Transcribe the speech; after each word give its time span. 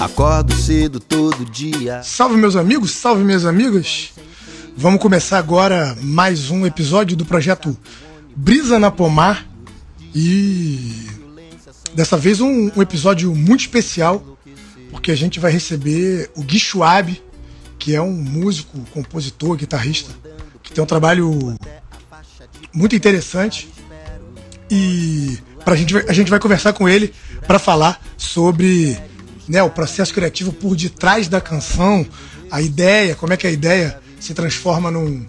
Acordo 0.00 0.54
cedo 0.54 0.98
todo 0.98 1.44
dia. 1.44 2.02
Salve 2.02 2.34
meus 2.34 2.56
amigos, 2.56 2.90
salve 2.90 3.22
minhas 3.22 3.44
amigas. 3.44 4.12
Vamos 4.74 4.98
começar 4.98 5.36
agora 5.36 5.94
mais 6.00 6.50
um 6.50 6.64
episódio 6.64 7.14
do 7.14 7.26
projeto 7.26 7.76
Brisa 8.34 8.78
na 8.78 8.90
Pomar 8.90 9.46
e 10.14 11.06
dessa 11.92 12.16
vez 12.16 12.40
um, 12.40 12.70
um 12.74 12.80
episódio 12.80 13.34
muito 13.34 13.60
especial 13.60 14.38
porque 14.90 15.10
a 15.10 15.14
gente 15.16 15.38
vai 15.38 15.52
receber 15.52 16.30
o 16.34 16.42
Gui 16.42 16.58
Schwab, 16.58 17.22
que 17.78 17.94
é 17.94 18.00
um 18.00 18.12
músico, 18.12 18.80
compositor, 18.92 19.54
guitarrista, 19.54 20.14
que 20.62 20.72
tem 20.72 20.82
um 20.82 20.86
trabalho 20.86 21.54
muito 22.72 22.96
interessante 22.96 23.68
e 24.70 25.38
pra 25.62 25.76
gente, 25.76 25.94
a 25.94 26.12
gente 26.14 26.30
vai 26.30 26.40
conversar 26.40 26.72
com 26.72 26.88
ele 26.88 27.12
para 27.46 27.58
falar 27.58 28.00
sobre 28.16 28.98
né, 29.50 29.60
o 29.64 29.68
processo 29.68 30.14
criativo 30.14 30.52
por 30.52 30.76
detrás 30.76 31.26
da 31.26 31.40
canção, 31.40 32.06
a 32.48 32.62
ideia, 32.62 33.16
como 33.16 33.32
é 33.32 33.36
que 33.36 33.48
a 33.48 33.50
ideia 33.50 34.00
se 34.20 34.32
transforma 34.32 34.92
num, 34.92 35.26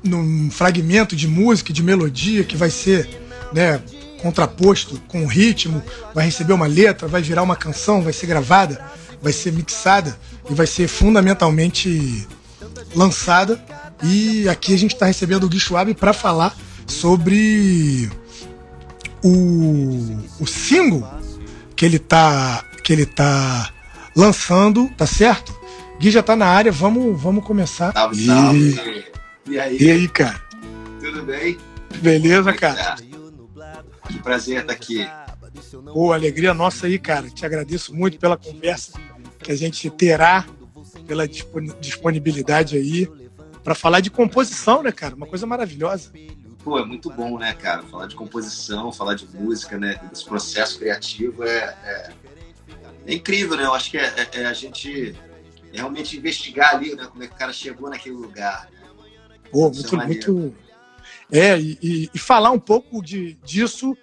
num 0.00 0.48
fragmento 0.48 1.16
de 1.16 1.26
música, 1.26 1.72
de 1.72 1.82
melodia 1.82 2.44
que 2.44 2.56
vai 2.56 2.70
ser 2.70 3.08
né, 3.52 3.82
contraposto 4.22 5.02
com 5.08 5.24
o 5.24 5.26
ritmo, 5.26 5.82
vai 6.14 6.26
receber 6.26 6.52
uma 6.52 6.68
letra, 6.68 7.08
vai 7.08 7.20
virar 7.20 7.42
uma 7.42 7.56
canção, 7.56 8.00
vai 8.00 8.12
ser 8.12 8.28
gravada, 8.28 8.80
vai 9.20 9.32
ser 9.32 9.52
mixada 9.52 10.16
e 10.48 10.54
vai 10.54 10.66
ser 10.66 10.86
fundamentalmente 10.86 12.24
lançada. 12.94 13.60
E 14.04 14.48
aqui 14.48 14.72
a 14.72 14.78
gente 14.78 14.94
está 14.94 15.06
recebendo 15.06 15.44
o 15.44 15.48
Gui 15.48 15.58
Schwab 15.58 15.92
para 15.94 16.12
falar 16.12 16.56
sobre 16.86 18.08
o, 19.20 20.16
o 20.38 20.46
single 20.46 21.04
que 21.74 21.84
ele 21.84 21.98
tá 21.98 22.64
que 22.84 22.92
ele 22.92 23.06
tá 23.06 23.72
lançando, 24.14 24.88
tá 24.90 25.06
certo? 25.06 25.58
Gui 25.98 26.10
já 26.10 26.22
tá 26.22 26.36
na 26.36 26.46
área, 26.46 26.70
vamos, 26.70 27.20
vamos 27.20 27.42
começar. 27.44 27.92
Salve, 27.92 28.26
salve. 28.26 29.04
E, 29.48 29.58
aí? 29.58 29.78
E 29.80 29.90
aí, 29.90 30.08
cara? 30.08 30.40
Tudo 31.00 31.22
bem? 31.22 31.58
Beleza, 31.96 32.50
é 32.50 32.52
cara? 32.52 32.74
Tá? 32.74 32.96
Que 34.06 34.18
prazer 34.18 34.60
estar 34.60 34.72
aqui. 34.74 35.08
Pô, 35.92 36.12
alegria 36.12 36.52
nossa 36.52 36.86
aí, 36.86 36.98
cara. 36.98 37.30
Te 37.30 37.46
agradeço 37.46 37.94
muito 37.94 38.18
pela 38.18 38.36
conversa 38.36 39.00
que 39.38 39.50
a 39.50 39.56
gente 39.56 39.88
terá, 39.88 40.44
pela 41.06 41.26
disponibilidade 41.26 42.76
aí, 42.76 43.08
para 43.62 43.74
falar 43.74 44.00
de 44.00 44.10
composição, 44.10 44.82
né, 44.82 44.92
cara? 44.92 45.14
Uma 45.14 45.26
coisa 45.26 45.46
maravilhosa. 45.46 46.12
Pô, 46.62 46.78
é 46.78 46.84
muito 46.84 47.10
bom, 47.10 47.38
né, 47.38 47.54
cara? 47.54 47.82
Falar 47.82 48.06
de 48.06 48.14
composição, 48.14 48.92
falar 48.92 49.14
de 49.14 49.26
música, 49.34 49.78
né? 49.78 50.00
Desse 50.10 50.24
processo 50.24 50.78
criativo 50.78 51.44
é, 51.44 51.76
é, 51.84 52.10
é 53.06 53.14
incrível, 53.14 53.56
né? 53.56 53.64
Eu 53.64 53.74
acho 53.74 53.90
que 53.90 53.98
é, 53.98 54.06
é, 54.06 54.40
é, 54.40 54.46
a 54.46 54.52
gente 54.52 55.14
realmente 55.72 56.16
investigar 56.16 56.74
ali, 56.74 56.94
né? 56.94 57.06
Como 57.06 57.22
é 57.22 57.26
que 57.26 57.34
o 57.34 57.36
cara 57.36 57.52
chegou 57.52 57.90
naquele 57.90 58.14
lugar. 58.14 58.68
Né? 58.70 58.78
Pô, 59.50 59.70
muito, 59.70 60.00
é 60.00 60.06
muito. 60.06 60.56
É, 61.30 61.58
e, 61.58 62.10
e, 62.12 62.18
falar 62.18 62.50
um 62.50 62.60
pouco 62.60 63.02
de, 63.02 63.34
disso, 63.44 63.96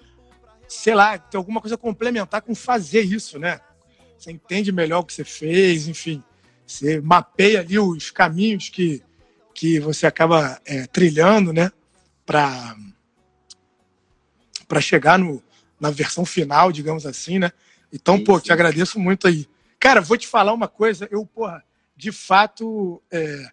sei 0.68 0.94
lá, 0.96 1.18
ter 1.18 1.38
alguma 1.38 1.62
coisa 1.62 1.78
complementar 1.78 2.42
com 2.42 2.54
fazer 2.54 3.02
isso, 3.02 3.40
né? 3.40 3.60
Você 4.18 4.32
entende 4.32 4.72
melhor 4.72 5.00
o 5.00 5.06
que 5.06 5.14
você 5.14 5.24
fez, 5.24 5.88
enfim. 5.88 6.24
Você 6.66 7.02
mapeia 7.02 7.60
ali 7.62 7.80
os 7.80 8.12
caminhos 8.12 8.70
que, 8.70 9.02
que 9.54 9.80
você 9.80 10.06
acaba 10.06 10.62
é, 10.66 10.86
trilhando, 10.88 11.52
né? 11.52 11.72
para 12.32 12.76
para 14.68 14.80
chegar 14.80 15.20
no, 15.20 15.44
na 15.78 15.92
versão 15.92 16.24
final, 16.24 16.72
digamos 16.72 17.06
assim, 17.06 17.40
né? 17.40 17.52
Então, 17.92 18.16
Isso. 18.16 18.26
pô, 18.26 18.40
te 18.40 18.52
agradeço 18.52 19.00
muito 19.00 19.28
aí. 19.28 19.48
Cara, 19.80 20.02
vou 20.02 20.18
te 20.18 20.28
falar 20.28 20.54
uma 20.54 20.68
coisa, 20.68 21.08
eu, 21.12 21.26
porra, 21.26 21.64
de 21.96 22.12
fato, 22.12 23.02
é, 23.12 23.46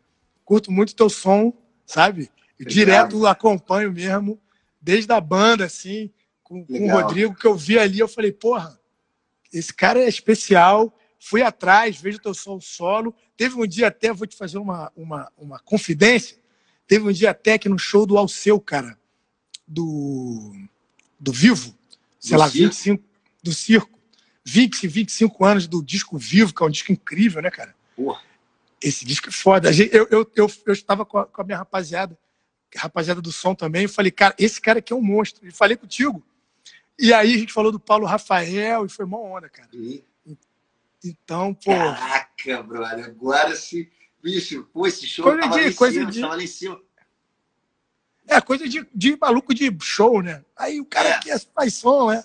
curto 0.44 0.70
muito 0.70 0.94
teu 0.94 1.08
som, 1.08 1.52
sabe? 1.86 2.30
Legal. 2.58 2.72
Direto 2.72 3.26
acompanho 3.26 3.92
mesmo, 3.92 4.40
desde 4.80 5.12
a 5.12 5.20
banda, 5.20 5.64
assim, 5.64 6.10
com, 6.42 6.64
com 6.64 6.86
o 6.86 6.90
Rodrigo, 6.90 7.34
que 7.34 7.46
eu 7.46 7.54
vi 7.54 7.78
ali, 7.78 7.98
eu 7.98 8.08
falei, 8.08 8.32
porra, 8.32 8.78
esse 9.52 9.72
cara 9.72 10.00
é 10.00 10.08
especial, 10.08 10.94
fui 11.18 11.42
atrás, 11.42 12.00
vejo 12.00 12.18
teu 12.18 12.34
som 12.34 12.60
solo. 12.60 13.14
Teve 13.36 13.56
um 13.56 13.66
dia 13.66 13.88
até, 13.88 14.12
vou 14.12 14.26
te 14.26 14.36
fazer 14.36 14.58
uma, 14.58 14.92
uma, 14.96 15.32
uma 15.38 15.58
confidência, 15.60 16.38
Teve 16.88 17.06
um 17.06 17.12
dia 17.12 17.30
até 17.30 17.58
que 17.58 17.68
no 17.68 17.78
show 17.78 18.06
do 18.06 18.16
Alceu, 18.16 18.58
cara, 18.58 18.98
do, 19.66 20.54
do 21.20 21.30
Vivo, 21.30 21.76
sei 22.18 22.34
do 22.34 22.40
lá, 22.40 22.48
circo. 22.48 22.74
25, 22.74 23.04
do 23.42 23.52
circo, 23.52 23.97
20, 24.48 24.88
25 24.88 25.44
anos 25.44 25.66
do 25.66 25.82
disco 25.82 26.16
Vivo, 26.16 26.54
que 26.54 26.62
é 26.62 26.66
um 26.66 26.70
disco 26.70 26.90
incrível, 26.90 27.42
né, 27.42 27.50
cara? 27.50 27.74
Porra. 27.94 28.22
Esse 28.80 29.04
disco 29.04 29.28
é 29.28 29.32
foda. 29.32 29.70
Eu, 29.70 30.08
eu, 30.10 30.30
eu, 30.34 30.50
eu 30.66 30.72
estava 30.72 31.04
com 31.04 31.18
a, 31.18 31.26
com 31.26 31.42
a 31.42 31.44
minha 31.44 31.58
rapaziada, 31.58 32.18
rapaziada 32.74 33.20
do 33.20 33.30
som 33.30 33.54
também, 33.54 33.82
eu 33.82 33.88
falei, 33.88 34.10
cara, 34.10 34.34
esse 34.38 34.58
cara 34.58 34.78
aqui 34.78 34.92
é 34.92 34.96
um 34.96 35.02
monstro. 35.02 35.46
E 35.46 35.50
falei 35.50 35.76
contigo. 35.76 36.24
E 36.98 37.12
aí 37.12 37.34
a 37.34 37.38
gente 37.38 37.52
falou 37.52 37.70
do 37.70 37.78
Paulo 37.78 38.06
Rafael 38.06 38.86
e 38.86 38.88
foi 38.88 39.04
uma 39.04 39.20
onda, 39.20 39.50
cara. 39.50 39.68
E? 39.72 40.02
Então, 41.04 41.52
pô. 41.52 41.70
Caraca, 41.70 42.62
brother, 42.62 43.04
agora 43.04 43.54
se. 43.54 43.90
Bicho, 44.22 44.64
pô, 44.72 44.86
esse 44.86 45.06
show 45.06 45.24
coisa 45.24 45.40
tava, 45.42 45.62
de, 45.62 45.74
coisa 45.74 46.00
cima, 46.00 46.10
de... 46.10 46.20
tava 46.20 46.36
lá 46.36 46.42
em 46.42 46.46
cima. 46.46 46.80
É, 48.26 48.40
coisa 48.40 48.68
de, 48.68 48.86
de 48.94 49.16
maluco 49.16 49.54
de 49.54 49.70
show, 49.80 50.22
né? 50.22 50.44
Aí 50.56 50.80
o 50.80 50.86
cara 50.86 51.10
é. 51.10 51.18
que 51.20 51.38
faz 51.54 51.74
som, 51.74 52.10
né? 52.10 52.24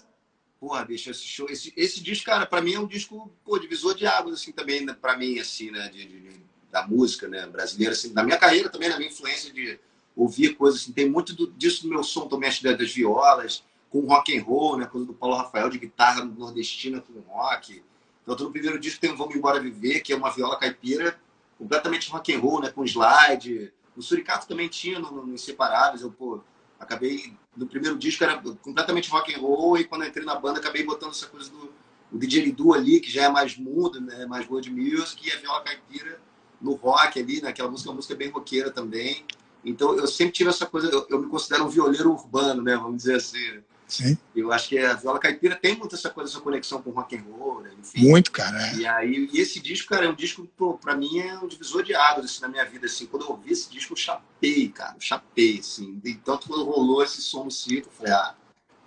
Porra, 0.63 0.85
bicho, 0.85 1.11
esse 1.11 1.23
show, 1.23 1.45
esse, 1.49 1.73
esse 1.75 2.01
disco, 2.01 2.25
cara, 2.25 2.45
pra 2.45 2.61
mim 2.61 2.75
é 2.75 2.79
um 2.79 2.87
disco, 2.87 3.29
pô, 3.43 3.59
divisor 3.59 3.93
de 3.93 4.07
águas, 4.07 4.35
assim, 4.35 4.53
também, 4.53 4.85
né, 4.85 4.93
pra 4.93 5.17
mim, 5.17 5.37
assim, 5.37 5.69
né, 5.69 5.89
de, 5.89 6.05
de, 6.05 6.39
da 6.71 6.87
música, 6.87 7.27
né, 7.27 7.45
brasileira, 7.45 7.91
assim, 7.91 8.13
da 8.13 8.23
minha 8.23 8.37
carreira 8.37 8.69
também, 8.69 8.87
na 8.87 8.95
minha 8.95 9.09
influência 9.09 9.51
de 9.51 9.77
ouvir 10.15 10.55
coisas, 10.55 10.79
assim, 10.79 10.93
tem 10.93 11.09
muito 11.09 11.35
do, 11.35 11.51
disso 11.51 11.85
no 11.85 11.95
meu 11.95 12.01
som 12.01 12.29
também, 12.29 12.47
acho, 12.47 12.63
das 12.63 12.93
violas, 12.93 13.61
com 13.89 14.05
rock 14.05 14.37
and 14.37 14.41
roll, 14.41 14.77
né, 14.77 14.85
coisa 14.85 15.05
do 15.05 15.13
Paulo 15.13 15.35
Rafael, 15.35 15.69
de 15.69 15.79
guitarra 15.79 16.23
nordestina 16.23 17.01
com 17.01 17.19
rock. 17.29 17.83
Então, 18.21 18.33
no 18.45 18.49
primeiro 18.49 18.79
disco 18.79 19.01
tem 19.01 19.11
o 19.11 19.17
Vamos 19.17 19.35
Embora 19.35 19.59
Viver, 19.59 19.99
que 19.99 20.13
é 20.13 20.15
uma 20.15 20.31
viola 20.31 20.57
caipira 20.57 21.19
completamente 21.57 22.09
rock 22.09 22.33
and 22.33 22.39
roll, 22.39 22.61
né? 22.61 22.69
Com 22.69 22.85
slide. 22.85 23.73
O 23.97 24.01
Suricato 24.01 24.47
também 24.47 24.69
tinha 24.69 24.97
no, 24.97 25.25
no 25.25 25.33
Inseparáveis. 25.33 26.01
Eu, 26.01 26.09
pô, 26.09 26.39
acabei... 26.83 27.33
No 27.55 27.67
primeiro 27.67 27.97
disco 27.97 28.23
era 28.23 28.41
completamente 28.61 29.09
rock 29.09 29.33
and 29.33 29.39
roll 29.39 29.77
e 29.77 29.83
quando 29.83 30.05
entrei 30.05 30.25
na 30.25 30.35
banda 30.35 30.59
acabei 30.59 30.83
botando 30.83 31.11
essa 31.11 31.27
coisa 31.27 31.51
do 31.51 31.71
o 32.13 32.17
Lidu 32.17 32.73
ali, 32.73 32.99
que 32.99 33.11
já 33.11 33.23
é 33.23 33.29
mais 33.29 33.57
mudo, 33.57 33.99
né? 33.99 34.25
Mais 34.27 34.45
road 34.45 34.69
music 34.71 35.27
e 35.27 35.31
a 35.31 35.37
viola 35.37 35.61
caipira 35.61 36.19
no 36.61 36.73
rock 36.73 37.19
ali, 37.19 37.41
naquela 37.41 37.67
né? 37.67 37.71
música, 37.71 37.89
uma 37.89 37.95
música 37.95 38.15
bem 38.15 38.29
roqueira 38.29 38.69
também. 38.69 39.25
Então 39.65 39.97
eu 39.97 40.05
sempre 40.07 40.33
tive 40.33 40.49
essa 40.49 40.65
coisa, 40.65 40.89
eu, 40.89 41.05
eu 41.09 41.19
me 41.19 41.27
considero 41.27 41.65
um 41.65 41.69
violeiro 41.69 42.11
urbano, 42.11 42.61
né? 42.61 42.75
Vamos 42.75 42.97
dizer 42.97 43.15
assim. 43.15 43.61
Sim. 43.93 44.17
Eu 44.35 44.51
acho 44.51 44.69
que 44.69 44.79
a 44.79 44.95
viola 44.95 45.19
caipira 45.19 45.55
tem 45.55 45.77
muito 45.77 45.93
essa 45.93 46.09
coisa, 46.09 46.31
essa 46.31 46.41
conexão 46.41 46.81
com 46.81 46.89
rock 46.89 47.15
and 47.15 47.21
roll, 47.29 47.61
né? 47.61 47.69
Enfim. 47.79 48.09
Muito, 48.09 48.31
cara. 48.31 48.59
É. 48.69 48.75
E 48.75 48.87
aí, 48.87 49.29
e 49.31 49.39
esse 49.39 49.59
disco, 49.59 49.89
cara, 49.89 50.05
é 50.05 50.09
um 50.09 50.15
disco, 50.15 50.47
pô, 50.57 50.73
pra 50.73 50.95
mim 50.95 51.19
é 51.19 51.37
um 51.37 51.47
divisor 51.47 51.83
de 51.83 51.93
águas, 51.93 52.25
assim, 52.25 52.41
na 52.41 52.47
minha 52.47 52.65
vida, 52.65 52.87
assim. 52.87 53.05
Quando 53.05 53.23
eu 53.23 53.29
ouvi 53.29 53.51
esse 53.51 53.69
disco, 53.69 53.93
eu 53.93 53.97
chapei, 53.97 54.69
cara, 54.69 54.95
eu 54.95 55.01
chapei, 55.01 55.59
assim. 55.59 56.01
E 56.03 56.15
tanto 56.15 56.47
quando 56.47 56.63
rolou 56.63 57.03
esse 57.03 57.21
som 57.21 57.43
no 57.43 57.51
circo, 57.51 57.87
eu 57.89 57.91
falei, 57.91 58.13
ah, 58.13 58.35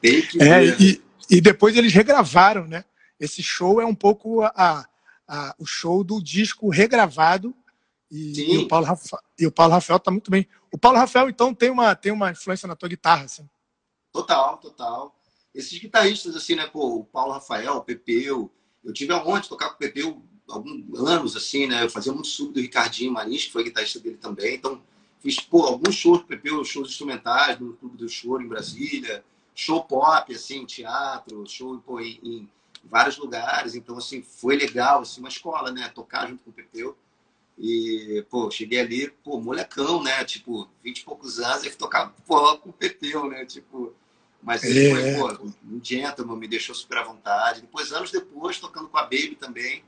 tem 0.01 0.23
que 0.23 0.43
É, 0.43 0.65
e, 0.81 1.01
e 1.31 1.41
depois 1.41 1.77
eles 1.77 1.93
regravaram, 1.93 2.67
né? 2.67 2.85
Esse 3.21 3.45
show 3.45 3.81
é 3.81 3.87
um 3.87 3.95
pouco 3.95 4.43
a, 4.43 4.85
a 5.29 5.55
o 5.57 5.65
show 5.65 6.03
do 6.03 6.21
disco 6.21 6.69
regravado 6.69 7.55
e, 8.11 8.55
e, 8.55 8.59
o 8.59 8.69
Paulo 8.69 8.87
Rafael, 8.87 9.23
e 9.39 9.47
o 9.47 9.53
Paulo 9.53 9.73
Rafael 9.73 9.99
tá 10.01 10.11
muito 10.11 10.31
bem. 10.31 10.49
O 10.73 10.79
Paulo 10.79 10.99
Rafael, 10.99 11.29
então, 11.29 11.55
tem 11.55 11.71
uma, 11.71 11.95
tem 11.95 12.11
uma 12.11 12.31
influência 12.31 12.67
na 12.67 12.77
tua 12.77 12.89
guitarra, 12.89 13.25
assim. 13.25 13.49
Total, 14.17 14.57
total. 14.57 15.15
Esses 15.55 15.79
guitarristas, 15.79 16.35
assim, 16.35 16.55
né, 16.55 16.67
pô, 16.67 17.01
o 17.01 17.05
Paulo 17.05 17.35
Rafael, 17.35 17.75
o 17.75 17.85
Pepeu, 17.85 18.51
eu 18.83 18.93
tive 18.95 19.13
a 19.13 19.23
honra 19.23 19.43
de 19.43 19.49
tocar 19.51 19.69
com 19.69 19.75
o 19.75 19.79
Pepeu 19.79 20.23
alguns 20.49 21.01
anos, 21.01 21.37
assim, 21.37 21.67
né, 21.67 21.85
eu 21.85 21.91
fazia 21.91 22.15
muito 22.15 22.29
sub 22.29 22.55
do 22.55 22.61
Ricardinho 22.61 23.13
Marins, 23.13 23.45
que 23.45 23.53
foi 23.53 23.65
guitarrista 23.65 24.01
dele 24.01 24.17
também, 24.17 24.55
então 24.55 24.81
fiz, 25.21 25.39
pô, 25.39 25.65
alguns 25.65 25.95
shows 25.95 26.21
do 26.21 26.25
Pepeu, 26.25 26.65
shows 26.65 26.89
instrumentais 26.89 27.61
no 27.61 27.75
Clube 27.75 27.99
do 27.99 28.09
Choro 28.09 28.43
em 28.43 28.49
Brasília, 28.49 29.23
show 29.55 29.83
pop, 29.85 30.35
assim, 30.35 30.65
teatro, 30.65 31.45
show, 31.47 31.79
pô, 31.81 32.01
em, 32.01 32.19
em 32.23 32.51
vários 32.85 33.19
lugares, 33.19 33.75
então, 33.75 33.99
assim, 33.99 34.23
foi 34.23 34.57
legal, 34.57 35.03
assim, 35.03 35.21
uma 35.21 35.29
escola, 35.29 35.71
né, 35.71 35.91
tocar 35.95 36.27
junto 36.27 36.43
com 36.43 36.51
o 36.51 36.55
Pepeu. 36.55 36.97
E, 37.59 38.25
pô, 38.29 38.51
cheguei 38.51 38.81
ali, 38.81 39.11
pô, 39.25 39.41
molecão, 39.41 40.03
né? 40.03 40.23
Tipo, 40.27 40.69
vinte 40.85 40.99
e 40.99 41.05
poucos 41.05 41.41
anos, 41.41 41.65
e 41.65 41.71
tocar 41.71 42.15
pô, 42.27 42.59
com 42.59 42.69
o 42.69 42.73
Pepeu, 42.73 43.31
né? 43.31 43.47
Tipo, 43.47 43.95
mas 44.47 44.63
ele 44.63 44.91
é. 44.91 45.19
foi, 45.19 45.37
pô, 45.37 45.51
um 45.69 45.81
gentleman, 45.83 46.37
me 46.37 46.47
deixou 46.47 46.73
super 46.73 46.99
à 46.99 47.03
vontade. 47.03 47.63
Depois, 47.63 47.93
anos 47.93 48.13
depois, 48.13 48.61
tocando 48.61 48.89
com 48.89 48.97
a 48.97 49.03
Baby 49.03 49.37
também. 49.41 49.83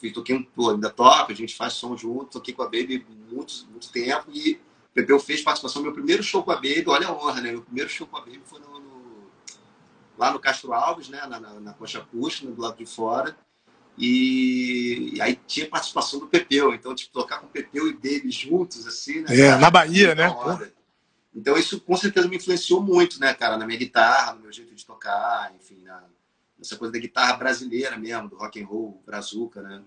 Fui, 0.00 0.10
toquei 0.10 0.34
um, 0.34 0.42
pô, 0.42 0.70
ainda 0.70 0.90
toca, 0.90 1.32
a 1.32 1.36
gente 1.36 1.54
faz 1.54 1.74
som 1.74 1.96
junto, 1.96 2.32
toquei 2.32 2.52
com 2.52 2.62
a 2.62 2.66
Baby 2.66 3.06
muito, 3.30 3.54
muito 3.70 3.92
tempo. 3.92 4.32
E 4.32 4.54
o 4.54 4.94
Pepeu 4.94 5.20
fez 5.20 5.42
participação. 5.42 5.80
Meu 5.80 5.92
primeiro 5.92 6.24
show 6.24 6.42
com 6.42 6.50
a 6.50 6.56
Baby, 6.56 6.86
olha 6.88 7.06
a 7.06 7.12
honra, 7.12 7.40
né? 7.40 7.52
Meu 7.52 7.62
primeiro 7.62 7.88
show 7.88 8.04
com 8.04 8.16
a 8.16 8.20
Baby 8.20 8.42
foi 8.44 8.58
no, 8.58 8.80
no 8.80 9.30
lá 10.18 10.32
no 10.32 10.40
Castro 10.40 10.72
Alves, 10.72 11.08
né? 11.08 11.24
Na, 11.28 11.38
na, 11.38 11.60
na 11.60 11.72
Concha 11.74 12.00
Acústica, 12.00 12.50
do 12.50 12.60
lado 12.60 12.76
de 12.76 12.86
fora. 12.86 13.36
E, 13.96 15.12
e 15.14 15.22
aí 15.22 15.38
tinha 15.46 15.68
participação 15.68 16.18
do 16.18 16.26
Pepeu, 16.26 16.74
então, 16.74 16.92
tipo, 16.96 17.12
tocar 17.12 17.38
com 17.38 17.46
o 17.46 17.50
Pepeu 17.50 17.86
e 17.86 17.92
Baby 17.92 18.28
juntos, 18.32 18.88
assim, 18.88 19.20
né? 19.20 19.38
É, 19.38 19.50
cara, 19.50 19.60
na 19.60 19.70
Bahia, 19.70 20.16
né? 20.16 20.26
Então, 21.34 21.56
isso 21.56 21.80
com 21.80 21.96
certeza 21.96 22.28
me 22.28 22.36
influenciou 22.36 22.82
muito, 22.82 23.18
né, 23.18 23.34
cara, 23.34 23.56
na 23.56 23.66
minha 23.66 23.78
guitarra, 23.78 24.34
no 24.34 24.42
meu 24.42 24.52
jeito 24.52 24.74
de 24.74 24.86
tocar, 24.86 25.52
enfim, 25.60 25.82
na, 25.82 26.04
nessa 26.56 26.76
coisa 26.76 26.92
da 26.92 26.98
guitarra 26.98 27.36
brasileira 27.36 27.96
mesmo, 27.96 28.28
do 28.28 28.36
rock 28.36 28.62
and 28.62 28.66
roll, 28.66 29.02
brazuca, 29.04 29.60
né? 29.60 29.82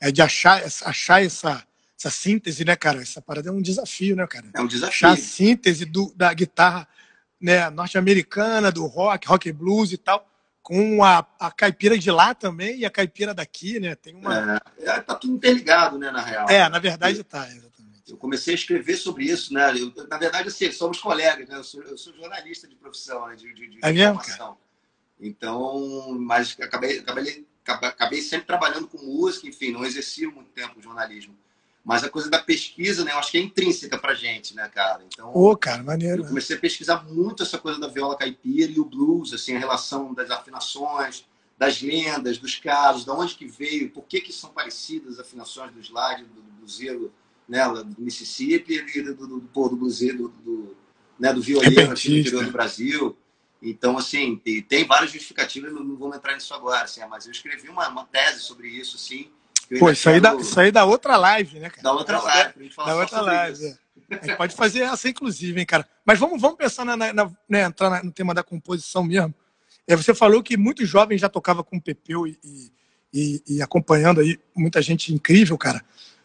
É 0.00 0.12
de 0.12 0.22
achar, 0.22 0.62
achar 0.84 1.22
essa, 1.22 1.66
essa 1.98 2.10
síntese, 2.10 2.64
né, 2.64 2.76
cara? 2.76 3.02
Essa 3.02 3.20
parada 3.20 3.48
é 3.48 3.52
um 3.52 3.62
desafio, 3.62 4.14
né, 4.14 4.26
cara? 4.26 4.46
É 4.54 4.60
um 4.60 4.66
desafio. 4.66 5.08
Achar 5.08 5.12
a 5.12 5.16
síntese 5.16 5.84
do, 5.84 6.12
da 6.14 6.32
guitarra 6.32 6.86
né, 7.40 7.68
norte-americana, 7.70 8.70
do 8.70 8.86
rock, 8.86 9.26
rock 9.26 9.50
and 9.50 9.54
blues 9.54 9.92
e 9.92 9.96
tal, 9.96 10.28
com 10.62 11.02
a, 11.02 11.26
a 11.40 11.50
caipira 11.50 11.98
de 11.98 12.10
lá 12.10 12.34
também 12.34 12.78
e 12.78 12.84
a 12.84 12.90
caipira 12.90 13.34
daqui, 13.34 13.80
né? 13.80 13.96
Tem 13.96 14.14
uma. 14.14 14.60
É, 14.78 14.90
é 14.90 15.00
tá 15.00 15.16
tudo 15.16 15.34
interligado, 15.34 15.98
né, 15.98 16.12
na 16.12 16.22
real. 16.22 16.48
É, 16.48 16.68
na 16.68 16.78
verdade 16.78 17.24
tá, 17.24 17.48
exatamente. 17.48 17.81
Eu 18.12 18.18
comecei 18.18 18.52
a 18.52 18.54
escrever 18.54 18.98
sobre 18.98 19.24
isso, 19.24 19.54
né? 19.54 19.72
Eu, 19.72 19.90
na 20.06 20.18
verdade, 20.18 20.48
assim, 20.48 20.70
somos 20.70 21.00
colegas, 21.00 21.48
né? 21.48 21.56
Eu 21.56 21.64
sou, 21.64 21.82
eu 21.82 21.96
sou 21.96 22.14
jornalista 22.14 22.68
de 22.68 22.76
profissão, 22.76 23.26
né? 23.26 23.34
De, 23.34 23.54
de, 23.54 23.70
de 23.70 23.78
é 23.78 24.12
cara? 24.12 24.54
Então, 25.18 26.14
mas 26.20 26.54
acabei, 26.60 26.98
acabei, 26.98 27.46
acabei 27.64 28.20
sempre 28.20 28.46
trabalhando 28.46 28.86
com 28.86 28.98
música, 28.98 29.48
enfim, 29.48 29.72
não 29.72 29.82
exerci 29.82 30.26
muito 30.26 30.50
tempo 30.50 30.78
o 30.78 30.82
jornalismo. 30.82 31.34
Mas 31.82 32.04
a 32.04 32.10
coisa 32.10 32.28
da 32.28 32.38
pesquisa, 32.38 33.02
né, 33.02 33.12
eu 33.12 33.18
acho 33.18 33.30
que 33.30 33.38
é 33.38 33.40
intrínseca 33.40 33.96
pra 33.98 34.12
gente, 34.12 34.54
né, 34.54 34.68
cara? 34.68 35.02
Então, 35.06 35.34
Ô, 35.34 35.56
cara, 35.56 35.82
maneiro. 35.82 36.18
Eu 36.18 36.24
né? 36.24 36.28
comecei 36.28 36.54
a 36.54 36.60
pesquisar 36.60 37.02
muito 37.04 37.42
essa 37.42 37.56
coisa 37.56 37.80
da 37.80 37.88
viola 37.88 38.16
caipira 38.16 38.70
e 38.70 38.78
o 38.78 38.84
blues, 38.84 39.32
assim, 39.32 39.56
a 39.56 39.58
relação 39.58 40.12
das 40.12 40.30
afinações, 40.30 41.24
das 41.56 41.80
lendas, 41.80 42.36
dos 42.36 42.56
casos, 42.56 43.04
de 43.04 43.10
onde 43.10 43.34
que 43.34 43.46
veio, 43.46 43.90
por 43.90 44.04
que 44.04 44.20
que 44.20 44.32
são 44.34 44.50
parecidas 44.50 45.14
as 45.14 45.20
afinações 45.20 45.72
do 45.72 45.80
slide, 45.80 46.24
do, 46.24 46.42
do 46.42 46.52
bluseiro, 46.58 47.10
né, 47.52 47.68
do 47.68 48.00
Mississippi 48.00 48.82
e 48.94 49.02
do, 49.02 49.14
do, 49.14 49.26
do, 49.26 49.40
do, 49.40 49.68
do 49.68 49.76
bluseiro, 49.76 50.16
do, 50.16 50.28
do, 50.28 50.76
né, 51.20 51.34
do 51.34 51.42
violino 51.42 51.92
assim, 51.92 52.12
no 52.12 52.18
interior 52.18 52.44
do 52.46 52.50
Brasil. 52.50 53.16
Então, 53.60 53.98
assim, 53.98 54.40
tem, 54.42 54.62
tem 54.62 54.86
várias 54.86 55.12
justificativas, 55.12 55.70
não, 55.70 55.96
vamos 55.96 56.16
entrar 56.16 56.34
nisso 56.34 56.54
agora, 56.54 56.84
assim, 56.84 57.02
mas 57.10 57.26
eu 57.26 57.32
escrevi 57.32 57.68
uma, 57.68 57.86
uma 57.88 58.06
tese 58.06 58.40
sobre 58.40 58.68
isso, 58.68 58.96
assim, 58.96 59.28
Pô, 59.78 59.90
isso 59.90 60.08
aí, 60.08 60.20
da, 60.20 60.34
isso 60.34 60.58
aí 60.58 60.70
da 60.70 60.84
outra 60.84 61.16
live, 61.16 61.58
né, 61.58 61.70
cara? 61.70 61.82
Da 61.82 61.92
outra 61.92 62.20
live. 62.20 62.70
Da 62.76 62.96
outra 62.96 63.20
live. 63.20 63.64
É. 63.64 63.76
A 64.10 64.26
gente 64.26 64.36
pode 64.36 64.54
fazer 64.54 64.80
essa, 64.80 65.08
inclusive, 65.08 65.58
hein, 65.58 65.64
cara. 65.64 65.88
Mas 66.04 66.18
vamos, 66.18 66.40
vamos 66.40 66.58
pensar 66.58 66.84
na, 66.84 66.94
na, 66.96 67.12
na 67.12 67.30
né, 67.48 67.62
entrar 67.62 68.04
no 68.04 68.12
tema 68.12 68.34
da 68.34 68.42
composição 68.42 69.04
mesmo. 69.04 69.34
É, 69.86 69.96
você 69.96 70.14
falou 70.14 70.42
que 70.42 70.58
muitos 70.58 70.86
jovens 70.88 71.20
já 71.20 71.28
tocavam 71.28 71.64
com 71.64 71.76
o 71.76 71.80
Pepeu 71.80 72.26
e, 72.26 72.38
e, 73.14 73.42
e, 73.48 73.62
acompanhando 73.62 74.20
aí 74.20 74.38
muita 74.54 74.82
gente 74.82 75.14
incrível, 75.14 75.56
cara. 75.56 75.82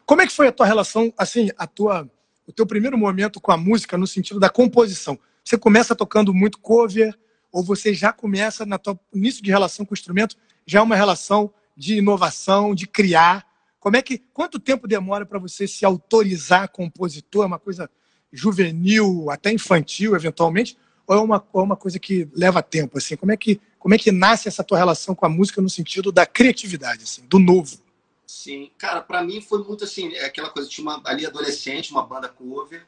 Como 0.08 0.22
é 0.22 0.26
que 0.26 0.32
foi 0.32 0.48
a 0.48 0.54
tua 0.54 0.66
relação, 0.66 1.14
assim, 1.18 1.50
a 1.58 1.68
tua, 1.68 2.10
o 2.48 2.54
teu 2.54 2.66
primeiro 2.66 2.98
momento 2.98 3.42
com 3.42 3.52
a 3.52 3.58
música 3.58 3.98
no 3.98 4.08
sentido 4.08 4.40
da 4.40 4.50
composição? 4.50 5.20
Você 5.44 5.58
começa 5.58 5.94
tocando 5.94 6.34
muito 6.34 6.60
cover 6.60 7.14
ou 7.52 7.62
você 7.62 7.94
já 7.94 8.14
começa 8.14 8.66
na 8.66 8.78
tua 8.78 8.98
início 9.14 9.44
de 9.44 9.52
relação 9.52 9.86
com 9.86 9.94
o 9.94 9.98
instrumento 9.98 10.38
já 10.66 10.80
é 10.80 10.82
uma 10.82 10.96
relação 10.96 11.54
de 11.76 11.98
inovação, 11.98 12.74
de 12.74 12.88
criar. 12.88 13.46
Como 13.82 13.98
é 13.98 14.02
que 14.02 14.18
quanto 14.34 14.60
tempo 14.60 14.88
demora 14.88 15.26
para 15.26 15.40
você 15.40 15.68
se 15.68 15.84
autorizar 15.84 16.70
compositor? 16.70 17.44
É 17.44 17.48
uma 17.48 17.60
coisa 17.60 17.90
juvenil, 18.32 19.30
até 19.30 19.52
infantil, 19.52 20.16
eventualmente, 20.16 20.78
ou 21.06 21.18
é 21.18 21.20
uma, 21.20 21.46
é 21.54 21.58
uma 21.58 21.76
coisa 21.76 22.00
que 22.00 22.30
leva 22.34 22.64
tempo? 22.64 22.98
Assim, 22.98 23.18
como 23.18 23.34
é 23.34 23.38
que 23.38 23.60
como 23.78 23.94
é 23.94 23.98
que 23.98 24.12
nasce 24.12 24.48
essa 24.48 24.64
tua 24.64 24.78
relação 24.78 25.14
com 25.14 25.26
a 25.26 25.30
música 25.30 25.62
no 25.62 25.70
sentido 25.70 26.14
da 26.14 26.26
criatividade, 26.26 27.04
assim, 27.04 27.24
do 27.28 27.40
novo? 27.40 27.87
Sim, 28.28 28.70
cara, 28.78 29.02
para 29.02 29.24
mim 29.24 29.40
foi 29.40 29.64
muito 29.64 29.86
assim, 29.86 30.14
é 30.14 30.26
aquela 30.26 30.50
coisa 30.50 30.68
tinha 30.68 30.86
uma, 30.86 31.02
ali 31.06 31.26
adolescente, 31.26 31.92
uma 31.92 32.06
banda 32.06 32.28
cover 32.28 32.86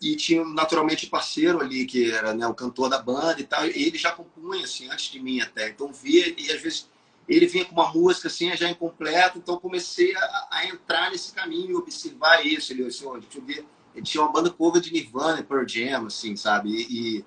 e 0.00 0.16
tinha 0.16 0.42
naturalmente 0.44 1.06
um 1.06 1.10
parceiro 1.10 1.60
ali 1.60 1.84
que 1.84 2.10
era 2.10 2.32
né, 2.32 2.46
o 2.46 2.54
cantor 2.54 2.88
da 2.88 2.98
banda 2.98 3.38
e 3.40 3.44
tal. 3.44 3.66
E 3.66 3.86
ele 3.86 3.98
já 3.98 4.10
compunha 4.12 4.64
assim 4.64 4.88
antes 4.88 5.10
de 5.10 5.20
mim 5.20 5.40
até, 5.40 5.68
então 5.68 5.92
via 5.92 6.34
e 6.40 6.50
às 6.50 6.60
vezes 6.62 6.88
ele 7.28 7.46
vinha 7.46 7.66
com 7.66 7.72
uma 7.72 7.92
música 7.92 8.28
assim, 8.28 8.56
já 8.56 8.70
incompleta, 8.70 9.36
então 9.36 9.58
comecei 9.58 10.16
a, 10.16 10.48
a 10.50 10.66
entrar 10.66 11.10
nesse 11.10 11.34
caminho 11.34 11.72
e 11.72 11.74
observar 11.74 12.44
isso. 12.46 12.72
Ele, 12.72 12.86
assim, 12.86 13.04
deixa 13.20 13.38
eu 13.38 13.44
ver, 13.44 13.66
ele 13.94 14.04
tinha 14.04 14.22
uma 14.22 14.32
banda 14.32 14.50
cover 14.50 14.80
de 14.80 14.90
Nirvana, 14.90 15.42
Pearl 15.42 15.68
Jam, 15.68 16.06
assim, 16.06 16.34
sabe? 16.34 16.70
E, 16.70 17.18
e, 17.18 17.24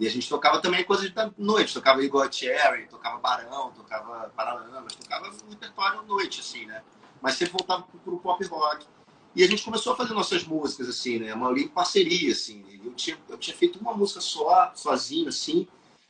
a 0.00 0.10
gente 0.10 0.28
tocava 0.28 0.60
também 0.60 0.84
coisas 0.84 1.08
da 1.10 1.30
noite, 1.38 1.72
tocava 1.72 2.02
Igor 2.02 2.30
Cherry, 2.30 2.86
tocava 2.88 3.18
Barão, 3.18 3.70
tocava 3.70 4.28
Paralamas, 4.36 4.94
tocava 4.96 5.28
um 5.28 5.50
repertório 5.50 6.00
à 6.00 6.02
noite, 6.02 6.40
assim, 6.40 6.66
né? 6.66 6.82
Mas 7.22 7.36
sempre 7.36 7.52
voltava 7.52 7.82
para 7.82 8.14
o 8.14 8.18
pop 8.18 8.44
rock. 8.46 8.86
E 9.36 9.42
a 9.42 9.46
gente 9.48 9.64
começou 9.64 9.92
a 9.92 9.96
fazer 9.96 10.14
nossas 10.14 10.44
músicas, 10.44 10.88
assim, 10.88 11.20
né? 11.20 11.30
A 11.30 11.36
maioria 11.36 11.64
em 11.64 11.68
parceria, 11.68 12.32
assim. 12.32 12.64
Eu 12.84 12.92
tinha, 12.92 13.16
eu 13.28 13.38
tinha 13.38 13.56
feito 13.56 13.78
uma 13.78 13.94
música 13.94 14.20
só, 14.20 14.72
sozinho, 14.74 15.28
assim, 15.28 15.66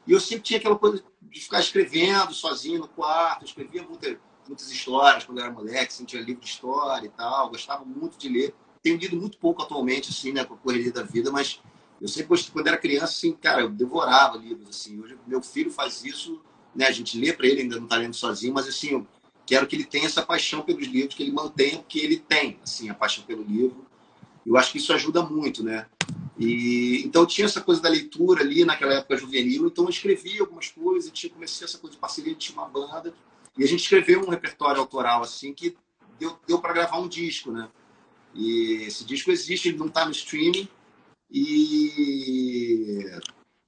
e 0.07 0.13
eu 0.13 0.21
sempre 0.21 0.43
tinha 0.43 0.59
aquela 0.59 0.77
coisa 0.77 1.03
de 1.23 1.41
ficar 1.41 1.61
escrevendo 1.61 2.33
sozinho 2.33 2.81
no 2.81 2.89
quarto. 2.89 3.43
Eu 3.43 3.47
escrevia 3.47 3.83
muita, 3.83 4.19
muitas 4.47 4.71
histórias 4.71 5.25
quando 5.25 5.39
eu 5.39 5.45
era 5.45 5.53
moleque, 5.53 5.93
sentia 5.93 6.21
livro 6.21 6.43
de 6.43 6.49
história 6.49 7.07
e 7.07 7.11
tal. 7.11 7.51
Gostava 7.51 7.85
muito 7.85 8.19
de 8.19 8.29
ler. 8.29 8.55
Tenho 8.83 8.99
lido 8.99 9.17
muito 9.17 9.39
pouco 9.39 9.63
atualmente, 9.63 10.11
assim, 10.11 10.33
né, 10.33 10.45
com 10.45 10.55
a 10.55 10.59
correria 10.59 10.93
da 10.93 11.03
vida, 11.03 11.31
mas 11.31 11.61
eu 12.05 12.27
gostei, 12.27 12.53
quando 12.53 12.67
era 12.67 12.77
criança, 12.77 13.05
assim, 13.07 13.33
cara, 13.33 13.63
eu 13.63 13.69
devorava 13.71 14.37
livros, 14.37 14.69
assim. 14.69 15.01
Hoje 15.01 15.17
meu 15.27 15.43
filho 15.43 15.71
faz 15.71 16.05
isso, 16.05 16.41
né, 16.75 16.87
a 16.87 16.93
gente 16.93 17.19
lê 17.19 17.33
para 17.33 17.47
ele, 17.47 17.63
ainda 17.63 17.77
não 17.77 17.85
está 17.85 17.97
lendo 17.97 18.15
sozinho, 18.15 18.53
mas, 18.53 18.69
assim, 18.69 18.91
eu 18.91 19.07
quero 19.47 19.67
que 19.67 19.77
ele 19.77 19.85
tenha 19.85 20.07
essa 20.07 20.23
paixão 20.23 20.63
pelos 20.63 20.87
livros, 20.87 21.15
que 21.15 21.23
ele 21.23 21.33
mantenha 21.33 21.79
o 21.79 21.85
que 21.85 21.99
ele 21.99 22.19
tem, 22.19 22.59
assim, 22.63 22.91
a 22.91 22.95
paixão 22.95 23.25
pelo 23.25 23.43
livro. 23.43 23.87
Eu 24.45 24.57
acho 24.57 24.73
que 24.73 24.79
isso 24.79 24.93
ajuda 24.93 25.23
muito, 25.23 25.65
né? 25.65 25.87
E, 26.39 27.03
então 27.05 27.25
tinha 27.25 27.47
essa 27.47 27.61
coisa 27.61 27.81
da 27.81 27.89
leitura 27.89 28.43
ali 28.43 28.65
naquela 28.65 28.95
época 28.95 29.17
juvenil, 29.17 29.67
então 29.67 29.85
eu 29.85 29.91
escrevia 29.91 30.41
algumas 30.41 30.69
coisas, 30.69 31.11
tinha 31.11 31.33
comecei 31.33 31.65
essa 31.65 31.79
coisa 31.79 31.95
de 31.95 32.01
parceria, 32.01 32.35
tinha 32.35 32.59
uma 32.59 32.69
banda, 32.69 33.15
e 33.57 33.63
a 33.63 33.67
gente 33.67 33.81
escreveu 33.81 34.21
um 34.21 34.29
repertório 34.29 34.81
autoral 34.81 35.23
assim 35.23 35.55
que 35.55 35.77
deu, 36.19 36.37
deu 36.47 36.61
para 36.61 36.73
gravar 36.73 36.99
um 36.99 37.09
disco, 37.09 37.53
né? 37.53 37.69
E 38.35 38.83
esse 38.87 39.05
disco 39.05 39.31
existe, 39.31 39.69
ele 39.69 39.79
não 39.79 39.87
está 39.87 40.05
no 40.05 40.11
streaming. 40.11 40.69
E 41.31 43.11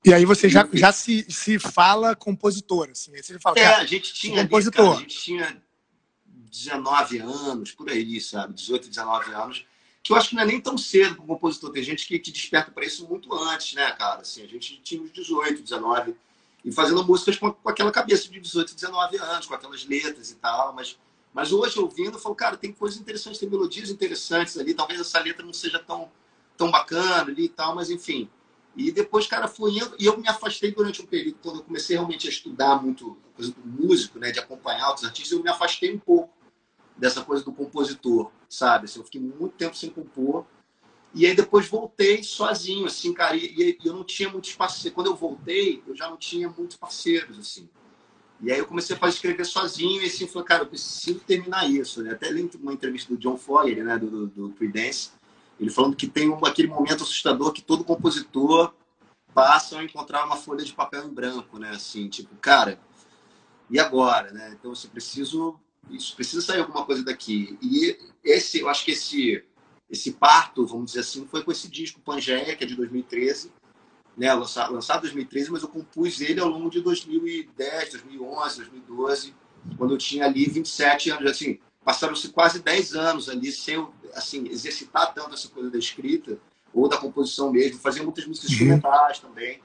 e 0.04 0.14
aí 0.14 0.24
você 0.24 0.48
já, 0.48 0.68
já 0.72 0.92
se, 0.92 1.26
se 1.28 1.58
fala 1.58 2.14
compositor, 2.14 2.90
assim. 2.90 3.14
Aí 3.14 3.22
você 3.22 3.38
fala, 3.40 3.58
é, 3.58 3.66
a 3.66 3.84
gente 3.84 4.14
tinha 4.14 4.42
compositor. 4.42 4.80
Ali, 4.80 4.90
cara, 4.90 4.98
a 4.98 5.02
gente 5.02 5.20
tinha 5.20 5.62
19 6.24 7.18
anos, 7.18 7.72
por 7.72 7.90
aí, 7.90 8.20
sabe? 8.20 8.54
18, 8.54 8.88
19 8.88 9.32
anos 9.32 9.66
que 10.06 10.12
eu 10.12 10.16
acho 10.16 10.28
que 10.28 10.36
não 10.36 10.44
é 10.44 10.46
nem 10.46 10.60
tão 10.60 10.78
cedo 10.78 11.16
para 11.16 11.24
o 11.24 11.26
compositor. 11.26 11.72
Tem 11.72 11.82
gente 11.82 12.06
que, 12.06 12.16
que 12.20 12.30
desperta 12.30 12.70
para 12.70 12.84
isso 12.84 13.08
muito 13.08 13.34
antes, 13.34 13.74
né, 13.74 13.90
cara? 13.90 14.20
Assim, 14.20 14.44
a 14.44 14.46
gente 14.46 14.80
tinha 14.80 15.02
uns 15.02 15.10
18, 15.10 15.60
19, 15.60 16.14
e 16.64 16.70
fazendo 16.70 17.04
músicas 17.04 17.36
com, 17.36 17.50
com, 17.50 17.68
aquela 17.68 17.90
cabeça 17.90 18.30
de 18.30 18.38
18, 18.38 18.72
19 18.72 19.16
anos, 19.16 19.46
com 19.46 19.54
aquelas 19.54 19.84
letras 19.84 20.30
e 20.30 20.36
tal, 20.36 20.72
mas, 20.72 20.96
mas 21.34 21.50
hoje, 21.50 21.80
ouvindo, 21.80 22.12
eu 22.14 22.20
falo, 22.20 22.36
cara, 22.36 22.56
tem 22.56 22.70
coisas 22.70 23.00
interessantes, 23.00 23.40
tem 23.40 23.50
melodias 23.50 23.90
interessantes 23.90 24.56
ali, 24.56 24.74
talvez 24.74 25.00
essa 25.00 25.18
letra 25.18 25.44
não 25.44 25.52
seja 25.52 25.80
tão, 25.80 26.08
tão 26.56 26.70
bacana 26.70 27.30
ali 27.30 27.44
e 27.44 27.48
tal, 27.48 27.74
mas 27.74 27.90
enfim. 27.90 28.28
E 28.76 28.92
depois, 28.92 29.26
cara, 29.26 29.48
fui 29.48 29.78
indo, 29.78 29.96
e 29.98 30.04
eu 30.04 30.18
me 30.18 30.28
afastei 30.28 30.70
durante 30.70 31.00
um 31.00 31.06
período, 31.06 31.38
quando 31.42 31.60
eu 31.60 31.64
comecei 31.64 31.96
realmente 31.96 32.26
a 32.26 32.30
estudar 32.30 32.82
muito 32.82 33.16
coisa 33.34 33.52
do 33.52 33.66
músico, 33.66 34.18
né, 34.18 34.30
de 34.30 34.38
acompanhar 34.38 34.88
outros 34.88 35.06
artistas, 35.06 35.32
eu 35.32 35.42
me 35.42 35.48
afastei 35.48 35.94
um 35.94 35.98
pouco 35.98 36.30
dessa 36.96 37.22
coisa 37.22 37.44
do 37.44 37.52
compositor, 37.52 38.30
sabe? 38.48 38.84
Assim, 38.84 38.98
eu 38.98 39.04
fiquei 39.04 39.20
muito 39.20 39.54
tempo 39.56 39.76
sem 39.76 39.90
compor. 39.90 40.46
E 41.14 41.26
aí 41.26 41.34
depois 41.34 41.68
voltei 41.68 42.22
sozinho, 42.22 42.86
assim, 42.86 43.12
cara, 43.12 43.36
e, 43.36 43.78
e 43.78 43.78
eu 43.84 43.94
não 43.94 44.04
tinha 44.04 44.28
muitos 44.28 44.54
parceiros. 44.54 44.94
Quando 44.94 45.06
eu 45.06 45.16
voltei, 45.16 45.82
eu 45.86 45.94
já 45.94 46.08
não 46.08 46.16
tinha 46.16 46.48
muitos 46.48 46.76
parceiros, 46.76 47.38
assim. 47.38 47.68
E 48.40 48.52
aí 48.52 48.58
eu 48.58 48.66
comecei 48.66 48.94
a 48.94 48.98
fazer 48.98 49.14
escrever 49.14 49.46
sozinho 49.46 50.02
e 50.02 50.06
assim, 50.06 50.26
falei, 50.26 50.46
cara, 50.46 50.62
eu 50.64 50.66
preciso 50.66 51.20
terminar 51.20 51.70
isso, 51.70 52.02
né? 52.02 52.12
Até 52.12 52.28
lembro 52.28 52.58
uma 52.58 52.72
entrevista 52.72 53.14
do 53.14 53.18
John 53.18 53.36
Foger, 53.36 53.82
né, 53.82 53.98
do, 53.98 54.10
do, 54.10 54.26
do 54.26 54.50
Creedence, 54.50 55.12
ele 55.58 55.70
falando 55.70 55.96
que 55.96 56.06
tem 56.06 56.28
um, 56.28 56.44
aquele 56.44 56.68
momento 56.68 57.02
assustador 57.02 57.52
que 57.52 57.62
todo 57.62 57.84
compositor 57.84 58.74
passa 59.34 59.78
a 59.78 59.84
encontrar 59.84 60.24
uma 60.24 60.36
folha 60.36 60.64
de 60.64 60.72
papel 60.72 61.04
em 61.04 61.12
branco, 61.12 61.58
né? 61.58 61.70
Assim, 61.70 62.08
tipo, 62.08 62.34
cara, 62.36 62.80
e 63.68 63.78
agora, 63.78 64.32
né? 64.32 64.56
Então, 64.58 64.72
assim, 64.72 64.88
preciso 64.88 65.58
isso 65.90 66.14
precisa 66.16 66.42
sair 66.42 66.60
alguma 66.60 66.84
coisa 66.84 67.04
daqui. 67.04 67.58
E 67.62 67.96
esse, 68.24 68.60
eu 68.60 68.68
acho 68.68 68.84
que 68.84 68.92
esse, 68.92 69.44
esse 69.88 70.12
parto, 70.12 70.66
vamos 70.66 70.86
dizer 70.86 71.00
assim, 71.00 71.26
foi 71.26 71.42
com 71.42 71.52
esse 71.52 71.68
disco 71.68 72.00
Pangeia, 72.00 72.56
que 72.56 72.64
é 72.64 72.66
de 72.66 72.74
2013, 72.74 73.52
né, 74.16 74.32
lançado, 74.32 74.72
lançado 74.72 74.98
em 74.98 75.02
2013, 75.02 75.50
mas 75.50 75.62
eu 75.62 75.68
compus 75.68 76.20
ele 76.20 76.40
ao 76.40 76.48
longo 76.48 76.70
de 76.70 76.80
2010, 76.80 77.90
2011, 77.90 78.56
2012, 78.56 79.34
quando 79.76 79.94
eu 79.94 79.98
tinha 79.98 80.24
ali 80.24 80.46
27 80.46 81.10
anos, 81.10 81.30
assim, 81.30 81.58
passaram-se 81.84 82.28
quase 82.30 82.60
10 82.60 82.94
anos 82.94 83.28
ali 83.28 83.52
sem 83.52 83.86
assim 84.14 84.46
exercitar 84.48 85.12
tanto 85.14 85.34
essa 85.34 85.48
coisa 85.48 85.70
da 85.70 85.78
escrita 85.78 86.38
ou 86.72 86.88
da 86.88 86.96
composição 86.96 87.50
mesmo, 87.50 87.78
fazia 87.78 88.02
muitas 88.02 88.26
músicas 88.26 88.50
uhum. 88.50 88.54
instrumentais 88.54 89.18
também. 89.18 89.62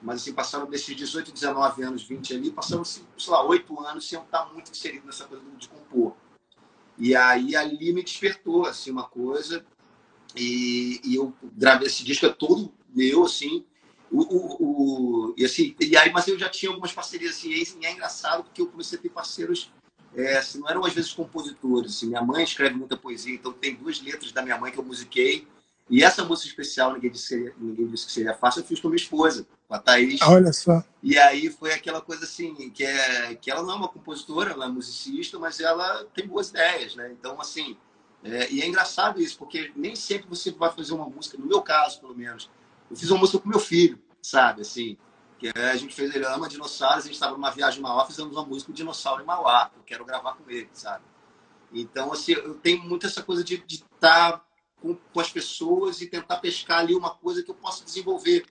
mas 0.00 0.20
assim, 0.20 0.32
passaram 0.32 0.66
desses 0.66 0.94
18, 0.94 1.32
19 1.32 1.82
anos, 1.82 2.02
20 2.04 2.34
ali, 2.34 2.50
passaram, 2.50 2.84
sei 2.84 3.02
lá, 3.28 3.44
8 3.44 3.80
anos 3.80 4.08
sem 4.08 4.20
estar 4.20 4.52
muito 4.52 4.70
inserido 4.70 5.06
nessa 5.06 5.24
coisa 5.24 5.44
de 5.58 5.68
compor. 5.68 6.14
E 6.98 7.16
aí 7.16 7.56
ali 7.56 7.92
me 7.92 8.02
despertou, 8.02 8.66
assim, 8.66 8.90
uma 8.90 9.04
coisa, 9.04 9.64
e, 10.36 11.00
e 11.04 11.16
eu 11.16 11.34
gravei 11.42 11.88
esse 11.88 12.04
disco, 12.04 12.26
é 12.26 12.30
todo 12.30 12.72
meu, 12.94 13.24
assim, 13.24 13.64
o, 14.10 14.20
o, 14.20 14.56
o, 14.60 15.34
e 15.36 15.44
assim, 15.44 15.74
e 15.80 15.96
aí, 15.96 16.12
mas 16.12 16.28
eu 16.28 16.38
já 16.38 16.48
tinha 16.48 16.70
algumas 16.70 16.92
parcerias 16.92 17.36
assim, 17.36 17.50
e 17.80 17.86
é 17.86 17.92
engraçado 17.92 18.44
porque 18.44 18.60
eu 18.60 18.66
comecei 18.66 18.98
a 18.98 19.02
ter 19.02 19.08
parceiros, 19.08 19.72
é, 20.14 20.36
assim, 20.36 20.60
não 20.60 20.68
eram 20.68 20.84
às 20.84 20.92
vezes 20.92 21.12
compositores. 21.12 21.96
Assim, 21.96 22.06
minha 22.06 22.22
mãe 22.22 22.44
escreve 22.44 22.74
muita 22.74 22.96
poesia, 22.96 23.34
então 23.34 23.52
tem 23.52 23.74
duas 23.74 24.00
letras 24.00 24.32
da 24.32 24.42
minha 24.42 24.58
mãe 24.58 24.72
que 24.72 24.78
eu 24.78 24.84
musiquei. 24.84 25.46
E 25.90 26.02
essa 26.02 26.24
música 26.24 26.48
especial, 26.48 26.94
ninguém 26.94 27.10
disse, 27.10 27.24
que 27.24 27.34
seria, 27.34 27.54
ninguém 27.58 27.86
disse 27.86 28.06
que 28.06 28.12
seria 28.12 28.34
fácil, 28.34 28.60
eu 28.60 28.64
fiz 28.64 28.80
com 28.80 28.88
minha 28.88 28.96
esposa, 28.96 29.46
com 29.68 29.74
a 29.74 29.78
Thaís. 29.78 30.20
Olha 30.22 30.52
só. 30.52 30.82
E 31.02 31.18
aí 31.18 31.50
foi 31.50 31.72
aquela 31.72 32.00
coisa 32.00 32.24
assim, 32.24 32.70
que, 32.70 32.84
é, 32.84 33.34
que 33.34 33.50
ela 33.50 33.62
não 33.62 33.72
é 33.72 33.76
uma 33.76 33.88
compositora, 33.88 34.52
ela 34.52 34.66
é 34.66 34.68
musicista, 34.68 35.38
mas 35.38 35.60
ela 35.60 36.06
tem 36.14 36.26
boas 36.26 36.50
ideias, 36.50 36.94
né? 36.94 37.10
Então, 37.12 37.40
assim, 37.40 37.76
é, 38.22 38.50
e 38.50 38.62
é 38.62 38.66
engraçado 38.66 39.20
isso, 39.20 39.36
porque 39.36 39.72
nem 39.74 39.96
sempre 39.96 40.28
você 40.28 40.50
vai 40.50 40.72
fazer 40.72 40.94
uma 40.94 41.08
música, 41.08 41.36
no 41.36 41.46
meu 41.46 41.60
caso, 41.60 42.00
pelo 42.00 42.14
menos, 42.14 42.48
eu 42.90 42.96
fiz 42.96 43.10
uma 43.10 43.20
música 43.20 43.38
com 43.40 43.48
meu 43.48 43.60
filho, 43.60 43.98
sabe? 44.22 44.62
Assim, 44.62 44.96
que 45.50 45.58
a 45.58 45.76
gente 45.76 45.92
fez, 45.92 46.14
ele 46.14 46.24
ama 46.24 46.48
dinossauros, 46.48 47.04
a 47.04 47.06
gente 47.06 47.14
estava 47.14 47.32
numa 47.32 47.50
viagem 47.50 47.80
em 47.80 47.82
Mauá, 47.82 48.06
fizemos 48.06 48.36
uma 48.36 48.46
música 48.46 48.70
com 48.70 48.76
dinossauro 48.76 49.22
em 49.22 49.26
Mauá, 49.26 49.68
que 49.70 49.78
eu 49.78 49.82
quero 49.82 50.04
gravar 50.04 50.34
com 50.34 50.48
ele, 50.48 50.68
sabe? 50.72 51.02
Então, 51.72 52.12
assim, 52.12 52.32
eu 52.32 52.54
tenho 52.54 52.80
muito 52.84 53.06
essa 53.06 53.22
coisa 53.22 53.42
de 53.42 53.64
estar 53.68 53.88
tá 54.38 54.44
com, 54.80 54.94
com, 54.94 55.20
as 55.20 55.32
pessoas 55.32 56.00
e 56.00 56.06
tentar 56.06 56.36
pescar 56.36 56.78
ali 56.78 56.94
uma 56.94 57.10
coisa 57.10 57.42
que 57.42 57.50
eu 57.50 57.56
possa 57.56 57.84
desenvolver. 57.84 58.46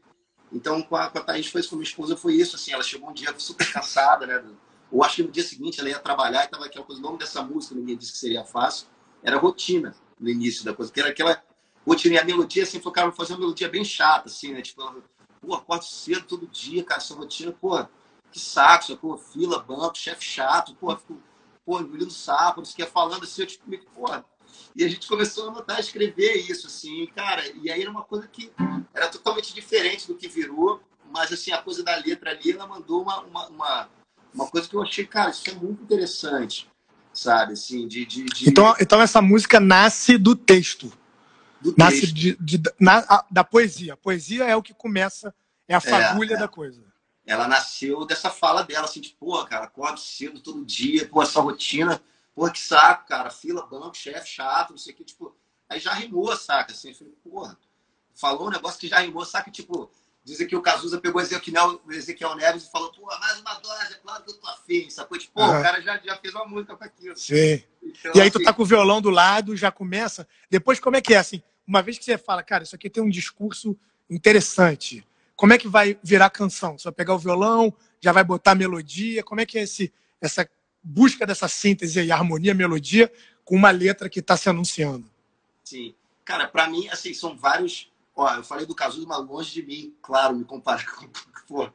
Então, 0.51 0.81
com 0.81 0.98
a, 0.98 1.10
com 1.10 1.19
a 1.19 1.21
Thaís, 1.21 1.48
foi, 1.48 1.63
com 1.63 1.75
a 1.75 1.77
minha 1.77 1.88
esposa, 1.88 2.17
foi 2.17 2.33
isso, 2.33 2.57
assim, 2.57 2.74
ela 2.74 2.83
chegou 2.83 3.10
um 3.10 3.13
dia 3.13 3.33
super 3.38 3.71
cansada, 3.71 4.27
né? 4.27 4.43
Ou 4.91 5.01
acho 5.01 5.17
que 5.17 5.24
no 5.24 5.31
dia 5.31 5.43
seguinte 5.43 5.79
ela 5.79 5.88
ia 5.88 6.00
trabalhar 6.00 6.41
e 6.41 6.45
estava 6.45 6.65
aquela 6.65 6.83
coisa, 6.83 7.00
o 7.00 7.03
nome 7.03 7.17
dessa 7.17 7.41
música, 7.41 7.74
ninguém 7.74 7.95
disse 7.95 8.12
que 8.12 8.17
seria 8.17 8.43
fácil, 8.43 8.88
era 9.24 9.38
rotina 9.38 9.95
no 10.19 10.27
início 10.27 10.65
da 10.65 10.74
coisa, 10.74 10.91
que 10.91 11.00
era 11.00 11.10
aquela 11.10 11.41
rotina 11.88 12.15
e 12.15 12.17
a 12.17 12.25
melodia, 12.25 12.63
assim, 12.63 12.81
foi, 12.81 12.91
cara, 12.91 13.13
fazer 13.13 13.31
uma 13.33 13.39
melodia 13.39 13.69
bem 13.69 13.86
chata, 13.86 14.27
assim, 14.27 14.51
né? 14.51 14.62
Tipo, 14.62 15.01
pô, 15.41 15.55
acordo 15.55 15.83
cedo 15.83 16.21
todo 16.21 16.48
dia, 16.48 16.83
cara, 16.83 17.01
essa 17.01 17.15
rotina, 17.15 17.51
pô, 17.51 17.83
que 18.31 18.39
saco, 18.39 18.95
pô, 18.95 19.17
fila, 19.17 19.60
banco, 19.60 19.98
chefe 19.98 20.24
chato, 20.24 20.75
pô, 20.75 20.95
fico, 20.95 21.17
pô, 21.65 21.79
engolindo 21.79 22.12
sapo, 22.12 22.62
que, 22.62 22.86
falando 22.86 23.24
assim, 23.24 23.41
eu 23.41 23.48
tipo, 23.48 23.65
pô. 23.93 24.05
E 24.75 24.83
a 24.83 24.88
gente 24.88 25.07
começou 25.10 25.50
a 25.50 25.51
notar, 25.51 25.77
a 25.77 25.79
escrever 25.79 26.36
isso, 26.50 26.67
assim, 26.67 27.07
cara, 27.07 27.43
e 27.62 27.69
aí 27.71 27.81
era 27.81 27.91
uma 27.91 28.03
coisa 28.03 28.27
que 28.27 28.51
era 28.93 29.10
totalmente 29.10 29.53
diferente 29.53 30.07
do 30.07 30.15
que 30.15 30.27
virou, 30.27 30.81
mas, 31.12 31.33
assim, 31.33 31.51
a 31.51 31.62
coisa 31.62 31.83
da 31.83 31.95
letra 31.95 32.31
ali, 32.31 32.51
ela 32.51 32.67
mandou 32.67 33.01
uma, 33.01 33.19
uma, 33.21 33.48
uma, 33.50 33.89
uma 34.33 34.48
coisa 34.48 34.69
que 34.69 34.75
eu 34.75 34.81
achei, 34.81 35.05
cara, 35.05 35.31
isso 35.31 35.50
é 35.50 35.53
muito 35.53 35.83
interessante, 35.83 36.69
sabe, 37.12 37.53
assim, 37.53 37.88
de... 37.88 38.05
de, 38.05 38.25
de... 38.25 38.50
Então, 38.50 38.74
então 38.79 39.01
essa 39.01 39.21
música 39.21 39.60
nasce 39.60 40.17
do 40.17 40.36
texto. 40.36 40.91
Nasce 41.77 42.12
de, 42.12 42.36
de, 42.39 42.62
na, 42.80 43.00
a, 43.00 43.25
da 43.30 43.44
poesia. 43.44 43.94
A 43.94 43.98
poesia 43.98 44.46
é 44.46 44.56
o 44.56 44.63
que 44.63 44.74
começa, 44.74 45.34
é 45.68 45.74
a 45.74 45.77
é, 45.77 45.82
fagulha 45.82 46.34
é, 46.34 46.38
é. 46.38 46.39
da 46.39 46.48
coisa. 46.48 46.84
Ela 47.25 47.48
nasceu 47.48 48.06
dessa 48.06 48.30
fala 48.30 48.63
dela, 48.63 48.86
assim, 48.86 49.00
de, 49.00 49.10
pô, 49.10 49.44
cara, 49.46 49.65
acordo 49.65 50.00
cedo 50.00 50.39
todo 50.39 50.65
dia, 50.65 51.08
pô, 51.08 51.22
essa 51.22 51.39
rotina, 51.39 52.01
pô, 52.34 52.50
que 52.50 52.60
saco, 52.60 53.08
cara, 53.08 53.30
fila, 53.30 53.65
banco, 53.68 53.96
chefe, 53.96 54.27
chato, 54.27 54.72
não 54.72 54.77
sei 54.77 54.94
o 54.94 54.96
que, 54.96 55.03
tipo, 55.03 55.36
aí 55.70 55.80
já 55.80 55.94
rimou, 55.94 56.36
saca, 56.36 56.72
assim, 56.72 56.89
eu 56.89 56.96
falei, 56.96 57.13
porra, 57.24 57.58
falou 58.13 58.48
um 58.48 58.51
negócio 58.51 58.80
que 58.80 58.88
já 58.88 59.00
rimou, 59.00 59.24
saca, 59.24 59.51
tipo, 59.51 59.91
dizem 60.23 60.47
que 60.47 60.55
o 60.55 60.61
Cazuza 60.61 60.99
pegou 60.99 61.21
Ezequiel, 61.21 61.81
Ezequiel 61.89 62.35
Neves 62.35 62.65
e 62.65 62.71
falou, 62.71 62.91
pô, 62.91 63.05
mais 63.05 63.39
uma 63.39 63.55
dose, 63.55 63.93
é 63.93 63.97
claro 63.97 64.23
que 64.23 64.31
eu 64.31 64.35
tô 64.35 64.47
afim, 64.47 64.89
sacou? 64.89 65.17
Tipo, 65.17 65.33
pô, 65.33 65.43
uhum. 65.43 65.59
o 65.59 65.61
cara 65.61 65.81
já, 65.81 65.97
já 65.97 66.15
fez 66.17 66.33
uma 66.33 66.45
música 66.45 66.75
com 66.75 66.83
aquilo. 66.83 67.17
Sim. 67.17 67.63
Então, 67.81 68.11
e 68.15 68.21
aí 68.21 68.29
assim, 68.29 68.31
tu 68.31 68.43
tá 68.43 68.53
com 68.53 68.61
o 68.61 68.65
violão 68.65 69.01
do 69.01 69.09
lado, 69.09 69.55
já 69.57 69.71
começa, 69.71 70.27
depois 70.49 70.79
como 70.79 70.95
é 70.95 71.01
que 71.01 71.13
é, 71.13 71.17
assim, 71.17 71.41
uma 71.65 71.81
vez 71.81 71.97
que 71.97 72.05
você 72.05 72.17
fala, 72.17 72.43
cara, 72.43 72.63
isso 72.63 72.75
aqui 72.75 72.89
tem 72.89 73.03
um 73.03 73.09
discurso 73.09 73.77
interessante, 74.09 75.05
como 75.41 75.53
é 75.53 75.57
que 75.57 75.67
vai 75.67 75.97
virar 76.03 76.29
canção? 76.29 76.77
Você 76.77 76.83
vai 76.83 76.93
pegar 76.93 77.15
o 77.15 77.17
violão, 77.17 77.73
já 77.99 78.11
vai 78.11 78.23
botar 78.23 78.53
melodia? 78.53 79.23
Como 79.23 79.41
é 79.41 79.45
que 79.45 79.57
é 79.57 79.63
esse, 79.63 79.91
essa 80.21 80.47
busca 80.83 81.25
dessa 81.25 81.47
síntese 81.47 81.99
e 81.99 82.11
harmonia, 82.11 82.53
melodia, 82.53 83.11
com 83.43 83.55
uma 83.55 83.71
letra 83.71 84.07
que 84.07 84.19
está 84.19 84.37
se 84.37 84.49
anunciando? 84.49 85.09
Sim. 85.63 85.95
Cara, 86.23 86.47
para 86.47 86.69
mim, 86.69 86.87
assim, 86.89 87.11
são 87.13 87.35
vários. 87.35 87.90
Ó, 88.15 88.34
eu 88.36 88.44
falei 88.44 88.65
do 88.65 88.75
Cazuza, 88.75 89.08
mas 89.08 89.25
longe 89.25 89.51
de 89.51 89.63
mim, 89.63 89.96
claro, 90.01 90.36
me 90.36 90.44
compara 90.44 90.84
com. 90.96 91.08
Pô, 91.48 91.70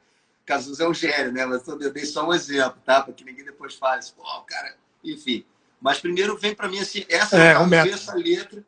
Cazuza 0.45 0.85
é 0.85 0.89
um 0.89 0.95
gênio, 0.95 1.33
né? 1.33 1.45
Mas 1.47 1.67
eu 1.67 1.93
dei 1.93 2.05
só 2.05 2.27
um 2.27 2.33
exemplo, 2.33 2.81
tá? 2.85 3.03
Para 3.03 3.13
que 3.13 3.25
ninguém 3.25 3.45
depois 3.45 3.75
fale, 3.75 3.99
assim, 3.99 4.13
pô, 4.15 4.23
cara, 4.43 4.77
enfim. 5.03 5.45
Mas 5.81 6.01
primeiro 6.01 6.37
vem 6.39 6.55
para 6.55 6.69
mim 6.69 6.79
assim, 6.79 7.05
essa, 7.09 7.37
é, 7.37 7.59
um 7.59 7.73
essa 7.75 8.15
letra 8.15 8.65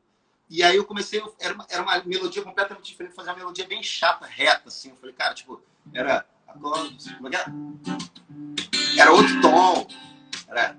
e 0.51 0.63
aí 0.63 0.77
eu 0.77 0.85
comecei, 0.85 1.23
era 1.39 1.55
uma, 1.55 1.67
era 1.69 1.83
uma 1.83 2.03
melodia 2.05 2.43
completamente 2.43 2.87
diferente, 2.87 3.15
fazer 3.15 3.31
uma 3.31 3.37
melodia 3.37 3.67
bem 3.67 3.83
chata, 3.83 4.25
reta, 4.25 4.69
assim. 4.69 4.91
Eu 4.91 4.97
falei, 4.97 5.15
cara, 5.15 5.35
tipo, 5.35 5.61
era. 5.93 6.25
É 6.49 6.53
era 8.99 9.13
outro 9.13 9.41
tom. 9.43 9.87
Era. 10.49 10.77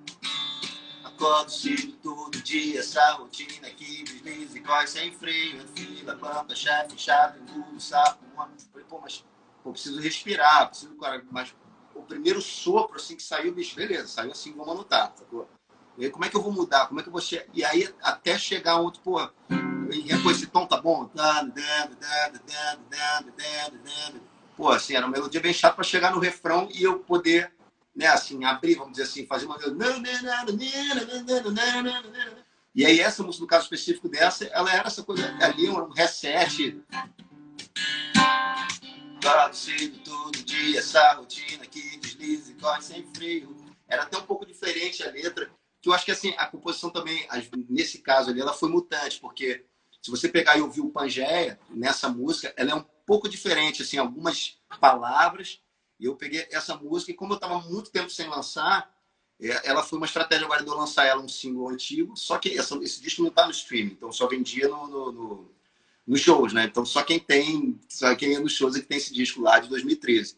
Acordo 1.03 1.51
cedo 1.51 1.91
todo 2.01 2.41
dia, 2.41 2.79
essa 2.79 3.11
rotina 3.13 3.69
que 3.69 4.03
desliza 4.03 4.57
e 4.57 4.61
corre 4.61 4.87
sem 4.87 5.11
freio, 5.11 5.61
fila, 6.09 6.15
planta, 6.15 6.55
chefe, 6.55 6.97
chato, 6.97 7.39
engulo, 7.39 7.79
sapo. 7.79 8.23
Uma... 8.33 8.49
Falei, 8.71 8.87
pô, 8.87 8.99
mas 8.99 9.23
pô, 9.63 9.71
preciso 9.71 9.99
respirar, 9.99 10.69
preciso, 10.69 10.95
cara, 10.95 11.23
mas 11.31 11.53
o 11.93 12.01
primeiro 12.01 12.41
sopro, 12.41 12.95
assim, 12.95 13.15
que 13.15 13.23
saiu, 13.23 13.53
bicho, 13.53 13.75
beleza, 13.75 14.07
saiu 14.07 14.31
assim, 14.31 14.53
vamos 14.53 14.73
anotar, 14.73 15.13
sacou? 15.15 15.47
E 15.97 16.05
aí, 16.05 16.11
como 16.11 16.23
é 16.23 16.29
que 16.29 16.37
eu 16.37 16.41
vou 16.41 16.51
mudar? 16.51 16.87
Como 16.87 16.99
é 16.99 17.03
que 17.03 17.09
eu 17.09 17.13
vou 17.13 17.21
chegar? 17.21 17.45
E 17.53 17.63
aí, 17.63 17.93
até 18.01 18.37
chegar 18.37 18.77
outro, 18.77 19.01
pô, 19.01 19.19
com 20.23 20.31
esse 20.31 20.47
tom 20.47 20.65
tá 20.65 20.79
bom? 20.79 21.09
Pô, 24.55 24.69
assim, 24.69 24.95
era 24.95 25.05
uma 25.05 25.11
melodia 25.11 25.41
bem 25.41 25.53
chata 25.53 25.75
para 25.75 25.83
chegar 25.83 26.11
no 26.11 26.19
refrão 26.19 26.69
e 26.71 26.83
eu 26.83 26.99
poder, 26.99 27.53
né, 27.95 28.07
assim, 28.07 28.45
abrir, 28.45 28.75
vamos 28.75 28.91
dizer 28.93 29.03
assim, 29.03 29.25
fazer 29.25 29.45
uma 29.45 29.57
E 32.75 32.85
aí, 32.85 32.99
essa 32.99 33.23
música, 33.23 33.41
no 33.41 33.47
caso 33.47 33.63
específico 33.63 34.07
dessa, 34.07 34.45
ela 34.45 34.71
era 34.71 34.87
essa 34.87 35.03
coisa 35.03 35.25
ali, 35.41 35.69
um 35.69 35.89
reset. 35.89 36.79
Todo 39.21 39.53
cedo, 39.53 39.99
todo 40.03 40.43
dia, 40.43 40.79
essa 40.79 41.13
rotina 41.13 41.65
que 41.65 41.97
desliza 41.97 42.51
e 42.51 42.55
corre 42.55 42.81
sem 42.81 43.05
freio. 43.13 43.55
Era 43.87 44.03
até 44.03 44.17
um 44.17 44.23
pouco 44.23 44.45
diferente 44.45 45.03
a 45.03 45.11
letra 45.11 45.51
que 45.81 45.89
eu 45.89 45.93
acho 45.93 46.05
que 46.05 46.11
assim, 46.11 46.33
a 46.37 46.45
composição 46.45 46.89
também, 46.89 47.25
nesse 47.69 47.99
caso 47.99 48.29
ali, 48.29 48.41
ela 48.41 48.53
foi 48.53 48.69
mutante, 48.69 49.19
porque 49.19 49.65
se 50.01 50.11
você 50.11 50.27
pegar 50.27 50.57
e 50.57 50.61
ouvir 50.61 50.81
o 50.81 50.89
Pangeia, 50.89 51.59
nessa 51.69 52.09
música, 52.09 52.53
ela 52.57 52.71
é 52.71 52.75
um 52.75 52.85
pouco 53.05 53.29
diferente, 53.29 53.81
assim, 53.81 53.97
algumas 53.97 54.57
palavras. 54.79 55.61
E 55.99 56.05
eu 56.05 56.15
peguei 56.15 56.47
essa 56.51 56.75
música 56.75 57.11
e 57.11 57.15
como 57.15 57.33
eu 57.33 57.35
estava 57.35 57.59
muito 57.59 57.91
tempo 57.91 58.09
sem 58.09 58.27
lançar, 58.27 58.93
ela 59.39 59.83
foi 59.83 59.97
uma 59.97 60.05
estratégia 60.05 60.45
agora 60.45 60.61
de 60.61 60.69
eu 60.69 60.75
lançar 60.75 61.05
ela 61.05 61.21
um 61.21 61.29
single 61.29 61.69
antigo, 61.69 62.15
só 62.17 62.37
que 62.37 62.57
essa, 62.57 62.75
esse 62.83 63.01
disco 63.01 63.21
não 63.21 63.29
está 63.29 63.45
no 63.45 63.51
streaming, 63.51 63.93
então 63.93 64.11
só 64.11 64.27
vendia 64.27 64.67
no, 64.67 64.87
no, 64.87 65.11
no, 65.11 65.51
nos 66.05 66.19
shows, 66.19 66.51
né? 66.51 66.65
Então 66.65 66.85
só 66.85 67.03
quem 67.03 67.19
tem, 67.19 67.79
só 67.87 68.13
quem 68.15 68.35
é 68.35 68.39
nos 68.39 68.53
shows 68.53 68.75
é 68.75 68.81
que 68.81 68.87
tem 68.87 68.97
esse 68.97 69.13
disco 69.13 69.41
lá 69.41 69.59
de 69.59 69.69
2013. 69.69 70.37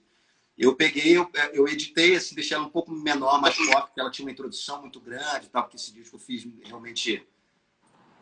Eu 0.56 0.76
peguei, 0.76 1.18
eu, 1.18 1.28
eu 1.54 1.68
editei, 1.68 2.16
assim, 2.16 2.36
deixei 2.36 2.56
ela 2.56 2.68
um 2.68 2.70
pouco 2.70 2.92
menor, 2.92 3.42
mais 3.42 3.56
forte, 3.56 3.88
porque 3.88 4.00
ela 4.00 4.12
tinha 4.12 4.26
uma 4.28 4.32
introdução 4.32 4.82
muito 4.82 5.00
grande, 5.00 5.50
tal, 5.50 5.64
porque 5.64 5.78
esse 5.78 5.92
disco 5.92 6.18
eu 6.18 6.20
fiz 6.20 6.48
realmente 6.64 7.26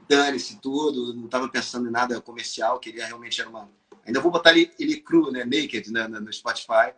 dane-se 0.08 0.60
tudo, 0.62 1.14
não 1.14 1.26
estava 1.26 1.48
pensando 1.50 1.88
em 1.88 1.92
nada 1.92 2.20
comercial, 2.22 2.80
queria 2.80 3.06
realmente 3.06 3.42
era 3.42 3.50
uma. 3.50 3.70
Ainda 4.06 4.20
vou 4.22 4.32
botar 4.32 4.52
ele, 4.52 4.72
ele 4.80 4.98
cru, 4.98 5.30
né? 5.32 5.44
Naked, 5.44 5.92
né? 5.92 6.08
no 6.08 6.34
Spotify. 6.34 6.94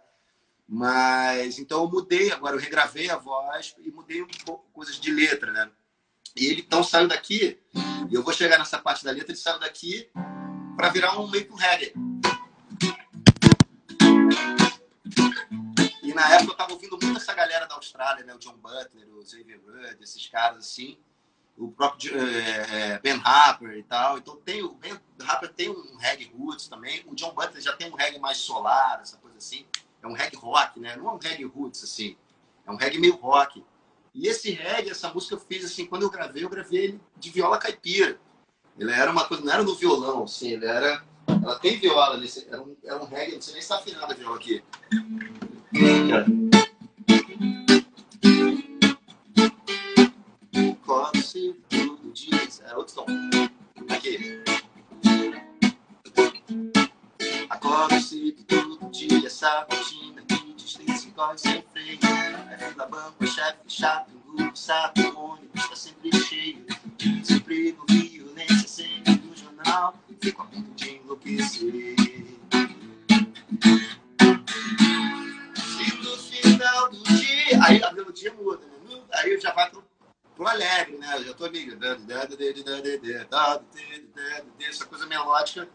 Mas 0.73 1.59
então 1.59 1.83
eu 1.83 1.89
mudei, 1.89 2.31
agora 2.31 2.55
eu 2.55 2.59
regravei 2.59 3.09
a 3.09 3.17
voz 3.17 3.75
e 3.79 3.91
mudei 3.91 4.21
um 4.21 4.27
pouco 4.45 4.69
coisas 4.71 4.95
de 4.97 5.11
letra, 5.11 5.51
né? 5.51 5.69
E 6.33 6.45
ele 6.45 6.61
então 6.61 6.81
saiu 6.81 7.09
daqui, 7.09 7.59
e 8.09 8.15
eu 8.15 8.23
vou 8.23 8.33
chegar 8.33 8.57
nessa 8.57 8.79
parte 8.79 9.03
da 9.03 9.11
letra, 9.11 9.33
ele 9.33 9.37
saiu 9.37 9.59
daqui 9.59 10.09
para 10.77 10.87
virar 10.87 11.19
um 11.19 11.29
meio 11.29 11.51
um 11.51 11.55
reggae. 11.55 11.93
E 16.01 16.13
na 16.13 16.35
época 16.35 16.53
eu 16.53 16.55
tava 16.55 16.71
ouvindo 16.71 16.97
muito 17.01 17.17
essa 17.17 17.33
galera 17.33 17.65
da 17.65 17.75
Austrália, 17.75 18.23
né? 18.23 18.33
O 18.33 18.39
John 18.39 18.55
Butler, 18.55 19.09
o 19.13 19.25
Xavier 19.25 19.59
Rudd, 19.59 20.01
esses 20.01 20.25
caras 20.27 20.59
assim. 20.59 20.97
O 21.57 21.69
próprio 21.69 22.17
é, 22.17 22.97
Ben 22.99 23.19
Harper 23.21 23.77
e 23.77 23.83
tal. 23.83 24.17
Então 24.17 24.37
tem 24.37 24.63
o 24.63 24.73
Ben 24.75 24.97
Harper 25.19 25.51
tem 25.51 25.69
um 25.69 25.97
reggae 25.97 26.31
roots 26.33 26.69
também. 26.69 27.03
O 27.07 27.13
John 27.13 27.33
Butler 27.33 27.61
já 27.61 27.75
tem 27.75 27.91
um 27.91 27.95
reggae 27.95 28.19
mais 28.19 28.37
solar, 28.37 29.01
essa 29.01 29.17
coisa 29.17 29.37
assim. 29.37 29.65
É 30.03 30.07
um 30.07 30.13
reggae 30.13 30.35
rock, 30.37 30.79
né? 30.79 30.95
Não 30.95 31.09
é 31.09 31.13
um 31.13 31.17
reggae 31.17 31.43
roots 31.43 31.83
assim. 31.83 32.17
É 32.65 32.71
um 32.71 32.75
reggae 32.75 32.99
meio 32.99 33.15
rock. 33.15 33.63
E 34.13 34.27
esse 34.27 34.51
reggae, 34.51 34.89
essa 34.89 35.13
música 35.13 35.35
eu 35.35 35.39
fiz 35.39 35.63
assim, 35.63 35.85
quando 35.85 36.03
eu 36.03 36.09
gravei, 36.09 36.43
eu 36.43 36.49
gravei 36.49 36.83
ele 36.85 37.01
de 37.17 37.29
viola 37.29 37.57
caipira. 37.57 38.19
Ele 38.77 38.91
era 38.91 39.11
uma 39.11 39.25
coisa, 39.25 39.43
não 39.43 39.53
era 39.53 39.63
no 39.63 39.75
violão, 39.75 40.23
assim, 40.23 40.51
ele 40.51 40.65
era 40.65 41.03
Ela 41.27 41.59
tem 41.59 41.79
viola 41.79 42.17
nesse. 42.17 42.47
Era 42.47 42.61
um, 42.61 42.75
era 42.83 43.01
um 43.01 43.05
reggae, 43.05 43.35
não 43.35 43.41
sei 43.41 43.53
nem 43.53 43.61
se 43.61 43.69
tá 43.69 43.77
afinada 43.77 44.13
a 44.13 44.15
viola 44.15 44.35
aqui. 44.35 44.63
Era 52.63 52.77
outro 52.77 52.95
tom. 52.95 53.30
Essa 59.51 59.67
rotina 59.69 60.21
que 60.21 60.53
desliza 60.53 61.07
e 61.07 61.11
corre 61.11 61.37
sem 61.37 61.61
freio. 61.73 61.99
É 62.49 62.57
fila, 62.57 62.85
banco, 62.87 63.23
é 63.23 63.27
chefe, 63.27 63.59
chato, 63.67 64.11
grupo, 64.25 64.57
saco, 64.57 64.99
ônibus, 65.15 65.69
tá 65.69 65.75
sempre 65.75 66.15
cheio. 66.15 66.65
Desemprego, 66.97 67.85
violência, 67.89 68.67
sempre 68.67 69.15
no 69.15 69.35
jornal. 69.35 69.95
Fico 70.21 70.41
a 70.41 70.45
ponto 70.45 70.71
de 70.71 70.97
enlouquecer. 70.97 71.73
E 71.73 72.39
no 76.01 76.17
final 76.17 76.89
do 76.89 77.03
dia. 77.03 77.63
Aí 77.63 77.83
a 77.83 77.91
melodia 77.91 78.33
muda, 78.33 78.65
né? 78.65 79.01
Aí 79.13 79.39
já 79.39 79.51
vai 79.53 79.69
pro, 79.69 79.83
pro 80.35 80.47
alegre, 80.47 80.97
né? 80.97 81.17
Eu 81.17 81.25
já 81.25 81.33
tô 81.33 81.45
ali. 81.45 81.77
Essa 84.59 84.85
coisa 84.85 85.05
melódica 85.05 85.67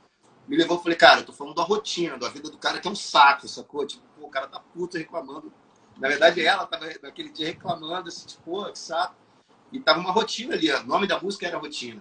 me 0.48 0.56
levou, 0.56 0.80
falei, 0.80 0.96
cara, 0.96 1.20
eu 1.20 1.26
tô 1.26 1.32
falando 1.32 1.54
da 1.54 1.62
rotina, 1.62 2.16
da 2.16 2.28
vida 2.28 2.50
do 2.50 2.58
cara 2.58 2.80
que 2.80 2.86
é 2.86 2.90
um 2.90 2.96
saco, 2.96 3.48
sacou? 3.48 3.86
Tipo, 3.86 4.02
pô, 4.18 4.26
o 4.26 4.30
cara 4.30 4.46
tá 4.46 4.60
puto 4.60 4.96
reclamando. 4.96 5.52
Na 5.98 6.08
verdade, 6.08 6.44
ela 6.44 6.66
tava 6.66 6.86
naquele 7.02 7.30
dia 7.30 7.46
reclamando, 7.46 8.08
assim, 8.08 8.26
tipo, 8.26 8.42
pô, 8.42 8.70
que 8.70 8.78
saco. 8.78 9.16
E 9.72 9.80
tava 9.80 9.98
uma 9.98 10.12
rotina 10.12 10.54
ali, 10.54 10.70
o 10.70 10.86
nome 10.86 11.06
da 11.06 11.20
música 11.20 11.46
era 11.46 11.58
rotina. 11.58 12.00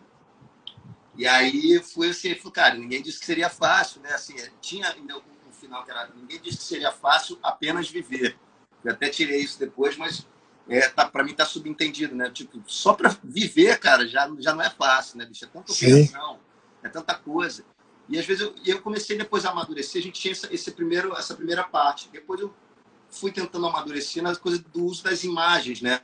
E 1.18 1.26
aí 1.26 1.82
fui 1.82 2.10
assim, 2.10 2.36
falei, 2.36 2.52
cara, 2.52 2.76
ninguém 2.76 3.02
disse 3.02 3.20
que 3.20 3.26
seria 3.26 3.50
fácil, 3.50 4.02
né? 4.02 4.14
Assim, 4.14 4.36
tinha 4.62 4.90
ainda 4.90 5.18
um 5.18 5.52
final 5.52 5.84
que 5.84 5.92
era, 5.92 6.10
ninguém 6.16 6.40
disse 6.40 6.58
que 6.58 6.64
seria 6.64 6.92
fácil 6.92 7.40
apenas 7.42 7.90
viver. 7.90 8.38
Eu 8.84 8.92
até 8.92 9.10
tirei 9.10 9.42
isso 9.42 9.58
depois, 9.58 9.98
mas 9.98 10.28
é, 10.68 10.88
tá, 10.90 11.08
para 11.08 11.24
mim 11.24 11.34
tá 11.34 11.46
subentendido, 11.46 12.14
né? 12.16 12.30
Tipo, 12.30 12.62
só 12.68 12.94
para 12.94 13.16
viver, 13.24 13.80
cara, 13.80 14.08
já, 14.08 14.30
já 14.40 14.54
não 14.54 14.62
é 14.62 14.70
fácil, 14.70 15.18
né, 15.18 15.26
bicho? 15.26 15.46
É 15.46 15.48
tanta 15.48 15.72
operação, 15.72 16.40
é 16.84 16.90
tanta 16.90 17.16
coisa. 17.16 17.66
E 18.08 18.20
às 18.20 18.26
vezes 18.26 18.44
eu, 18.44 18.56
eu 18.66 18.82
comecei 18.82 19.18
depois 19.18 19.46
a 19.46 19.52
amadurecer, 19.52 20.00
a 20.02 20.04
gente 20.04 20.20
tinha 20.20 20.32
essa, 20.32 20.54
esse 20.54 20.72
primeiro, 20.72 21.16
essa 21.18 21.34
primeira 21.34 21.64
parte. 21.64 22.10
Depois 22.12 22.40
eu 22.40 22.54
fui 23.10 23.32
tentando 23.32 23.66
amadurecer 23.66 24.22
nas 24.22 24.38
coisas 24.38 24.60
do 24.60 24.86
uso 24.86 25.04
das 25.04 25.24
imagens, 25.24 25.82
né? 25.82 26.02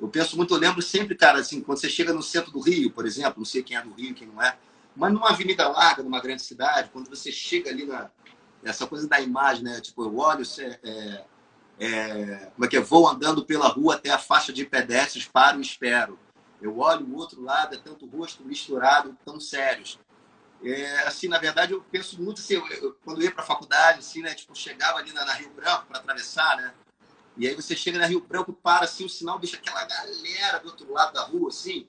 Eu 0.00 0.08
penso 0.08 0.36
muito, 0.36 0.54
eu 0.54 0.58
lembro 0.58 0.80
sempre, 0.80 1.14
cara, 1.14 1.40
assim, 1.40 1.60
quando 1.60 1.78
você 1.78 1.88
chega 1.88 2.12
no 2.12 2.22
centro 2.22 2.50
do 2.50 2.60
Rio, 2.60 2.90
por 2.90 3.06
exemplo, 3.06 3.34
não 3.38 3.44
sei 3.44 3.62
quem 3.62 3.76
é 3.76 3.82
do 3.82 3.92
Rio, 3.92 4.14
quem 4.14 4.26
não 4.26 4.42
é, 4.42 4.56
mas 4.96 5.12
numa 5.12 5.28
avenida 5.28 5.68
larga, 5.68 6.02
numa 6.02 6.20
grande 6.20 6.42
cidade, 6.42 6.90
quando 6.90 7.08
você 7.08 7.30
chega 7.30 7.70
ali 7.70 7.84
na 7.84 8.10
essa 8.62 8.86
coisa 8.86 9.08
da 9.08 9.20
imagem, 9.20 9.64
né? 9.64 9.80
Tipo, 9.80 10.04
eu 10.04 10.16
olho, 10.18 10.42
é, 10.58 11.24
é, 11.78 12.50
como 12.54 12.64
é 12.64 12.68
que 12.68 12.76
é? 12.76 12.80
Vou 12.80 13.08
andando 13.08 13.44
pela 13.44 13.68
rua 13.68 13.94
até 13.94 14.10
a 14.10 14.18
faixa 14.18 14.52
de 14.52 14.64
pedestres, 14.64 15.26
paro 15.26 15.58
e 15.58 15.62
espero. 15.62 16.18
Eu 16.60 16.78
olho 16.78 17.06
o 17.06 17.16
outro 17.16 17.42
lado, 17.42 17.74
é 17.74 17.78
tanto 17.78 18.06
rosto 18.06 18.44
misturado, 18.44 19.16
tão 19.24 19.40
sérios. 19.40 19.98
É, 20.62 21.06
assim, 21.06 21.26
na 21.26 21.38
verdade, 21.38 21.72
eu 21.72 21.80
penso 21.90 22.20
muito 22.22 22.40
assim, 22.40 22.54
eu, 22.54 22.66
eu, 22.68 22.92
quando 23.04 23.20
eu 23.20 23.24
ia 23.24 23.32
para 23.32 23.42
a 23.42 23.46
faculdade, 23.46 24.00
assim, 24.00 24.20
né? 24.20 24.34
Tipo, 24.34 24.54
chegava 24.54 24.98
ali 24.98 25.12
na, 25.12 25.24
na 25.24 25.32
Rio 25.32 25.50
Branco 25.50 25.86
para 25.86 25.98
atravessar, 25.98 26.56
né? 26.56 26.74
E 27.36 27.48
aí 27.48 27.54
você 27.54 27.74
chega 27.74 27.98
na 27.98 28.06
Rio 28.06 28.20
Branco, 28.20 28.52
para 28.52 28.84
assim, 28.84 29.04
o 29.04 29.08
sinal 29.08 29.38
deixa 29.38 29.56
aquela 29.56 29.84
galera 29.84 30.58
do 30.58 30.68
outro 30.68 30.92
lado 30.92 31.14
da 31.14 31.22
rua, 31.22 31.48
assim. 31.48 31.88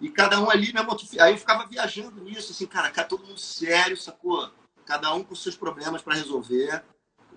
E 0.00 0.08
cada 0.08 0.40
um 0.40 0.50
ali, 0.50 0.72
mesmo, 0.72 0.96
aí 1.20 1.32
eu 1.32 1.38
ficava 1.38 1.66
viajando 1.66 2.22
nisso, 2.22 2.52
assim, 2.52 2.66
cara, 2.66 2.90
cara, 2.90 3.08
todo 3.08 3.26
mundo 3.26 3.40
sério, 3.40 3.96
sacou? 3.96 4.50
Cada 4.84 5.12
um 5.14 5.24
com 5.24 5.34
seus 5.34 5.56
problemas 5.56 6.02
para 6.02 6.14
resolver. 6.14 6.84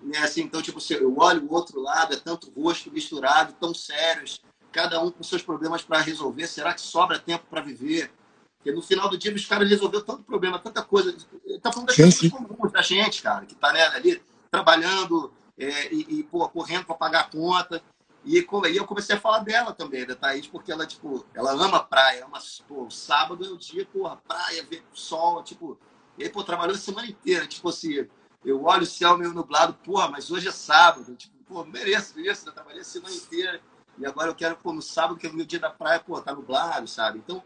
Né? 0.02 0.18
Assim, 0.18 0.42
então, 0.42 0.62
tipo, 0.62 0.78
eu 0.92 1.16
olho 1.18 1.44
o 1.44 1.52
outro 1.52 1.80
lado, 1.80 2.14
é 2.14 2.16
tanto 2.16 2.50
rosto 2.50 2.92
misturado, 2.92 3.54
tão 3.54 3.74
sérios, 3.74 4.40
cada 4.70 5.00
um 5.02 5.10
com 5.10 5.22
seus 5.22 5.42
problemas 5.42 5.82
para 5.82 6.00
resolver. 6.00 6.46
Será 6.46 6.72
que 6.72 6.80
sobra 6.80 7.18
tempo 7.18 7.46
para 7.50 7.60
viver? 7.60 8.12
Porque 8.60 8.72
no 8.72 8.82
final 8.82 9.08
do 9.08 9.16
dia 9.16 9.34
os 9.34 9.46
caras 9.46 9.68
resolveram 9.68 10.04
tanto 10.04 10.22
problema, 10.22 10.58
tanta 10.58 10.82
coisa. 10.82 11.16
Tá 11.62 11.72
falando 11.72 11.88
das 11.88 11.96
coisas 11.96 12.30
comuns 12.30 12.70
da 12.70 12.82
gente, 12.82 13.22
cara, 13.22 13.46
que 13.46 13.54
tá 13.54 13.72
né, 13.72 13.86
ali 13.88 14.22
trabalhando 14.50 15.32
é, 15.58 15.92
e, 15.92 16.18
e 16.18 16.22
pô, 16.24 16.46
correndo 16.50 16.84
para 16.84 16.94
pagar 16.94 17.20
a 17.20 17.24
conta. 17.24 17.82
E 18.22 18.36
aí 18.36 18.76
eu 18.76 18.84
comecei 18.84 19.16
a 19.16 19.20
falar 19.20 19.38
dela 19.38 19.72
também, 19.72 20.06
da 20.06 20.14
Thaís, 20.14 20.46
porque 20.46 20.70
ela, 20.70 20.86
tipo, 20.86 21.24
ela 21.32 21.52
ama 21.52 21.82
praia, 21.82 22.26
ama, 22.26 22.38
pô, 22.68 22.90
sábado 22.90 23.46
é 23.46 23.48
o 23.48 23.56
dia, 23.56 23.86
porra, 23.86 24.16
praia, 24.28 24.62
ver 24.68 24.84
sol, 24.92 25.42
tipo. 25.42 25.78
E 26.18 26.24
aí, 26.24 26.28
pô, 26.28 26.44
trabalhou 26.44 26.74
a 26.74 26.78
semana 26.78 27.06
inteira, 27.06 27.46
tipo 27.46 27.70
assim, 27.70 28.06
eu 28.44 28.62
olho 28.64 28.82
o 28.82 28.86
céu 28.86 29.16
meio 29.16 29.32
nublado, 29.32 29.72
porra, 29.72 30.08
mas 30.10 30.30
hoje 30.30 30.48
é 30.48 30.52
sábado, 30.52 31.16
tipo, 31.16 31.34
pô, 31.48 31.64
mereço 31.64 32.20
isso, 32.20 32.46
eu 32.46 32.52
trabalhei 32.52 32.82
a 32.82 32.84
semana 32.84 33.14
inteira. 33.14 33.58
E 33.98 34.04
agora 34.04 34.28
eu 34.28 34.34
quero, 34.34 34.54
pô, 34.56 34.70
no 34.70 34.82
sábado, 34.82 35.18
que 35.18 35.26
é 35.26 35.30
o 35.30 35.32
meu 35.32 35.46
dia 35.46 35.58
da 35.58 35.70
praia, 35.70 35.98
pô, 35.98 36.20
tá 36.20 36.34
nublado, 36.34 36.86
sabe? 36.86 37.18
Então, 37.18 37.42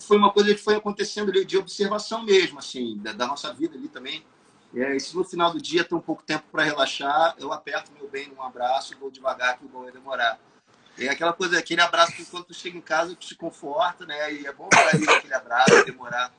foi 0.00 0.16
uma 0.16 0.32
coisa 0.32 0.54
que 0.54 0.60
foi 0.60 0.74
acontecendo 0.74 1.30
ali 1.30 1.44
de 1.44 1.56
observação 1.56 2.22
mesmo, 2.24 2.58
assim, 2.58 2.96
da, 2.98 3.12
da 3.12 3.26
nossa 3.26 3.52
vida 3.52 3.76
ali 3.76 3.88
também. 3.88 4.24
É, 4.74 4.96
e 4.96 5.00
se 5.00 5.14
no 5.16 5.24
final 5.24 5.52
do 5.52 5.60
dia 5.60 5.84
tem 5.84 5.96
um 5.96 6.00
pouco 6.00 6.22
tempo 6.22 6.44
para 6.50 6.64
relaxar, 6.64 7.34
eu 7.38 7.52
aperto 7.52 7.92
meu 7.92 8.08
bem 8.08 8.28
num 8.28 8.42
abraço, 8.42 8.96
vou 8.98 9.10
devagar 9.10 9.56
que 9.56 9.64
o 9.64 9.68
bom 9.68 9.82
vai 9.82 9.92
demorar. 9.92 10.38
É 10.98 11.08
aquela 11.08 11.32
coisa, 11.32 11.58
aquele 11.58 11.80
abraço 11.80 12.12
que 12.12 12.24
quando 12.24 12.44
tu 12.44 12.54
chega 12.54 12.76
em 12.76 12.80
casa 12.80 13.14
te 13.14 13.34
conforta, 13.34 14.06
né? 14.06 14.32
E 14.32 14.46
é 14.46 14.52
bom 14.52 14.68
para 14.68 14.90
aquele 14.90 15.34
abraço, 15.34 15.84
demorar, 15.84 16.32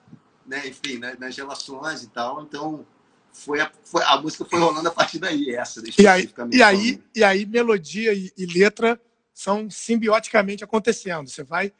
né? 0.45 0.67
Enfim, 0.67 0.97
né? 0.97 1.15
nas 1.19 1.35
relações 1.35 2.03
e 2.03 2.09
tal. 2.09 2.41
Então, 2.41 2.85
foi 3.33 3.59
a, 3.59 3.69
foi, 3.83 4.01
a 4.03 4.17
música 4.17 4.45
foi 4.45 4.59
rolando 4.59 4.87
a 4.87 4.91
partir 4.91 5.19
daí, 5.19 5.53
essa. 5.53 5.81
E 5.97 6.07
aí, 6.07 6.29
e 6.51 6.63
aí, 6.63 7.03
e 7.13 7.23
aí, 7.23 7.45
melodia 7.45 8.13
e, 8.13 8.31
e 8.37 8.45
letra 8.45 8.99
são 9.33 9.69
simbioticamente 9.69 10.63
acontecendo. 10.63 11.29
Você 11.29 11.43
vai 11.43 11.73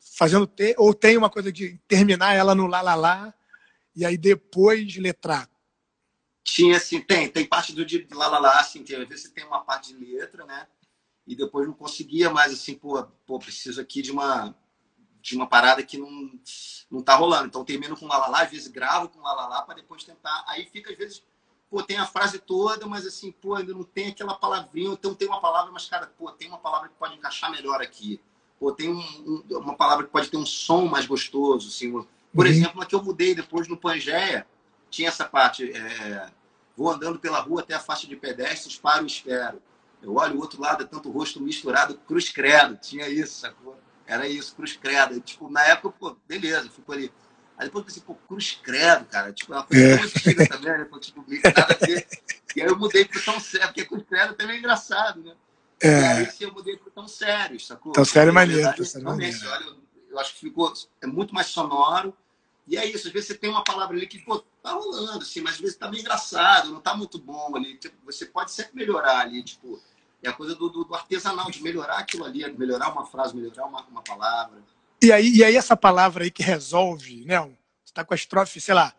fazendo 0.00 0.46
ter, 0.46 0.74
ou 0.78 0.94
tem 0.94 1.16
uma 1.16 1.30
coisa 1.30 1.52
de 1.52 1.78
terminar 1.86 2.34
ela 2.34 2.54
no 2.54 2.66
lá 2.66 2.80
lá 2.80 2.94
lá 2.94 3.34
e 3.94 4.04
aí 4.04 4.16
depois 4.16 4.96
letrar. 4.96 5.48
Tinha 6.42 6.78
assim, 6.78 7.00
tem, 7.00 7.28
tem 7.28 7.44
parte 7.44 7.74
do 7.74 7.84
de 7.84 8.06
lá 8.12 8.26
lá 8.26 8.38
lá, 8.38 8.60
assim, 8.60 8.82
que 8.82 8.94
às 8.94 9.06
vezes 9.06 9.30
tem 9.30 9.44
uma 9.44 9.62
parte 9.62 9.94
de 9.94 10.04
letra, 10.04 10.44
né? 10.46 10.66
E 11.26 11.36
depois 11.36 11.66
não 11.66 11.74
conseguia 11.74 12.30
mais 12.30 12.52
assim, 12.52 12.74
pô, 12.74 13.02
pô, 13.26 13.38
preciso 13.38 13.80
aqui 13.80 14.00
de 14.02 14.10
uma 14.10 14.54
de 15.22 15.36
uma 15.36 15.46
parada 15.46 15.82
que 15.82 15.98
não 15.98 16.40
não 16.90 17.02
tá 17.02 17.14
rolando. 17.14 17.46
Então 17.46 17.64
termino 17.64 17.96
com 17.96 18.06
lá 18.06 18.16
lá 18.16 18.28
lá, 18.28 18.42
às 18.42 18.50
vezes 18.50 18.68
gravo 18.68 19.10
com 19.10 19.20
lá 19.20 19.34
lá 19.34 19.46
lá 19.46 19.62
para 19.62 19.76
depois 19.76 20.02
tentar. 20.02 20.44
Aí 20.48 20.64
fica 20.64 20.90
às 20.90 20.96
vezes 20.96 21.22
pô, 21.68 21.82
tem 21.82 21.98
a 21.98 22.06
frase 22.06 22.38
toda, 22.38 22.86
mas 22.86 23.06
assim, 23.06 23.30
pô, 23.30 23.54
ainda 23.54 23.72
não 23.72 23.84
tem 23.84 24.08
aquela 24.08 24.34
palavrinha, 24.34 24.92
então 24.92 25.14
tem 25.14 25.28
uma 25.28 25.40
palavra, 25.40 25.70
mas 25.70 25.86
cara, 25.86 26.06
pô, 26.08 26.32
tem 26.32 26.48
uma 26.48 26.58
palavra 26.58 26.88
que 26.88 26.96
pode 26.96 27.14
encaixar 27.14 27.50
melhor 27.50 27.80
aqui 27.80 28.20
pô, 28.60 28.70
tem 28.70 28.90
um, 28.90 28.98
um, 28.98 29.58
uma 29.58 29.74
palavra 29.74 30.04
que 30.04 30.12
pode 30.12 30.28
ter 30.28 30.36
um 30.36 30.44
som 30.44 30.84
mais 30.84 31.06
gostoso. 31.06 31.68
Assim. 31.68 31.90
Por 31.90 32.44
uhum. 32.44 32.46
exemplo, 32.46 32.82
a 32.82 32.86
que 32.86 32.94
eu 32.94 33.02
mudei 33.02 33.34
depois 33.34 33.66
no 33.66 33.76
Pangeia, 33.76 34.46
tinha 34.90 35.08
essa 35.08 35.24
parte. 35.24 35.72
É, 35.72 36.30
vou 36.76 36.90
andando 36.90 37.18
pela 37.18 37.40
rua 37.40 37.62
até 37.62 37.74
a 37.74 37.80
faixa 37.80 38.06
de 38.06 38.14
pedestres, 38.14 38.76
paro 38.76 39.04
e 39.04 39.06
espero. 39.06 39.60
Eu 40.02 40.14
olho 40.14 40.36
o 40.36 40.40
outro 40.40 40.60
lado, 40.60 40.82
é 40.82 40.86
tanto 40.86 41.10
rosto 41.10 41.40
misturado, 41.40 41.94
cruz 42.06 42.28
credo. 42.28 42.76
Tinha 42.76 43.08
isso, 43.08 43.40
sacou? 43.40 43.78
Era 44.06 44.28
isso, 44.28 44.54
cruz 44.54 44.76
credo. 44.76 45.18
tipo, 45.20 45.50
na 45.50 45.62
época, 45.62 45.96
pô, 45.98 46.16
beleza, 46.28 46.68
ficou 46.70 46.94
ali. 46.94 47.10
Aí 47.56 47.66
depois 47.66 47.82
eu 47.82 47.86
pensei, 47.86 48.02
pô, 48.06 48.14
cruz 48.14 48.58
credo, 48.62 49.04
cara. 49.06 49.32
Tipo, 49.32 49.54
é 49.54 49.66
é. 49.70 49.94
antiga 49.94 50.48
também, 50.48 50.78
né? 50.78 50.88
Tipo, 51.00 51.24
nada 51.44 51.78
a 51.80 51.86
ver. 51.86 52.06
E 52.56 52.62
aí 52.62 52.68
eu 52.68 52.78
mudei 52.78 53.04
pro 53.04 53.22
tão 53.22 53.38
certo, 53.38 53.66
porque 53.66 53.84
cruz 53.84 54.04
credo 54.08 54.34
também 54.34 54.56
é 54.56 54.58
engraçado, 54.58 55.22
né? 55.22 55.34
É. 55.82 56.22
E 56.22 56.28
aí 56.28 56.28
eu 56.40 56.52
mudei 56.52 56.76
para 56.76 56.90
tão 56.90 57.08
sério, 57.08 57.58
sacou? 57.58 57.92
Tão 57.92 58.04
sério 58.04 58.30
é 58.30 58.32
maneiro. 58.32 58.74
Tão 58.76 58.84
sério 58.84 59.06
maneiro. 59.06 59.38
Olha, 59.48 59.76
eu 60.10 60.18
acho 60.18 60.34
que 60.34 60.40
ficou 60.40 60.72
é 61.00 61.06
muito 61.06 61.34
mais 61.34 61.46
sonoro. 61.46 62.14
E 62.66 62.76
é 62.76 62.86
isso, 62.86 63.08
às 63.08 63.12
vezes 63.12 63.28
você 63.28 63.34
tem 63.34 63.50
uma 63.50 63.64
palavra 63.64 63.96
ali 63.96 64.06
que, 64.06 64.18
pô, 64.20 64.38
tá 64.62 64.72
rolando, 64.72 65.22
assim, 65.22 65.40
mas 65.40 65.54
às 65.54 65.60
vezes 65.60 65.76
tá 65.76 65.90
meio 65.90 66.02
engraçado, 66.02 66.70
não 66.70 66.80
tá 66.80 66.94
muito 66.94 67.18
bom 67.18 67.56
ali. 67.56 67.76
Tipo, 67.76 67.96
você 68.04 68.26
pode 68.26 68.52
sempre 68.52 68.76
melhorar 68.76 69.18
ali, 69.18 69.42
tipo, 69.42 69.80
é 70.22 70.28
a 70.28 70.32
coisa 70.32 70.54
do, 70.54 70.68
do, 70.68 70.84
do, 70.84 70.94
artesanal, 70.94 71.50
de 71.50 71.62
melhorar 71.62 71.98
aquilo 71.98 72.24
ali, 72.24 72.48
melhorar 72.52 72.92
uma 72.92 73.04
frase, 73.06 73.34
melhorar 73.34 73.66
uma, 73.66 73.82
uma 73.86 74.02
palavra. 74.02 74.62
E 75.02 75.10
aí, 75.10 75.30
e 75.34 75.42
aí 75.42 75.56
essa 75.56 75.76
palavra 75.76 76.24
aí 76.24 76.30
que 76.30 76.42
resolve, 76.42 77.24
né? 77.24 77.40
Você 77.84 77.92
tá 77.92 78.04
com 78.04 78.14
a 78.14 78.16
estrofe, 78.16 78.60
sei 78.60 78.74
lá, 78.74 78.94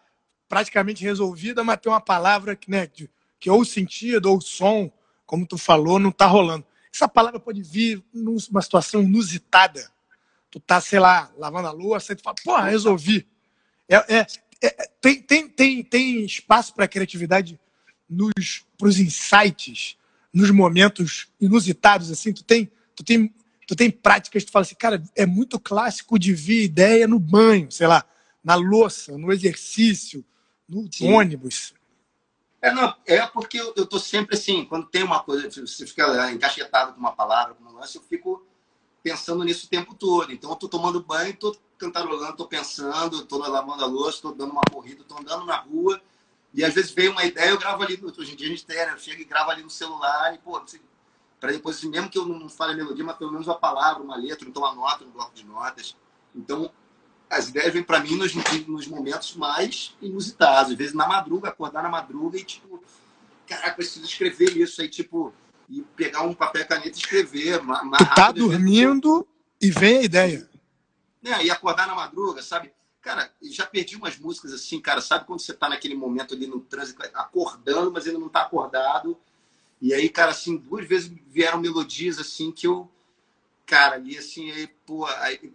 praticamente 0.50 1.04
resolvida, 1.04 1.64
mas 1.64 1.80
tem 1.80 1.92
uma 1.92 2.02
palavra 2.02 2.56
que, 2.58 2.70
né, 2.70 2.88
que, 2.88 3.10
que 3.40 3.50
ou 3.50 3.64
sentido 3.64 4.26
ou 4.30 4.42
som, 4.42 4.92
como 5.26 5.48
tu 5.48 5.58
falou, 5.58 5.98
não 5.98 6.12
tá 6.12 6.26
rolando. 6.26 6.66
Essa 6.94 7.08
palavra 7.08 7.40
pode 7.40 7.62
vir 7.62 8.04
numa 8.14 8.62
situação 8.62 9.02
inusitada. 9.02 9.90
Tu 10.50 10.60
tá, 10.60 10.82
sei 10.82 11.00
lá, 11.00 11.32
lavando 11.38 11.68
a 11.68 11.72
louça, 11.72 12.12
e 12.12 12.16
tu 12.16 12.24
fala, 12.24 12.36
porra, 12.44 12.70
resolvi. 12.70 13.26
É, 13.88 14.18
é, 14.18 14.28
é, 14.62 14.90
tem, 15.00 15.22
tem, 15.22 15.48
tem, 15.48 15.84
tem 15.84 16.26
espaço 16.26 16.74
para 16.74 16.88
criatividade 16.88 17.60
nos 18.10 18.66
pros 18.78 19.00
insights, 19.00 19.98
nos 20.34 20.52
momentos 20.52 21.30
inusitados, 21.40 22.12
assim. 22.12 22.34
Tu 22.34 22.44
tem, 22.44 22.70
tu 22.96 23.04
tem, 23.04 23.34
tu 23.66 23.76
tem 23.76 23.90
práticas, 23.90 24.44
tu 24.44 24.52
fala 24.52 24.64
assim, 24.64 24.76
cara, 24.76 25.02
é 25.16 25.26
muito 25.26 25.60
clássico 25.60 26.20
de 26.20 26.34
vir 26.34 26.64
ideia 26.64 27.08
no 27.08 27.20
banho, 27.20 27.72
sei 27.72 27.88
lá, 27.88 28.06
na 28.44 28.56
louça, 28.56 29.18
no 29.18 29.32
exercício, 29.32 30.26
no 30.68 30.88
Sim. 30.92 31.12
ônibus. 31.12 31.74
É, 32.62 32.72
não, 32.72 32.96
é 33.06 33.26
porque 33.26 33.60
eu, 33.60 33.74
eu 33.76 33.86
tô 33.88 33.98
sempre 33.98 34.36
assim, 34.36 34.64
quando 34.66 34.86
tem 34.86 35.04
uma 35.04 35.24
coisa, 35.24 35.50
você 35.50 35.86
fica 35.86 36.32
encaixetado 36.32 36.94
com 36.94 37.00
uma 37.00 37.12
palavra, 37.12 37.56
com 37.56 37.64
um 37.64 37.74
lance, 37.74 37.96
eu 37.96 38.04
fico 38.04 38.46
pensando 39.02 39.44
nisso 39.44 39.66
o 39.66 39.70
tempo 39.70 39.96
todo. 39.96 40.32
Então 40.32 40.52
eu 40.52 40.56
tô 40.56 40.70
tomando 40.70 41.02
banho, 41.02 41.36
tô 41.36 41.56
cantarolando, 41.78 42.38
tô 42.38 42.46
pensando, 42.46 43.26
tô 43.26 43.38
lavando 43.40 43.84
a 43.84 43.88
louça, 43.88 44.22
tô 44.22 44.32
dando 44.32 44.52
uma 44.52 44.62
corrida, 44.72 45.04
tô 45.04 45.18
andando 45.18 45.46
na 45.46 45.58
rua, 45.58 46.00
e 46.54 46.64
às 46.64 46.74
vezes 46.74 46.92
vem 46.92 47.10
uma 47.10 47.24
ideia, 47.24 47.50
eu 47.50 47.58
gravo 47.58 47.82
ali, 47.82 48.00
hoje 48.04 48.34
em 48.34 48.36
dia 48.36 48.48
a 48.48 48.50
gente 48.52 48.66
tem, 48.66 48.78
né? 48.78 48.92
Eu 48.94 49.00
chego 49.00 49.22
e 49.22 49.26
gravo 49.26 49.50
ali 49.50 49.64
no 49.64 49.70
celular, 49.70 50.36
e 50.36 50.38
pô, 50.38 50.58
assim, 50.58 50.80
para 51.40 51.52
depois, 51.52 51.78
assim, 51.78 51.90
mesmo 51.90 52.10
que 52.10 52.20
eu 52.20 52.26
não 52.26 52.48
fale 52.48 52.74
a 52.74 52.76
melodia, 52.76 53.04
mas 53.04 53.18
pelo 53.18 53.32
menos 53.32 53.48
uma 53.48 53.58
palavra, 53.58 54.04
uma 54.04 54.16
letra, 54.16 54.48
então 54.48 54.62
uma 54.62 54.76
nota 54.76 55.04
no 55.04 55.12
bloco 55.12 55.34
de 55.34 55.44
notas. 55.44 55.98
Então, 56.36 56.72
as 57.32 57.48
ideias 57.48 57.74
vêm 57.74 57.82
para 57.82 58.02
mim 58.02 58.16
nos, 58.18 58.36
nos, 58.68 58.88
momentos 58.88 59.36
mais 59.36 59.96
inusitados. 60.02 60.72
Às 60.72 60.78
vezes 60.78 60.94
na 60.94 61.08
madruga, 61.08 61.48
acordar 61.48 61.82
na 61.82 61.90
madruga 61.90 62.38
e 62.38 62.44
tipo, 62.44 62.84
caraca, 63.48 63.76
preciso 63.76 64.06
escrever 64.06 64.56
isso 64.58 64.82
aí, 64.82 64.90
tipo, 64.90 65.34
e 65.70 65.82
pegar 65.96 66.24
um 66.24 66.34
papel 66.34 66.64
e 66.64 66.66
caneta 66.66 66.90
e 66.90 67.00
escrever. 67.00 67.62
Mais 67.64 67.82
tu 67.98 68.14
tá 68.14 68.32
dormindo 68.34 69.26
e 69.62 69.72
vem 69.72 70.00
a 70.00 70.04
ideia. 70.04 70.50
É, 71.24 71.46
e 71.46 71.50
acordar 71.50 71.88
na 71.88 71.96
madruga, 71.96 72.42
sabe? 72.42 72.74
Cara, 73.02 73.32
já 73.42 73.66
perdi 73.66 73.96
umas 73.96 74.18
músicas 74.18 74.54
assim, 74.54 74.80
cara, 74.80 75.02
sabe 75.02 75.26
quando 75.26 75.40
você 75.40 75.54
tá 75.54 75.70
naquele 75.70 75.96
momento 75.96 76.34
ali 76.36 76.46
no 76.46 76.60
trânsito, 76.60 77.02
acordando, 77.14 77.92
mas 77.92 78.06
ainda 78.06 78.20
não 78.20 78.30
tá 78.30 78.42
acordado. 78.42 79.18
E 79.82 79.94
aí, 79.94 80.10
cara, 80.10 80.32
assim, 80.32 80.58
duas 80.58 80.86
vezes 80.86 81.12
vieram 81.28 81.60
melodias 81.60 82.20
assim 82.20 82.52
que 82.52 82.68
eu, 82.68 82.92
cara, 83.66 83.96
ali 83.96 84.18
assim, 84.18 84.52
aí, 84.52 84.68
pô, 84.86 85.06
aí, 85.06 85.52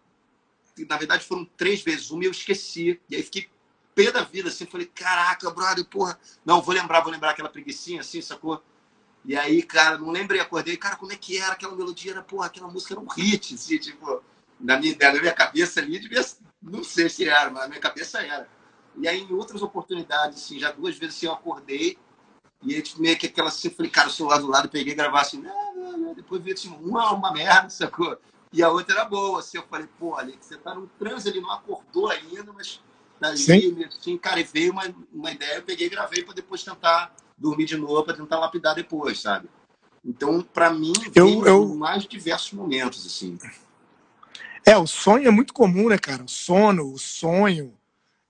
na 0.84 0.96
verdade 0.96 1.24
foram 1.24 1.44
três 1.56 1.82
vezes, 1.82 2.10
uma 2.10 2.24
eu 2.24 2.30
esqueci. 2.30 3.00
E 3.08 3.16
aí 3.16 3.22
fiquei 3.22 3.48
pé 3.94 4.12
da 4.12 4.22
vida, 4.22 4.50
assim, 4.50 4.66
falei, 4.66 4.86
caraca, 4.86 5.50
brother, 5.50 5.84
porra, 5.86 6.18
não, 6.44 6.60
vou 6.60 6.74
lembrar, 6.74 7.00
vou 7.00 7.10
lembrar 7.10 7.30
aquela 7.30 7.48
preguiçinha, 7.48 8.00
assim, 8.00 8.20
sacou? 8.20 8.62
E 9.24 9.34
aí, 9.34 9.62
cara, 9.62 9.96
não 9.96 10.10
lembrei, 10.10 10.40
acordei, 10.40 10.76
cara, 10.76 10.96
como 10.96 11.12
é 11.12 11.16
que 11.16 11.38
era 11.38 11.54
aquela 11.54 11.74
melodia? 11.74 12.12
Era, 12.12 12.22
porra, 12.22 12.46
aquela 12.46 12.68
música 12.68 12.94
era 12.94 13.00
um 13.00 13.08
hit, 13.08 13.54
assim, 13.54 13.78
tipo, 13.78 14.22
na 14.60 14.78
minha, 14.78 14.94
na 14.98 15.12
minha 15.20 15.32
cabeça 15.32 15.80
ali, 15.80 15.98
devia, 15.98 16.24
não 16.62 16.84
sei 16.84 17.08
se 17.08 17.26
era, 17.26 17.50
mas 17.50 17.62
na 17.62 17.68
minha 17.68 17.80
cabeça 17.80 18.20
era. 18.20 18.48
E 18.96 19.08
aí, 19.08 19.22
em 19.22 19.32
outras 19.32 19.62
oportunidades, 19.62 20.44
assim, 20.44 20.58
já 20.58 20.70
duas 20.70 20.96
vezes 20.96 21.16
assim, 21.16 21.26
eu 21.26 21.32
acordei, 21.32 21.98
e 22.62 22.74
aí, 22.74 22.82
tipo, 22.82 23.00
meio 23.00 23.16
que 23.16 23.26
aquela 23.26 23.48
assim, 23.48 23.70
falei, 23.70 23.90
cara, 23.90 24.08
o 24.08 24.10
celular 24.12 24.38
do 24.38 24.46
lado, 24.46 24.68
peguei 24.68 24.94
gravar 24.94 25.22
assim, 25.22 25.40
não, 25.40 25.74
não, 25.74 25.98
não. 25.98 26.14
depois 26.14 26.42
vi 26.42 26.52
assim, 26.52 26.68
uma, 26.80 27.12
uma 27.12 27.32
merda, 27.32 27.70
sacou? 27.70 28.18
E 28.52 28.62
a 28.62 28.70
outra 28.70 28.94
era 28.94 29.04
boa, 29.04 29.40
assim, 29.40 29.58
eu 29.58 29.64
falei, 29.64 29.88
pô, 29.98 30.14
ali, 30.14 30.36
você 30.40 30.56
tá 30.56 30.74
no 30.74 30.86
trânsito, 30.98 31.30
ele 31.30 31.40
não 31.40 31.52
acordou 31.52 32.08
ainda, 32.08 32.52
mas 32.52 32.80
tá 33.20 33.28
ali, 33.28 33.84
assim, 33.84 34.16
cara, 34.16 34.40
e 34.40 34.44
veio 34.44 34.72
uma, 34.72 34.84
uma 35.12 35.32
ideia, 35.32 35.56
eu 35.56 35.62
peguei 35.62 35.86
e 35.86 35.90
gravei 35.90 36.22
para 36.22 36.34
depois 36.34 36.62
tentar 36.62 37.14
dormir 37.36 37.66
de 37.66 37.76
novo, 37.76 38.04
para 38.04 38.16
tentar 38.16 38.38
lapidar 38.38 38.74
depois, 38.74 39.20
sabe? 39.20 39.48
Então, 40.04 40.40
para 40.40 40.70
mim, 40.72 40.92
eu, 41.14 41.44
eu... 41.44 41.74
mais 41.74 42.06
diversos 42.06 42.52
momentos, 42.52 43.04
assim. 43.04 43.38
É, 44.64 44.76
o 44.76 44.86
sonho 44.86 45.26
é 45.26 45.30
muito 45.30 45.52
comum, 45.52 45.88
né, 45.88 45.98
cara? 45.98 46.22
O 46.22 46.28
sono, 46.28 46.92
o 46.92 46.98
sonho 46.98 47.76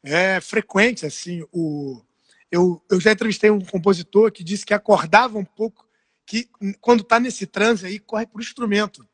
é 0.03 0.41
frequente, 0.41 1.05
assim. 1.05 1.47
O... 1.53 2.01
Eu, 2.51 2.83
eu 2.91 2.99
já 3.01 3.13
entrevistei 3.13 3.51
um 3.51 3.61
compositor 3.61 4.33
que 4.33 4.43
disse 4.43 4.65
que 4.65 4.73
acordava 4.73 5.37
um 5.39 5.45
pouco, 5.45 5.87
que 6.25 6.49
quando 6.81 7.05
tá 7.05 7.21
nesse 7.21 7.47
transe 7.47 7.87
aí, 7.87 7.99
corre 7.99 8.27
pro 8.27 8.41
instrumento. 8.41 9.07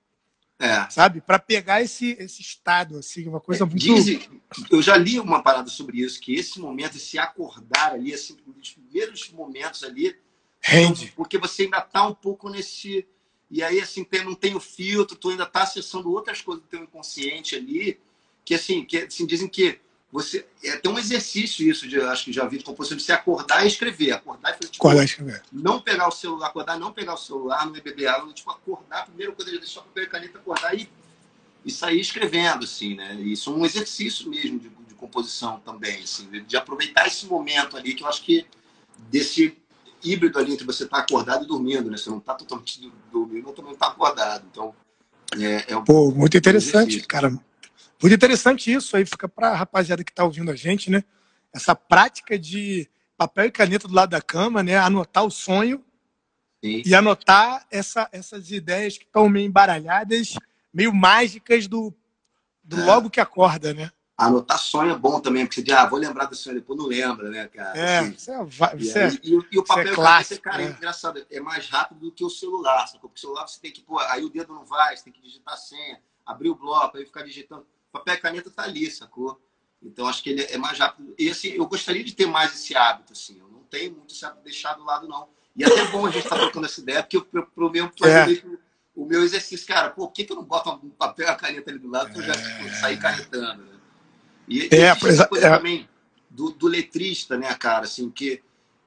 É. 0.64 0.88
Sabe? 0.90 1.20
Para 1.20 1.40
pegar 1.40 1.82
esse, 1.82 2.16
esse 2.20 2.40
estado, 2.40 2.98
assim, 2.98 3.26
uma 3.26 3.40
coisa 3.40 3.64
é, 3.64 3.66
muito. 3.66 3.78
Dizem, 3.78 4.20
eu 4.70 4.80
já 4.80 4.96
li 4.96 5.18
uma 5.18 5.42
parada 5.42 5.68
sobre 5.68 6.00
isso, 6.00 6.20
que 6.20 6.34
esse 6.34 6.60
momento, 6.60 6.96
esse 6.96 7.18
acordar 7.18 7.92
ali, 7.92 8.14
assim, 8.14 8.36
um 8.46 8.52
dos 8.52 8.70
primeiros 8.70 9.30
momentos 9.30 9.82
ali. 9.82 10.16
Rende. 10.60 11.12
Porque 11.16 11.36
você 11.36 11.64
ainda 11.64 11.80
tá 11.80 12.06
um 12.06 12.14
pouco 12.14 12.48
nesse 12.48 13.04
e 13.52 13.62
aí, 13.62 13.80
assim, 13.82 14.02
tem, 14.02 14.24
não 14.24 14.34
tem 14.34 14.54
o 14.54 14.60
filtro, 14.60 15.14
tu 15.14 15.28
ainda 15.28 15.42
está 15.42 15.62
acessando 15.64 16.10
outras 16.10 16.40
coisas 16.40 16.64
do 16.64 16.68
teu 16.70 16.82
inconsciente 16.82 17.54
ali, 17.54 18.00
que, 18.46 18.54
assim, 18.54 18.82
que, 18.82 18.96
assim 18.96 19.26
dizem 19.26 19.46
que 19.46 19.78
você... 20.12 20.46
É 20.62 20.72
até 20.72 20.88
um 20.88 20.98
exercício 20.98 21.68
isso, 21.68 21.88
de, 21.88 21.98
acho 22.00 22.26
que 22.26 22.32
já 22.32 22.46
vi 22.46 22.58
de 22.58 22.64
composição, 22.64 22.96
de 22.98 23.02
você 23.02 23.12
acordar 23.12 23.64
e 23.64 23.68
escrever. 23.68 24.12
Acordar 24.12 24.50
e 24.50 24.54
fazer, 24.54 24.68
tipo, 24.68 24.86
acordar 24.86 25.02
e 25.02 25.06
escrever. 25.06 25.42
Não 25.50 25.80
pegar 25.80 26.06
o 26.06 26.12
celular, 26.12 26.48
acordar, 26.48 26.78
não 26.78 26.92
pegar 26.92 27.14
o 27.14 27.18
celular, 27.18 27.64
não 27.64 27.72
beber 27.72 28.06
água, 28.08 28.32
tipo, 28.32 28.50
acordar, 28.50 29.06
primeiro 29.06 29.32
coisa, 29.32 29.50
deixar 29.50 29.80
papel 29.80 30.04
e 30.04 30.06
caneta, 30.06 30.38
acordar 30.38 30.78
e, 30.78 30.86
e 31.64 31.70
sair 31.70 31.98
escrevendo, 31.98 32.64
assim, 32.64 32.94
né? 32.94 33.14
Isso 33.14 33.50
é 33.50 33.52
um 33.54 33.64
exercício 33.64 34.28
mesmo 34.28 34.58
de, 34.58 34.68
de 34.68 34.94
composição 34.94 35.58
também, 35.60 36.02
assim, 36.02 36.28
de 36.46 36.56
aproveitar 36.58 37.06
esse 37.06 37.24
momento 37.24 37.76
ali, 37.78 37.94
que 37.94 38.02
eu 38.02 38.06
acho 38.06 38.22
que 38.22 38.46
desse 39.08 39.56
híbrido 40.04 40.38
ali 40.38 40.52
entre 40.52 40.66
você 40.66 40.84
estar 40.84 40.98
tá 40.98 41.02
acordado 41.02 41.44
e 41.44 41.48
dormindo, 41.48 41.90
né? 41.90 41.96
Você 41.96 42.10
não 42.10 42.18
está 42.18 42.34
totalmente 42.34 42.92
dormindo, 43.10 43.44
mas 43.46 43.56
também 43.56 43.72
está 43.72 43.86
acordado. 43.86 44.44
Então, 44.50 44.74
é, 45.40 45.72
é 45.72 45.76
um 45.76 45.84
Pô, 45.84 46.10
muito 46.10 46.36
interessante, 46.36 47.00
cara. 47.00 47.32
Muito 48.02 48.14
interessante 48.14 48.72
isso 48.72 48.96
aí, 48.96 49.06
fica 49.06 49.28
para 49.28 49.50
a 49.50 49.56
rapaziada 49.56 50.02
que 50.02 50.10
está 50.10 50.24
ouvindo 50.24 50.50
a 50.50 50.56
gente, 50.56 50.90
né? 50.90 51.04
Essa 51.54 51.74
prática 51.74 52.36
de 52.36 52.90
papel 53.16 53.46
e 53.46 53.52
caneta 53.52 53.86
do 53.86 53.94
lado 53.94 54.10
da 54.10 54.20
cama, 54.20 54.62
né? 54.62 54.76
Anotar 54.76 55.24
o 55.24 55.30
sonho 55.30 55.84
Sim. 56.64 56.82
e 56.84 56.94
anotar 56.94 57.64
essa, 57.70 58.08
essas 58.10 58.50
ideias 58.50 58.98
que 58.98 59.04
estão 59.04 59.28
meio 59.28 59.46
embaralhadas, 59.46 60.34
meio 60.74 60.92
mágicas 60.92 61.68
do, 61.68 61.94
do 62.64 62.80
é. 62.80 62.84
logo 62.84 63.08
que 63.08 63.20
acorda, 63.20 63.72
né? 63.72 63.92
Anotar 64.16 64.58
sonho 64.58 64.92
é 64.92 64.98
bom 64.98 65.20
também, 65.20 65.44
porque 65.44 65.56
você 65.56 65.62
diz, 65.62 65.74
ah, 65.74 65.86
vou 65.86 65.98
lembrar 65.98 66.26
do 66.26 66.34
sonho, 66.34 66.56
depois 66.56 66.78
não 66.78 66.86
lembra, 66.86 67.30
né, 67.30 67.48
cara? 67.48 67.78
É, 67.78 67.98
assim, 67.98 68.12
você 68.12 68.30
é, 68.30 68.44
você 68.44 69.20
e, 69.22 69.34
e, 69.34 69.46
e, 69.52 69.58
o 69.58 69.64
papel 69.64 69.92
é 69.92 69.94
clássico, 69.94 70.42
cara, 70.42 70.62
é. 70.62 70.66
é 70.66 70.70
engraçado, 70.70 71.26
é 71.30 71.40
mais 71.40 71.68
rápido 71.68 72.00
do 72.00 72.12
que 72.12 72.24
o 72.24 72.30
celular, 72.30 72.86
sacou? 72.86 73.08
Porque 73.08 73.18
o 73.18 73.20
celular 73.20 73.48
você 73.48 73.60
tem 73.60 73.72
que, 73.72 73.80
pô, 73.80 73.98
aí 73.98 74.24
o 74.24 74.28
dedo 74.28 74.52
não 74.52 74.64
vai, 74.64 74.96
você 74.96 75.04
tem 75.04 75.12
que 75.12 75.22
digitar 75.22 75.54
a 75.54 75.56
senha, 75.56 76.00
abrir 76.26 76.50
o 76.50 76.54
bloco, 76.54 76.98
aí 76.98 77.06
ficar 77.06 77.22
digitando. 77.22 77.66
O 77.92 77.98
papel 77.98 78.14
e 78.14 78.18
caneta 78.18 78.50
tá 78.50 78.62
ali, 78.62 78.90
sacou? 78.90 79.38
Então 79.82 80.08
acho 80.08 80.22
que 80.22 80.30
ele 80.30 80.42
é 80.44 80.56
mais 80.56 80.78
rápido. 80.78 81.14
E 81.18 81.28
assim, 81.28 81.48
eu 81.48 81.66
gostaria 81.66 82.02
de 82.02 82.14
ter 82.14 82.26
mais 82.26 82.54
esse 82.54 82.74
hábito, 82.74 83.12
assim. 83.12 83.38
Eu 83.38 83.48
não 83.48 83.62
tenho 83.64 83.92
muito 83.92 84.14
esse 84.14 84.24
hábito 84.24 84.44
de 84.44 84.50
deixar 84.50 84.74
do 84.74 84.84
lado, 84.84 85.06
não. 85.06 85.28
E 85.54 85.62
é 85.62 85.66
até 85.66 85.84
bom 85.88 86.06
a 86.06 86.10
gente 86.10 86.24
estar 86.24 86.36
tá 86.36 86.42
trocando 86.42 86.66
essa 86.66 86.80
ideia, 86.80 87.02
porque 87.02 87.16
eu, 87.18 87.22
pro 87.24 87.70
meu 87.70 87.84
é. 87.84 88.42
o 88.96 89.04
meu 89.04 89.22
exercício, 89.22 89.66
cara, 89.66 89.90
pô, 89.90 90.06
por 90.06 90.14
que, 90.14 90.24
que 90.24 90.32
eu 90.32 90.36
não 90.36 90.44
boto 90.44 90.70
um 90.70 90.88
papel 90.88 91.26
e 91.26 91.30
a 91.30 91.34
caneta 91.34 91.70
ali 91.70 91.78
do 91.78 91.90
lado 91.90 92.10
pra 92.10 92.22
eu 92.22 92.26
já 92.26 92.32
tipo, 92.32 92.74
sair 92.80 92.98
canetando, 92.98 93.62
né? 93.62 93.78
E 94.48 94.68
é, 94.72 94.80
essa 94.80 95.26
coisa 95.26 95.46
é. 95.46 95.50
também 95.50 95.88
do, 96.30 96.50
do, 96.50 96.66
letrista, 96.66 97.36
né, 97.36 97.54
cara, 97.54 97.84
assim, 97.84 98.10
que 98.10 98.42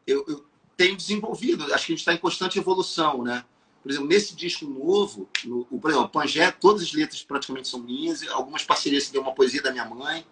eu, 0.08 0.26
eu 0.28 0.46
tenho 0.76 0.98
desenvolvido, 0.98 1.64
acho 1.74 1.86
que 1.86 1.94
a 1.94 1.96
gente 1.96 2.00
está 2.00 2.14
em 2.14 2.18
constante 2.18 2.58
evolução, 2.58 3.24
né? 3.24 3.46
Por 3.86 3.92
exemplo, 3.92 4.08
nesse 4.08 4.36
disco 4.36 4.66
novo, 4.66 5.30
no, 5.44 5.64
por 5.64 5.92
exemplo, 5.92 6.10
Pangé, 6.10 6.50
todas 6.50 6.82
as 6.82 6.92
letras 6.92 7.22
praticamente 7.22 7.68
são 7.68 7.80
minhas, 7.80 8.28
algumas 8.30 8.64
parcerias 8.64 9.10
tem 9.10 9.22
uma 9.22 9.32
poesia 9.32 9.62
da 9.62 9.72
minha 9.72 9.86
mãe, 9.86 10.26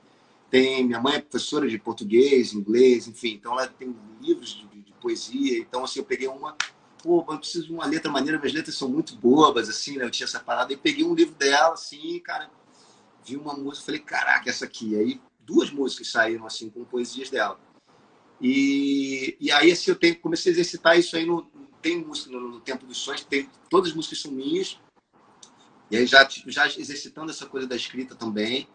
tem 0.49 0.83
minha 0.83 0.99
mãe 0.99 1.17
é 1.17 1.19
professora 1.19 1.67
de 1.67 1.77
português, 1.77 2.51
inglês, 2.51 3.07
enfim, 3.07 3.35
então 3.35 3.51
ela 3.51 3.67
tem 3.67 3.95
livros 4.19 4.49
de, 4.73 4.81
de 4.81 4.91
poesia, 4.93 5.59
então 5.59 5.83
assim, 5.83 5.99
eu 5.99 6.05
peguei 6.05 6.27
uma, 6.27 6.57
pô, 7.03 7.23
eu 7.29 7.37
preciso 7.37 7.67
de 7.67 7.73
uma 7.73 7.85
letra 7.85 8.11
maneira, 8.11 8.39
minhas 8.39 8.53
letras 8.53 8.75
são 8.75 8.89
muito 8.89 9.15
bobas, 9.17 9.69
assim, 9.69 9.97
né? 9.97 10.05
Eu 10.05 10.09
tinha 10.09 10.25
essa 10.25 10.39
parada, 10.39 10.73
e 10.73 10.75
peguei 10.75 11.05
um 11.05 11.13
livro 11.13 11.35
dela, 11.35 11.75
assim, 11.75 12.19
cara, 12.21 12.49
vi 13.23 13.37
uma 13.37 13.53
música, 13.53 13.85
falei, 13.85 14.01
caraca, 14.01 14.49
essa 14.49 14.65
aqui. 14.65 14.95
Aí 14.95 15.21
duas 15.45 15.69
músicas 15.69 16.09
saíram 16.09 16.47
assim 16.47 16.71
com 16.71 16.83
poesias 16.83 17.29
dela. 17.29 17.59
E, 18.41 19.37
e 19.39 19.51
aí 19.51 19.71
assim 19.71 19.91
eu 19.91 19.95
tenho, 19.95 20.19
comecei 20.19 20.51
a 20.51 20.53
exercitar 20.53 20.97
isso 20.97 21.15
aí 21.15 21.23
no 21.23 21.43
tem 21.83 22.03
música 22.03 22.31
no, 22.31 22.59
Tempo 22.59 22.85
dos 22.85 22.97
Sonhos, 22.97 23.23
tem 23.23 23.49
todas 23.69 23.89
as 23.89 23.95
músicas 23.95 24.21
são 24.21 24.31
minhas. 24.31 24.79
E 25.91 25.97
aí 25.97 26.07
já 26.07 26.27
já 26.47 26.65
exercitando 26.65 27.29
essa 27.29 27.45
coisa 27.45 27.67
da 27.67 27.75
escrita 27.75 28.15
também. 28.15 28.67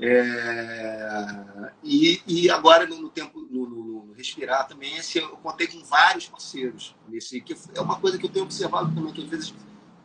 É, 0.00 1.72
e, 1.82 2.22
e 2.26 2.50
agora 2.50 2.86
no, 2.86 3.00
no 3.00 3.10
tempo 3.10 3.40
no, 3.50 3.68
no, 3.68 4.12
respirar 4.12 4.68
também 4.68 4.96
assim, 4.96 5.18
eu 5.18 5.30
contei 5.38 5.66
com 5.66 5.82
vários 5.82 6.28
parceiros 6.28 6.94
nesse 7.08 7.40
que 7.40 7.56
é 7.74 7.80
uma 7.80 7.98
coisa 7.98 8.16
que 8.16 8.24
eu 8.24 8.30
tenho 8.30 8.44
observado 8.44 8.94
também 8.94 9.12
que 9.12 9.24
às 9.24 9.28
vezes 9.28 9.54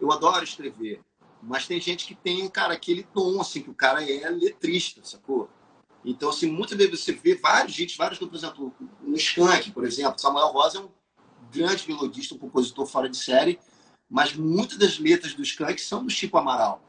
eu 0.01 0.11
adoro 0.11 0.43
escrever 0.43 0.99
mas 1.45 1.67
tem 1.67 1.79
gente 1.79 2.05
que 2.05 2.15
tem, 2.15 2.49
cara, 2.49 2.73
aquele 2.73 3.03
tom, 3.03 3.39
assim, 3.41 3.61
que 3.61 3.69
o 3.69 3.75
cara 3.75 4.03
é 4.03 4.29
letrista, 4.29 5.01
sacou? 5.03 5.49
Então, 6.05 6.29
assim, 6.29 6.49
muitas 6.49 6.77
vezes 6.77 6.99
você 6.99 7.11
vê 7.13 7.35
vários 7.35 7.77
hits, 7.77 7.97
vários, 7.97 8.19
por 8.19 8.33
exemplo, 8.33 8.73
no 9.01 9.15
Skank, 9.15 9.71
por 9.71 9.85
exemplo, 9.85 10.19
Samuel 10.19 10.47
Rosa 10.47 10.79
é 10.79 10.81
um 10.81 10.89
grande 11.53 11.87
melodista, 11.87 12.35
um 12.35 12.37
compositor 12.37 12.85
fora 12.85 13.09
de 13.09 13.17
série, 13.17 13.59
mas 14.09 14.35
muitas 14.35 14.77
das 14.77 14.99
letras 14.99 15.33
do 15.33 15.43
Skank 15.43 15.79
são 15.79 16.03
do 16.03 16.09
Chico 16.09 16.37
Amaral. 16.37 16.81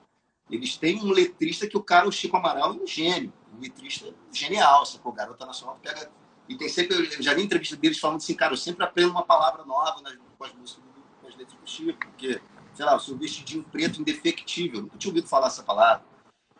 Eles 0.50 0.76
têm 0.76 1.00
um 1.00 1.10
letrista 1.10 1.66
que 1.66 1.76
o 1.76 1.82
cara, 1.82 2.08
o 2.08 2.12
Chico 2.12 2.36
Amaral, 2.36 2.72
é 2.72 2.82
um 2.82 2.86
gênio, 2.86 3.32
um 3.56 3.60
letrista 3.60 4.12
genial, 4.32 4.84
sacou? 4.84 5.12
O 5.12 5.14
Garota 5.14 5.46
Nacional 5.46 5.78
pega... 5.82 6.10
E 6.46 6.56
tem 6.56 6.68
sempre, 6.68 6.96
eu 6.96 7.22
já 7.22 7.32
vi 7.32 7.42
entrevista 7.42 7.74
deles 7.76 7.98
falando 7.98 8.18
assim, 8.18 8.34
cara, 8.34 8.52
eu 8.52 8.56
sempre 8.56 8.84
aprendo 8.84 9.10
uma 9.10 9.24
palavra 9.24 9.64
nova 9.64 10.02
nas, 10.02 10.14
com 10.36 10.44
as 10.44 10.52
músicas, 10.52 10.84
com 11.20 11.26
as 11.26 11.36
letras 11.36 11.58
do 11.58 11.66
Chico, 11.66 11.98
porque 11.98 12.38
sei 12.74 12.84
lá, 12.84 12.96
o 12.96 13.00
seu 13.00 13.16
vestidinho 13.16 13.64
preto 13.64 14.00
indefectível. 14.00 14.82
Nunca 14.82 14.98
tinha 14.98 15.10
ouvido 15.10 15.28
falar 15.28 15.46
essa 15.46 15.62
palavra. 15.62 16.04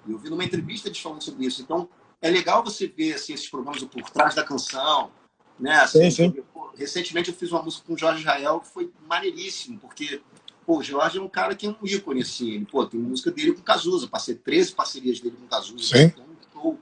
E 0.06 0.12
eu 0.12 0.18
vi 0.18 0.30
numa 0.30 0.44
entrevista 0.44 0.88
eles 0.88 0.98
falando 0.98 1.22
sobre 1.22 1.44
isso. 1.44 1.60
Então, 1.60 1.88
é 2.22 2.30
legal 2.30 2.62
você 2.62 2.86
ver 2.86 3.14
assim, 3.14 3.34
esses 3.34 3.48
programas 3.48 3.82
por 3.84 4.08
trás 4.10 4.34
da 4.34 4.44
canção, 4.44 5.10
Né? 5.58 5.72
Assim, 5.76 6.10
sim, 6.10 6.32
sim. 6.32 6.42
recentemente 6.76 7.30
eu 7.30 7.34
fiz 7.34 7.50
uma 7.52 7.62
música 7.62 7.86
com 7.86 7.94
o 7.94 7.98
Jorge 7.98 8.20
Israel 8.20 8.60
que 8.60 8.68
foi 8.68 8.90
maneiríssimo, 9.06 9.78
porque 9.78 10.20
pô, 10.66 10.78
o 10.78 10.82
Jorge 10.82 11.18
é 11.18 11.22
um 11.22 11.28
cara 11.28 11.54
que 11.54 11.66
é 11.66 11.70
um 11.70 11.76
ícone, 11.84 12.22
assim. 12.22 12.52
Ele, 12.52 12.64
pô, 12.64 12.84
tem 12.86 12.98
música 12.98 13.30
dele 13.30 13.52
com 13.52 13.62
Cazuza, 13.62 14.08
passei 14.08 14.34
13 14.34 14.72
parcerias 14.72 15.20
dele 15.20 15.36
com 15.40 15.46
Cazuza. 15.46 15.96
Sim. 15.96 16.12
Então, 16.48 16.78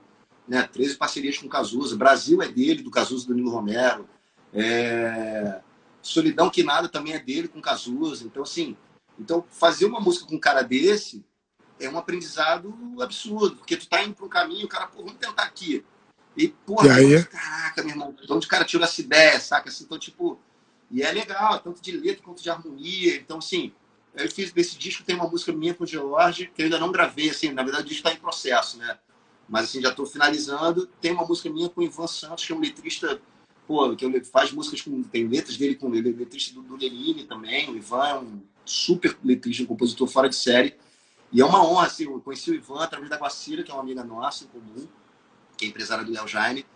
né? 0.46 0.62
13 0.62 0.96
parcerias 0.96 1.38
com 1.38 1.48
Cazuza. 1.48 1.96
Brasil 1.96 2.42
é 2.42 2.48
dele, 2.48 2.82
do 2.82 2.90
Cazuza 2.90 3.26
do 3.26 3.35
Nilo 3.35 3.50
Romero. 3.50 4.08
É... 4.52 5.61
Solidão 6.00 6.50
que 6.50 6.62
nada 6.62 6.88
também 6.88 7.14
é 7.14 7.18
dele 7.18 7.48
com 7.48 7.61
Cazuza. 7.61 8.24
Então, 8.24 8.42
assim, 8.42 8.76
então 9.18 9.44
fazer 9.50 9.85
uma 9.85 10.00
música 10.00 10.26
com 10.26 10.37
um 10.37 10.40
cara 10.40 10.62
desse 10.62 11.24
é 11.80 11.88
um 11.88 11.98
aprendizado 11.98 12.74
absurdo, 13.00 13.56
porque 13.56 13.76
tu 13.76 13.88
tá 13.88 14.02
indo 14.02 14.14
para 14.14 14.24
um 14.24 14.28
caminho, 14.28 14.66
o 14.66 14.68
cara, 14.68 14.87
pô, 14.87 14.98
vamos 14.98 15.18
tentar 15.18 15.42
aqui. 15.42 15.85
E, 16.37 16.49
porra, 16.49 17.01
e 17.01 17.16
aí? 17.16 17.25
caraca, 17.25 17.83
meu 17.83 17.90
irmão, 17.90 18.12
de 18.12 18.33
onde 18.33 18.47
o 18.47 18.49
cara 18.49 18.64
tirou 18.64 18.85
essa 18.85 19.01
ideia, 19.01 19.38
saca? 19.38 19.68
Assim, 19.68 19.85
então, 19.85 19.99
tipo, 19.99 20.38
e 20.90 21.03
é 21.03 21.11
legal, 21.11 21.59
tanto 21.61 21.81
de 21.83 21.92
letra 21.92 22.23
quanto 22.23 22.42
de 22.42 22.51
harmonia. 22.51 23.16
Então, 23.16 23.38
assim, 23.38 23.73
eu 24.14 24.31
fiz 24.31 24.53
desse 24.53 24.77
disco, 24.77 25.05
tem 25.05 25.16
uma 25.16 25.29
música 25.29 25.53
minha 25.53 25.75
com 25.75 25.85
o 25.85 25.87
George, 25.87 26.51
que 26.55 26.62
eu 26.62 26.64
ainda 26.64 26.79
não 26.79 26.92
gravei, 26.92 27.31
assim, 27.31 27.51
na 27.51 27.62
verdade 27.62 27.85
o 27.85 27.88
disco 27.88 28.07
está 28.07 28.12
em 28.16 28.21
processo, 28.21 28.79
né? 28.79 28.99
Mas, 29.49 29.64
assim, 29.64 29.81
já 29.81 29.90
estou 29.90 30.07
finalizando. 30.07 30.87
Tem 31.01 31.12
uma 31.12 31.27
música 31.27 31.51
minha 31.51 31.68
com 31.68 31.81
o 31.81 31.85
Ivan 31.85 32.07
Santos, 32.07 32.47
que 32.47 32.53
é 32.53 32.57
um 32.57 32.61
letrista, 32.61 33.21
pô, 33.66 33.95
que 33.95 34.25
faz 34.25 34.53
músicas 34.53 34.81
com. 34.81 35.03
Tem 35.03 35.27
letras 35.27 35.57
dele 35.57 35.75
com 35.75 35.95
ele, 35.95 36.12
letrista 36.12 36.55
do, 36.55 36.62
do 36.62 36.77
Lenine 36.77 37.25
também. 37.25 37.68
O 37.71 37.77
Ivan 37.77 38.07
é 38.07 38.18
um 38.18 38.42
super 38.64 39.16
letrista, 39.23 39.62
um 39.62 39.66
compositor 39.66 40.09
fora 40.09 40.29
de 40.29 40.37
série. 40.37 40.75
E 41.33 41.40
é 41.40 41.45
uma 41.45 41.66
honra, 41.66 41.87
assim, 41.87 42.05
eu 42.05 42.21
conheci 42.21 42.51
o 42.51 42.55
Ivan 42.55 42.83
através 42.83 43.11
da 43.11 43.16
Guacira, 43.16 43.62
que 43.62 43.71
é 43.71 43.75
uma 43.75 43.83
amiga 43.83 44.05
nossa 44.05 44.45
em 44.45 44.49
comum, 44.49 44.87
que 45.62 45.66
é 45.66 45.68
empresária 45.68 46.05
do 46.05 46.12
Léo 46.12 46.27
Jaime. 46.27 46.66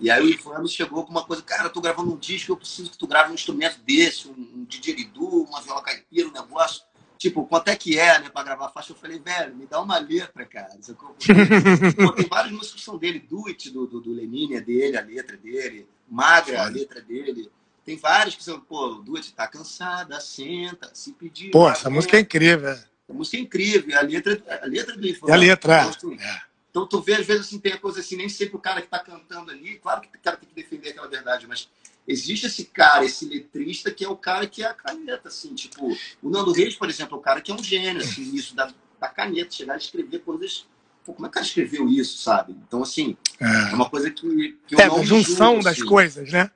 E 0.00 0.10
aí 0.10 0.20
o 0.20 0.28
Ivan 0.28 0.60
me 0.60 0.68
chegou 0.68 1.04
com 1.04 1.12
uma 1.12 1.24
coisa, 1.24 1.42
cara, 1.42 1.64
eu 1.64 1.70
tô 1.70 1.80
gravando 1.80 2.12
um 2.12 2.16
disco, 2.16 2.50
eu 2.50 2.56
preciso 2.56 2.90
que 2.90 2.98
tu 2.98 3.06
grave 3.06 3.30
um 3.30 3.34
instrumento 3.34 3.78
desse, 3.82 4.26
um, 4.26 4.32
um 4.32 4.64
didgeridoo, 4.64 5.44
uma 5.44 5.60
viola 5.60 5.82
caipira, 5.82 6.28
um 6.28 6.32
negócio. 6.32 6.82
Tipo, 7.16 7.46
quanto 7.46 7.68
é 7.68 7.76
que 7.76 7.96
é, 7.96 8.18
né, 8.18 8.28
pra 8.28 8.42
gravar 8.42 8.66
a 8.66 8.68
faixa? 8.68 8.90
Eu 8.90 8.96
falei, 8.96 9.20
velho, 9.20 9.54
me 9.54 9.64
dá 9.64 9.80
uma 9.80 9.96
letra, 9.98 10.44
cara. 10.44 10.70
Pô, 11.96 12.12
tem 12.12 12.26
várias 12.28 12.52
músicas 12.52 12.80
que 12.80 12.84
são 12.84 12.98
dele, 12.98 13.20
Do 13.20 13.46
It, 13.46 13.70
do, 13.70 13.86
do, 13.86 14.00
do 14.00 14.12
Lenine, 14.12 14.56
é 14.56 14.60
dele, 14.60 14.96
a 14.96 15.02
letra 15.02 15.36
é 15.36 15.38
dele. 15.38 15.88
Magra, 16.10 16.64
a 16.64 16.68
letra 16.68 16.98
é 16.98 17.02
dele. 17.02 17.48
Tem 17.84 17.96
várias 17.96 18.34
que 18.34 18.42
são, 18.42 18.58
pô, 18.58 19.04
It, 19.14 19.32
tá 19.34 19.46
cansada, 19.46 20.20
senta, 20.20 20.90
se 20.92 21.12
pedir. 21.12 21.52
Pô, 21.52 21.70
essa 21.70 21.88
música 21.88 22.16
é 22.16 22.20
incrível, 22.20 22.70
é. 22.70 22.84
A 23.08 23.12
música 23.12 23.36
é 23.36 23.40
incrível, 23.40 23.96
a 23.96 24.02
letra, 24.02 24.42
a 24.60 24.66
letra 24.66 24.96
do 24.96 25.06
Ivan. 25.06 25.28
E 25.28 25.30
a 25.30 25.36
letra, 25.36 25.92
é. 26.18 26.51
Então, 26.72 26.84
é. 26.84 26.86
Tu 26.88 27.00
vê, 27.02 27.14
às 27.14 27.26
vezes, 27.26 27.46
assim, 27.46 27.60
tem 27.60 27.74
a 27.74 27.78
coisa 27.78 28.00
assim, 28.00 28.16
nem 28.16 28.28
sempre 28.28 28.56
o 28.56 28.58
cara 28.58 28.80
que 28.80 28.86
está 28.86 28.98
cantando 28.98 29.50
ali, 29.50 29.78
claro 29.78 30.00
que 30.00 30.08
o 30.08 30.20
cara 30.20 30.38
tem 30.38 30.48
que 30.48 30.54
defender 30.54 30.90
aquela 30.90 31.06
verdade, 31.06 31.46
mas 31.46 31.68
existe 32.08 32.46
esse 32.46 32.64
cara, 32.64 33.04
esse 33.04 33.26
letrista, 33.26 33.90
que 33.92 34.04
é 34.04 34.08
o 34.08 34.16
cara 34.16 34.46
que 34.46 34.62
é 34.62 34.66
a 34.66 34.74
caneta, 34.74 35.28
assim, 35.28 35.54
tipo, 35.54 35.86
o 36.22 36.30
Nando 36.30 36.50
Reis, 36.52 36.74
por 36.74 36.88
exemplo, 36.88 37.16
é 37.16 37.20
o 37.20 37.22
cara 37.22 37.40
que 37.40 37.52
é 37.52 37.54
um 37.54 37.62
gênio, 37.62 38.00
assim, 38.00 38.24
nisso 38.24 38.56
da, 38.56 38.72
da 38.98 39.08
caneta, 39.08 39.54
chegar 39.54 39.74
a 39.74 39.76
escrever 39.76 40.20
coisas. 40.20 40.66
Pô, 41.04 41.12
como 41.12 41.26
é 41.26 41.28
que 41.28 41.32
o 41.32 41.34
cara 41.34 41.46
escreveu 41.46 41.88
isso, 41.88 42.18
sabe? 42.18 42.56
Então, 42.66 42.82
assim, 42.82 43.16
é, 43.38 43.70
é 43.72 43.74
uma 43.74 43.90
coisa 43.90 44.10
que, 44.10 44.58
que 44.66 44.80
é, 44.80 44.84
a 44.84 45.02
junção 45.02 45.54
julgo, 45.54 45.64
das 45.64 45.78
assim. 45.78 45.86
coisas, 45.86 46.32
né? 46.32 46.50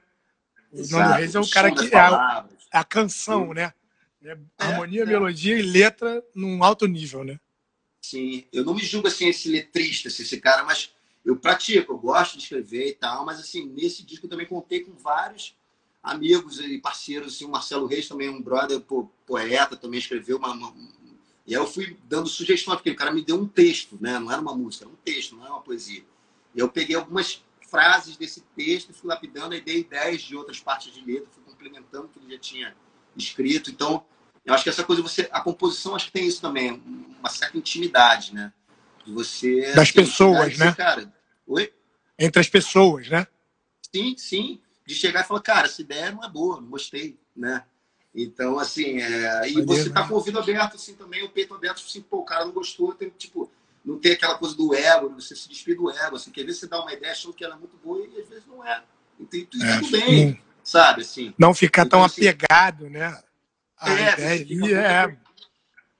O 0.72 0.80
Exato, 0.80 1.02
Nando 1.02 1.18
Reis 1.18 1.34
é 1.34 1.40
o 1.40 1.50
cara 1.50 1.72
que 1.72 1.94
é 1.94 1.98
a, 1.98 2.46
a 2.72 2.84
canção, 2.84 3.52
né? 3.52 3.72
É, 4.24 4.36
harmonia, 4.58 5.02
é. 5.02 5.06
melodia 5.06 5.56
e 5.56 5.62
letra 5.62 6.22
num 6.34 6.64
alto 6.64 6.86
nível, 6.86 7.22
né? 7.22 7.38
Sim, 8.06 8.44
eu 8.52 8.64
não 8.64 8.72
me 8.72 8.84
julgo 8.84 9.08
assim 9.08 9.26
esse 9.26 9.48
letrista, 9.48 10.06
assim, 10.06 10.22
esse 10.22 10.40
cara, 10.40 10.62
mas 10.62 10.94
eu 11.24 11.34
pratico, 11.34 11.92
eu 11.92 11.98
gosto 11.98 12.36
de 12.36 12.44
escrever 12.44 12.90
e 12.90 12.94
tal, 12.94 13.24
mas 13.24 13.40
assim, 13.40 13.66
nesse 13.66 14.04
disco 14.04 14.26
eu 14.26 14.30
também 14.30 14.46
contei 14.46 14.84
com 14.84 14.92
vários 14.92 15.56
amigos 16.00 16.60
e 16.60 16.78
parceiros, 16.78 17.34
assim, 17.34 17.44
o 17.44 17.48
Marcelo 17.48 17.84
Reis 17.84 18.06
também, 18.06 18.28
um 18.28 18.40
brother 18.40 18.80
po 18.80 19.10
poeta, 19.26 19.76
também 19.76 19.98
escreveu 19.98 20.36
uma, 20.36 20.52
uma, 20.52 20.72
E 21.44 21.56
aí 21.56 21.60
eu 21.60 21.66
fui 21.66 21.98
dando 22.04 22.28
sugestões, 22.28 22.76
porque 22.76 22.92
o 22.92 22.96
cara 22.96 23.10
me 23.10 23.24
deu 23.24 23.40
um 23.40 23.48
texto, 23.48 23.98
né? 24.00 24.20
Não 24.20 24.30
era 24.30 24.40
uma 24.40 24.54
música, 24.54 24.84
era 24.84 24.92
um 24.92 24.98
texto, 25.04 25.34
não 25.34 25.42
era 25.42 25.54
uma 25.54 25.62
poesia. 25.62 26.04
E 26.54 26.60
eu 26.60 26.68
peguei 26.68 26.94
algumas 26.94 27.42
frases 27.68 28.16
desse 28.16 28.40
texto, 28.54 28.94
fui 28.94 29.08
lapidando 29.08 29.52
e 29.56 29.60
dei 29.60 29.80
ideias 29.80 30.22
de 30.22 30.36
outras 30.36 30.60
partes 30.60 30.94
de 30.94 31.04
letra, 31.04 31.28
fui 31.32 31.42
complementando 31.42 32.04
o 32.04 32.08
que 32.08 32.20
ele 32.20 32.34
já 32.34 32.38
tinha 32.38 32.76
escrito. 33.16 33.68
Então, 33.68 34.04
eu 34.46 34.54
acho 34.54 34.62
que 34.62 34.70
essa 34.70 34.84
coisa, 34.84 35.02
você, 35.02 35.28
a 35.32 35.40
composição, 35.40 35.96
acho 35.96 36.06
que 36.06 36.12
tem 36.12 36.26
isso 36.26 36.40
também, 36.40 36.80
uma 37.18 37.28
certa 37.28 37.58
intimidade, 37.58 38.32
né? 38.32 38.52
Você. 39.04 39.72
Das 39.74 39.90
pessoas, 39.90 40.56
né? 40.56 40.72
Cara, 40.72 41.12
oi? 41.46 41.72
Entre 42.16 42.40
as 42.40 42.48
pessoas, 42.48 43.08
né? 43.08 43.26
Sim, 43.92 44.16
sim. 44.16 44.60
De 44.86 44.94
chegar 44.94 45.24
e 45.24 45.26
falar, 45.26 45.40
cara, 45.40 45.66
essa 45.66 45.82
ideia 45.82 46.12
não 46.12 46.22
é 46.22 46.28
boa, 46.28 46.60
não 46.60 46.68
gostei, 46.68 47.18
né? 47.36 47.64
Então, 48.14 48.58
assim, 48.58 49.00
é... 49.00 49.50
e 49.50 49.60
você 49.62 49.90
tá 49.90 50.06
com 50.06 50.14
o 50.14 50.16
ouvido 50.16 50.38
aberto, 50.38 50.76
assim, 50.76 50.94
também, 50.94 51.24
o 51.24 51.28
peito 51.28 51.52
aberto, 51.52 51.82
assim, 51.84 52.00
pô, 52.00 52.18
o 52.18 52.24
cara 52.24 52.44
não 52.44 52.52
gostou, 52.52 52.94
tem, 52.94 53.10
tipo, 53.10 53.50
não 53.84 53.98
tem 53.98 54.12
aquela 54.12 54.38
coisa 54.38 54.56
do 54.56 54.72
ego, 54.72 55.10
você 55.10 55.34
se 55.34 55.48
despir 55.48 55.76
do 55.76 55.90
ego, 55.90 56.16
assim, 56.16 56.30
que 56.30 56.40
às 56.40 56.46
vezes 56.46 56.60
você 56.60 56.68
dá 56.68 56.80
uma 56.80 56.92
ideia 56.92 57.12
achando 57.12 57.34
que 57.34 57.44
ela 57.44 57.56
é 57.56 57.58
muito 57.58 57.76
boa 57.84 58.06
e 58.06 58.20
às 58.20 58.28
vezes 58.28 58.46
não 58.46 58.64
é. 58.64 58.82
Então, 59.18 59.40
tudo 59.50 59.64
é, 59.64 59.80
bem, 59.80 60.30
sim. 60.30 60.38
sabe, 60.62 61.02
assim. 61.02 61.34
Não 61.36 61.52
ficar 61.52 61.84
então, 61.84 61.98
tão 61.98 62.06
assim, 62.06 62.26
apegado, 62.26 62.88
né? 62.88 63.20
A 63.86 64.22
é, 64.22 64.36
ideia 64.38 64.78
é, 64.78 65.16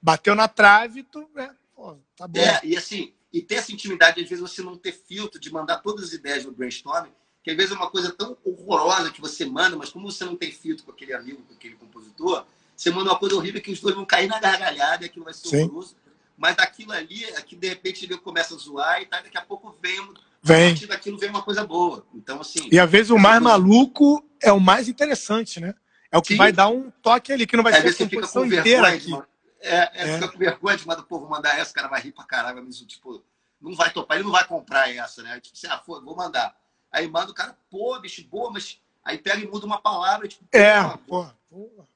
bateu 0.01 0.35
na 0.35 0.47
trave, 0.47 1.03
tu, 1.03 1.27
é, 1.37 1.49
pô, 1.75 1.97
tá 2.15 2.27
bom. 2.27 2.39
É, 2.39 2.59
e 2.63 2.75
assim, 2.75 3.13
e 3.31 3.41
ter 3.41 3.55
essa 3.55 3.71
intimidade, 3.71 4.21
às 4.21 4.29
vezes 4.29 4.41
você 4.41 4.61
não 4.61 4.77
ter 4.77 4.91
filtro 4.91 5.39
de 5.39 5.51
mandar 5.51 5.77
todas 5.77 6.05
as 6.05 6.13
ideias 6.13 6.45
no 6.45 6.51
brainstorming, 6.51 7.11
que 7.43 7.51
às 7.51 7.57
vezes 7.57 7.71
é 7.71 7.75
uma 7.75 7.89
coisa 7.89 8.11
tão 8.11 8.37
horrorosa 8.43 9.11
que 9.11 9.21
você 9.21 9.45
manda, 9.45 9.77
mas 9.77 9.89
como 9.89 10.11
você 10.11 10.25
não 10.25 10.35
tem 10.35 10.51
filtro 10.51 10.85
com 10.85 10.91
aquele 10.91 11.13
amigo, 11.13 11.41
com 11.43 11.53
aquele 11.53 11.75
compositor, 11.75 12.45
você 12.75 12.91
manda 12.91 13.09
uma 13.09 13.17
coisa 13.17 13.35
horrível 13.35 13.61
que 13.61 13.71
os 13.71 13.79
dois 13.79 13.95
vão 13.95 14.05
cair 14.05 14.27
na 14.27 14.39
gargalhada, 14.39 15.05
aquilo 15.05 15.25
vai 15.25 15.33
ser 15.33 15.47
Sim. 15.47 15.63
horroroso. 15.63 15.95
Mas 16.37 16.55
daquilo 16.55 16.91
ali, 16.91 17.25
aqui 17.35 17.55
de 17.55 17.67
repente 17.69 18.05
ele 18.05 18.17
começa 18.17 18.53
a 18.53 18.57
zoar 18.57 19.01
e 19.01 19.05
tá, 19.05 19.21
daqui 19.21 19.37
a 19.37 19.41
pouco 19.41 19.75
vem, 19.81 19.95
vem. 20.43 20.65
a 20.65 20.69
partir 20.69 20.85
daquilo 20.85 21.17
vem 21.17 21.29
uma 21.29 21.41
coisa 21.41 21.65
boa. 21.65 22.05
Então, 22.13 22.39
assim. 22.39 22.69
E 22.71 22.79
às 22.79 22.89
vezes 22.89 23.09
o 23.09 23.17
mais 23.17 23.41
coisa... 23.41 23.57
maluco 23.57 24.23
é 24.39 24.51
o 24.51 24.59
mais 24.59 24.87
interessante, 24.87 25.59
né? 25.59 25.73
É 26.11 26.17
o 26.17 26.21
que 26.21 26.33
Sim. 26.33 26.37
vai 26.37 26.51
dar 26.51 26.69
um 26.69 26.89
toque 26.89 27.33
ali, 27.33 27.45
que 27.45 27.57
não 27.57 27.63
vai 27.63 27.73
ser 27.73 27.89
a 27.89 28.07
composição 28.07 28.45
inteira 28.45 28.87
aqui. 28.89 29.11
É, 29.59 29.77
é, 29.77 29.91
é. 29.93 30.13
fica 30.13 30.27
com 30.29 30.37
vergonha 30.37 30.77
de 30.77 30.87
mandar, 30.87 31.03
pô, 31.03 31.19
vou 31.19 31.29
mandar 31.29 31.57
essa, 31.57 31.71
o 31.71 31.73
cara 31.73 31.87
vai 31.87 32.01
rir 32.01 32.11
pra 32.11 32.23
caralho, 32.23 32.63
mas 32.63 32.77
tipo, 32.79 33.23
não 33.59 33.75
vai 33.75 33.91
topar, 33.91 34.17
ele 34.17 34.23
não 34.23 34.31
vai 34.31 34.45
comprar 34.45 34.89
essa, 34.93 35.23
né? 35.23 35.39
Tipo, 35.39 35.57
assim, 35.57 35.67
ah, 35.67 35.81
vou 35.85 36.15
mandar. 36.15 36.55
Aí 36.91 37.07
manda 37.07 37.31
o 37.31 37.35
cara, 37.35 37.57
pô, 37.69 37.99
bicho, 37.99 38.23
boa, 38.27 38.51
mas 38.51 38.79
aí 39.03 39.17
pega 39.17 39.39
e 39.39 39.47
muda 39.47 39.65
uma 39.65 39.81
palavra, 39.81 40.27
tipo, 40.27 40.45
é, 40.53 40.81
pô, 41.07 41.27
pô. 41.49 41.87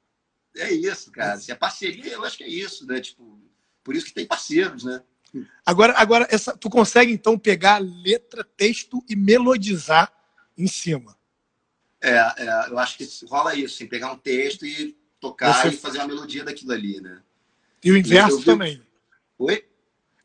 É 0.57 0.71
isso, 0.71 1.11
cara. 1.11 1.37
Se 1.37 1.51
é 1.51 1.55
parceria, 1.55 2.13
eu 2.13 2.25
acho 2.25 2.37
que 2.37 2.43
é 2.43 2.49
isso, 2.49 2.85
né? 2.85 2.99
Tipo, 2.99 3.39
por 3.83 3.95
isso 3.95 4.07
que 4.07 4.13
tem 4.13 4.25
parceiros, 4.25 4.83
né? 4.83 5.01
Agora, 5.65 5.93
agora 5.97 6.27
essa, 6.29 6.57
tu 6.57 6.69
consegue 6.69 7.11
então 7.11 7.39
pegar 7.39 7.77
letra, 7.77 8.43
texto 8.43 9.03
e 9.07 9.15
melodizar 9.15 10.11
em 10.57 10.67
cima. 10.67 11.17
É, 12.01 12.17
é, 12.17 12.69
eu 12.69 12.79
acho 12.79 12.97
que 12.97 13.07
rola 13.27 13.53
isso, 13.55 13.75
assim, 13.75 13.87
pegar 13.87 14.11
um 14.11 14.17
texto 14.17 14.65
e 14.65 14.97
tocar 15.19 15.53
Você... 15.61 15.69
e 15.69 15.77
fazer 15.77 15.99
uma 15.99 16.07
melodia 16.07 16.43
daquilo 16.43 16.71
ali, 16.71 16.99
né? 16.99 17.21
E 17.83 17.91
o 17.91 17.97
inverso 17.97 18.39
vi... 18.39 18.45
também. 18.45 18.81
Oi? 19.37 19.67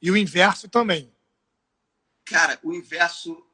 E 0.01 0.11
o 0.11 0.17
inverso 0.17 0.69
também. 0.69 1.13
Cara, 2.25 2.59
o 2.63 2.73
inverso. 2.73 3.45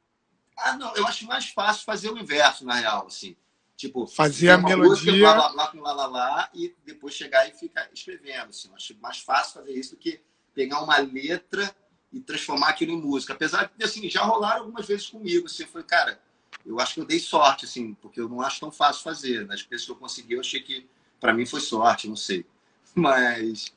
Ah, 0.57 0.77
não, 0.77 0.95
eu 0.95 1.05
acho 1.05 1.25
mais 1.25 1.49
fácil 1.49 1.83
fazer 1.83 2.09
o 2.09 2.17
inverso, 2.17 2.65
na 2.65 2.75
real, 2.75 3.07
assim. 3.07 3.35
Tipo, 3.75 4.07
fazer 4.07 4.49
a 4.49 4.57
melodia. 4.57 5.23
lá, 5.23 5.35
lá, 5.35 5.51
lá 5.51 5.67
com 5.67 5.79
lá, 5.79 5.93
lá, 5.93 6.07
lá, 6.07 6.49
e 6.53 6.73
depois 6.85 7.13
chegar 7.13 7.47
e 7.49 7.53
ficar 7.53 7.89
escrevendo. 7.93 8.49
Assim. 8.49 8.69
Eu 8.69 8.75
acho 8.75 8.95
mais 9.01 9.19
fácil 9.19 9.55
fazer 9.55 9.73
isso 9.73 9.91
do 9.91 9.97
que 9.97 10.21
pegar 10.53 10.81
uma 10.81 10.97
letra 10.97 11.75
e 12.11 12.19
transformar 12.19 12.69
aquilo 12.69 12.93
em 12.93 13.01
música. 13.01 13.33
Apesar 13.33 13.71
de, 13.75 13.83
assim, 13.83 14.07
já 14.09 14.23
rolaram 14.23 14.61
algumas 14.61 14.85
vezes 14.85 15.07
comigo. 15.07 15.47
Assim, 15.47 15.63
eu 15.63 15.69
falei, 15.69 15.87
cara, 15.87 16.21
eu 16.65 16.79
acho 16.79 16.95
que 16.95 16.99
eu 17.01 17.05
dei 17.05 17.19
sorte, 17.19 17.65
assim, 17.65 17.93
porque 17.95 18.19
eu 18.19 18.29
não 18.29 18.41
acho 18.41 18.59
tão 18.59 18.71
fácil 18.71 19.03
fazer. 19.03 19.45
Nas 19.45 19.61
vezes 19.61 19.85
que 19.85 19.91
eu 19.91 19.95
consegui, 19.95 20.33
eu 20.33 20.39
achei 20.39 20.61
que 20.61 20.87
para 21.19 21.33
mim 21.33 21.45
foi 21.45 21.59
sorte, 21.59 22.07
não 22.07 22.15
sei. 22.15 22.45
Mas 22.95 23.73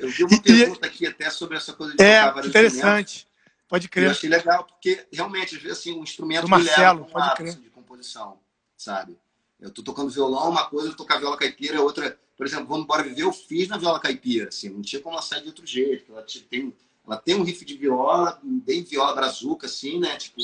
eu 0.00 0.08
vi 0.08 0.24
uma 0.24 0.42
pergunta 0.42 0.86
aqui 0.86 1.06
até 1.06 1.30
sobre 1.30 1.56
essa 1.56 1.72
coisa 1.72 1.94
de 1.94 2.02
é, 2.02 2.26
tocar 2.26 2.46
interessante. 2.46 3.26
Pode 3.68 3.88
crer. 3.88 4.06
Eu 4.06 4.10
achei 4.12 4.30
legal, 4.30 4.64
porque 4.64 5.06
realmente, 5.12 5.68
assim, 5.68 5.92
um 5.92 6.02
instrumento 6.02 6.42
Do 6.42 6.48
Marcelo, 6.48 7.00
leva 7.00 7.12
pode 7.12 7.34
crer. 7.36 7.54
de 7.56 7.68
composição, 7.68 8.38
sabe? 8.76 9.18
Eu 9.60 9.70
tô 9.70 9.82
tocando 9.82 10.08
violão, 10.08 10.50
uma 10.50 10.66
coisa, 10.68 10.88
eu 10.88 10.96
tocar 10.96 11.18
viola 11.18 11.36
caipira, 11.36 11.82
outra. 11.82 12.18
Por 12.36 12.46
exemplo, 12.46 12.66
vamos 12.66 12.84
embora 12.84 13.02
viver, 13.02 13.22
eu 13.22 13.32
fiz 13.32 13.68
na 13.68 13.76
viola 13.76 14.00
caipira, 14.00 14.48
assim, 14.48 14.68
não 14.70 14.80
tinha 14.80 15.02
como 15.02 15.16
ela 15.16 15.22
sair 15.22 15.42
de 15.42 15.48
outro 15.48 15.66
jeito. 15.66 16.12
Ela 16.12 16.24
tem, 16.48 16.74
ela 17.04 17.16
tem 17.16 17.34
um 17.34 17.42
riff 17.42 17.64
de 17.64 17.76
viola, 17.76 18.38
bem 18.42 18.82
viola 18.84 19.14
brazuca, 19.14 19.66
assim, 19.66 19.98
né? 19.98 20.16
Tipo. 20.16 20.40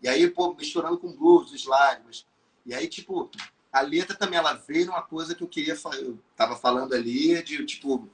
E 0.00 0.08
aí, 0.08 0.28
pô, 0.28 0.54
misturando 0.54 0.98
com 0.98 1.12
blues, 1.12 1.52
os 1.52 1.64
lágrimas. 1.66 2.26
E 2.64 2.74
aí, 2.74 2.86
tipo, 2.86 3.30
a 3.72 3.80
letra 3.80 4.16
também, 4.16 4.38
ela 4.38 4.54
veio 4.54 4.86
numa 4.86 5.02
coisa 5.02 5.34
que 5.34 5.42
eu 5.42 5.48
queria 5.48 5.76
falar. 5.76 5.96
Eu 5.96 6.18
tava 6.36 6.56
falando 6.56 6.94
ali 6.94 7.42
de, 7.42 7.64
tipo, 7.64 8.08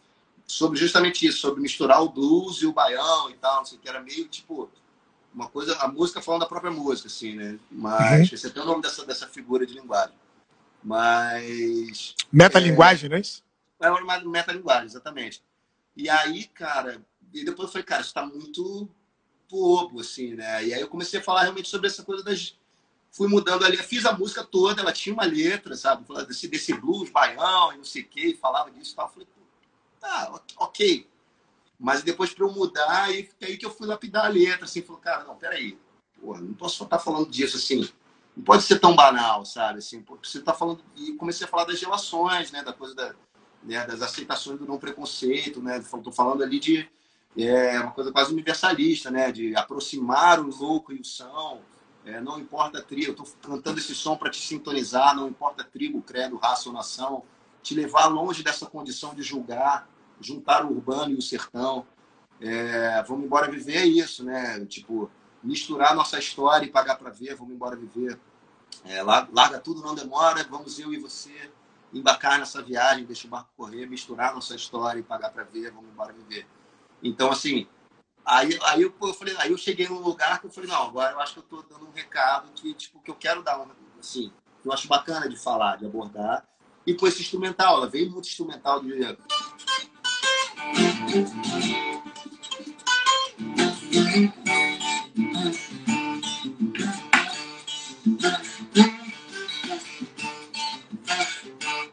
sobre 0.47 0.79
justamente 0.79 1.27
isso, 1.27 1.39
sobre 1.39 1.61
misturar 1.61 2.03
o 2.03 2.09
blues 2.09 2.63
e 2.63 2.67
o 2.67 2.73
baião 2.73 3.31
e 3.31 3.35
tal, 3.35 3.59
não 3.59 3.65
sei 3.65 3.79
o 3.79 3.81
que. 3.81 3.89
Era 3.89 4.01
meio, 4.01 4.27
tipo, 4.29 4.71
uma 5.35 5.49
coisa, 5.49 5.77
a 5.79 5.89
música 5.89 6.23
falando 6.23 6.43
da 6.43 6.49
própria 6.49 6.71
música, 6.71 7.09
assim, 7.09 7.35
né? 7.35 7.59
Mas 7.71 8.29
uhum. 8.29 8.35
esse 8.35 8.47
é 8.47 8.51
até 8.51 8.61
o 8.61 8.65
nome 8.65 8.83
dessa, 8.83 9.05
dessa 9.05 9.27
figura 9.27 9.67
de 9.67 9.75
linguagem. 9.75 10.15
Mas. 10.83 12.15
Metalinguagem, 12.33 13.07
é, 13.07 13.09
não 13.11 13.17
é 13.17 13.21
isso? 13.21 13.43
É 13.81 13.91
uma 13.91 14.21
metalinguagem, 14.21 14.87
exatamente. 14.87 15.43
E 15.97 16.09
aí, 16.09 16.45
cara, 16.45 17.01
e 17.35 17.45
depois 17.45 17.69
eu 17.69 17.73
falei, 17.73 17.85
cara, 17.85 18.01
isso 18.01 18.15
tá 18.15 18.25
muito 18.25 18.89
bobo, 19.51 20.01
assim, 20.01 20.35
né? 20.35 20.65
E 20.65 20.73
aí 20.73 20.81
eu 20.81 20.89
comecei 20.89 21.19
a 21.19 21.23
falar 21.23 21.43
realmente 21.43 21.69
sobre 21.69 21.89
essa 21.89 22.05
coisa 22.05 22.23
das. 22.23 22.57
Fui 23.11 23.29
mudando 23.29 23.65
ali, 23.65 23.77
fiz 23.77 24.07
a 24.07 24.13
música 24.13 24.43
toda, 24.43 24.81
ela 24.81 24.93
tinha 24.93 25.13
uma 25.13 25.25
letra, 25.25 25.77
sabe? 25.77 26.05
Desse, 26.27 26.49
desse 26.49 26.73
blues, 26.75 27.11
baião 27.11 27.73
e 27.73 27.77
não 27.77 27.85
sei 27.85 28.03
o 28.03 28.09
quê, 28.09 28.37
falava 28.41 28.71
disso 28.71 28.93
e 28.93 28.97
tal. 28.97 29.07
Eu 29.07 29.13
falei, 29.13 29.29
tá, 30.01 30.41
ok. 30.57 31.09
Mas 31.79 32.03
depois 32.03 32.33
para 32.33 32.45
eu 32.45 32.53
mudar, 32.53 33.05
aí, 33.05 33.29
aí 33.43 33.57
que 33.57 33.67
eu 33.67 33.71
fui 33.71 33.87
lapidar 33.87 34.27
a 34.27 34.29
letra, 34.29 34.65
assim, 34.65 34.83
falou, 34.83 35.01
cara, 35.01 35.25
não, 35.25 35.37
peraí, 35.37 35.79
porra, 36.21 36.41
não 36.41 36.55
posso 36.55 36.77
só 36.77 36.85
estar 36.85 36.99
tá 36.99 37.05
falando 37.05 37.31
disso, 37.31 37.57
assim, 37.57 37.89
não 38.37 38.45
pode 38.45 38.63
ser 38.63 38.79
tão 38.79 38.97
banal, 38.97 39.45
sabe? 39.45 39.79
Assim, 39.79 40.05
você 40.23 40.39
está 40.39 40.53
falando, 40.53 40.83
e 40.97 41.13
comecei 41.15 41.47
a 41.47 41.51
falar 41.51 41.65
das 41.65 41.81
relações, 41.81 42.51
né, 42.51 42.63
da 42.63 42.73
coisa 42.73 42.95
da, 42.95 43.15
né, 43.63 43.87
das 43.87 44.03
aceitações 44.03 44.59
do 44.59 44.67
não 44.67 44.79
preconceito, 44.79 45.63
né, 45.63 45.79
estou 45.79 46.13
falando 46.13 46.43
ali 46.43 46.59
de 46.59 46.89
é, 47.37 47.81
uma 47.81 47.91
coisa 47.91 48.13
quase 48.13 48.33
universalista, 48.33 49.11
né, 49.11 49.33
de 49.33 49.57
aproximar 49.57 50.41
o 50.41 50.49
louco 50.49 50.93
e 50.93 51.01
o 51.01 51.05
são, 51.05 51.61
é, 52.05 52.21
não 52.21 52.39
importa 52.39 52.79
a 52.79 52.83
tribo, 52.83 53.09
eu 53.09 53.25
estou 53.25 53.27
cantando 53.43 53.79
esse 53.79 53.95
som 53.95 54.17
para 54.17 54.31
te 54.31 54.41
sintonizar, 54.41 55.17
não 55.17 55.27
importa 55.27 55.63
a 55.63 55.65
tribo, 55.65 56.03
credo, 56.03 56.37
raça 56.37 56.69
ou 56.69 56.75
nação, 56.75 57.23
te 57.63 57.75
levar 57.75 58.07
longe 58.07 58.43
dessa 58.43 58.67
condição 58.67 59.15
de 59.15 59.23
julgar, 59.23 59.89
juntar 60.21 60.65
o 60.65 60.71
urbano 60.71 61.13
e 61.13 61.15
o 61.17 61.23
sertão. 61.23 61.87
É, 62.41 63.03
vamos 63.05 63.25
embora 63.25 63.51
viver 63.51 63.85
isso, 63.85 64.23
né? 64.23 64.65
Tipo, 64.67 65.11
misturar 65.43 65.95
nossa 65.95 66.19
história 66.19 66.67
e 66.67 66.71
pagar 66.71 66.97
para 66.97 67.11
ver, 67.11 67.35
vamos 67.35 67.55
embora 67.55 67.75
viver. 67.75 68.19
É, 68.85 69.03
larga 69.03 69.59
tudo, 69.59 69.81
não 69.81 69.95
demora, 69.95 70.45
vamos 70.45 70.79
eu 70.79 70.93
e 70.93 70.99
você 70.99 71.51
embarcar 71.93 72.39
nessa 72.39 72.61
viagem, 72.61 73.05
deixa 73.05 73.27
o 73.27 73.31
barco 73.31 73.49
correr, 73.57 73.87
misturar 73.87 74.35
nossa 74.35 74.55
história 74.55 74.99
e 74.99 75.03
pagar 75.03 75.31
para 75.31 75.45
ver, 75.45 75.71
vamos 75.71 75.91
embora 75.91 76.13
viver. 76.13 76.47
Então, 77.05 77.31
assim, 77.31 77.69
aí, 78.25 78.59
aí, 78.63 78.81
eu, 78.81 78.95
eu, 79.01 79.15
falei, 79.15 79.37
aí 79.39 79.51
eu 79.51 79.59
cheguei 79.59 79.87
num 79.87 80.01
lugar 80.01 80.41
que 80.41 80.47
eu 80.47 80.51
falei, 80.51 80.71
não, 80.71 80.85
agora 80.85 81.13
eu 81.13 81.21
acho 81.21 81.35
que 81.35 81.39
eu 81.41 81.45
estou 81.45 81.63
dando 81.63 81.87
um 81.87 81.93
recado 81.93 82.51
que, 82.55 82.73
tipo, 82.73 82.99
que 83.03 83.11
eu 83.11 83.15
quero 83.15 83.43
dar, 83.43 83.63
assim, 84.01 84.33
que 84.63 84.69
eu 84.69 84.73
acho 84.73 84.89
bacana 84.89 85.29
de 85.29 85.37
falar, 85.37 85.77
de 85.77 85.85
abordar. 85.85 86.49
E 86.87 86.95
com 86.95 87.07
esse 87.07 87.21
instrumental, 87.21 87.77
ela 87.77 87.89
veio 87.89 88.11
muito 88.11 88.27
instrumental 88.27 88.81
de 88.81 88.89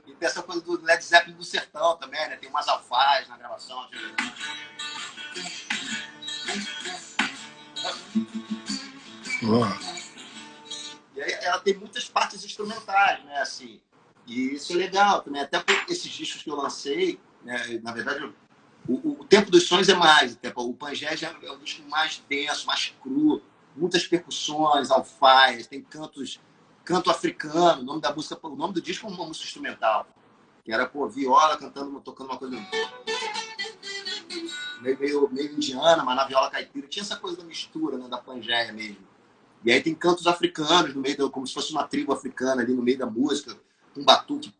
e 0.07 0.13
tem 0.13 0.27
essa 0.27 0.41
coisa 0.41 0.61
do 0.61 0.81
Led 0.81 1.03
Zeppelin 1.03 1.35
do 1.35 1.43
sertão 1.43 1.97
também, 1.97 2.29
né? 2.29 2.37
Tem 2.37 2.49
umas 2.49 2.67
alfaz 2.67 3.27
na 3.27 3.37
gravação. 3.37 3.89
E 11.15 11.21
aí 11.21 11.31
ela 11.41 11.59
tem 11.59 11.75
muitas 11.75 12.07
partes 12.07 12.43
instrumentais, 12.45 13.23
né? 13.25 13.41
Assim, 13.41 13.79
e 14.27 14.55
isso 14.55 14.73
é 14.73 14.75
legal 14.75 15.21
também. 15.21 15.41
Até 15.41 15.63
esses 15.89 16.11
discos 16.11 16.43
que 16.43 16.49
eu 16.49 16.55
lancei, 16.55 17.19
né? 17.43 17.79
na 17.83 17.91
verdade, 17.91 18.31
o, 18.87 19.21
o, 19.21 19.25
Tempo 19.25 19.51
dos 19.51 19.67
Sonhos 19.67 19.89
é 19.89 19.93
mais. 19.93 20.37
O 20.55 20.73
Pangé 20.73 21.15
já 21.15 21.35
é 21.41 21.51
um 21.51 21.59
disco 21.59 21.87
mais 21.89 22.23
denso, 22.29 22.67
mais 22.67 22.93
cru, 23.01 23.41
muitas 23.75 24.07
percussões, 24.07 24.91
alfaias, 24.91 25.67
tem 25.67 25.81
cantos, 25.81 26.39
canto 26.83 27.09
africano. 27.09 27.81
O 27.81 27.85
nome 27.85 28.01
da 28.01 28.13
música, 28.13 28.37
o 28.43 28.55
nome 28.55 28.73
do 28.73 28.81
disco 28.81 29.07
é 29.07 29.09
uma 29.09 29.25
música 29.25 29.45
instrumental, 29.45 30.07
que 30.63 30.71
era 30.71 30.85
pô, 30.85 31.07
viola 31.07 31.57
cantando, 31.57 31.99
tocando 32.01 32.29
uma 32.29 32.37
coisa 32.37 32.57
meio, 34.81 34.99
meio, 34.99 35.29
meio 35.31 35.53
indiana, 35.53 36.03
mas 36.03 36.15
na 36.15 36.25
viola 36.25 36.49
caipira. 36.49 36.87
Tinha 36.87 37.03
essa 37.03 37.15
coisa 37.15 37.37
da 37.37 37.43
mistura, 37.43 37.97
né, 37.97 38.07
da 38.07 38.17
Pangeia 38.17 38.71
mesmo. 38.73 39.07
E 39.63 39.71
aí 39.71 39.81
tem 39.81 39.93
cantos 39.93 40.25
africanos 40.27 40.93
no 40.93 41.01
meio, 41.01 41.17
do, 41.17 41.29
como 41.29 41.45
se 41.45 41.53
fosse 41.53 41.71
uma 41.71 41.87
tribo 41.87 42.11
africana 42.11 42.61
ali 42.61 42.73
no 42.73 42.81
meio 42.81 42.97
da 42.97 43.05
música, 43.05 43.55
um 43.95 44.03
batuque 44.03 44.53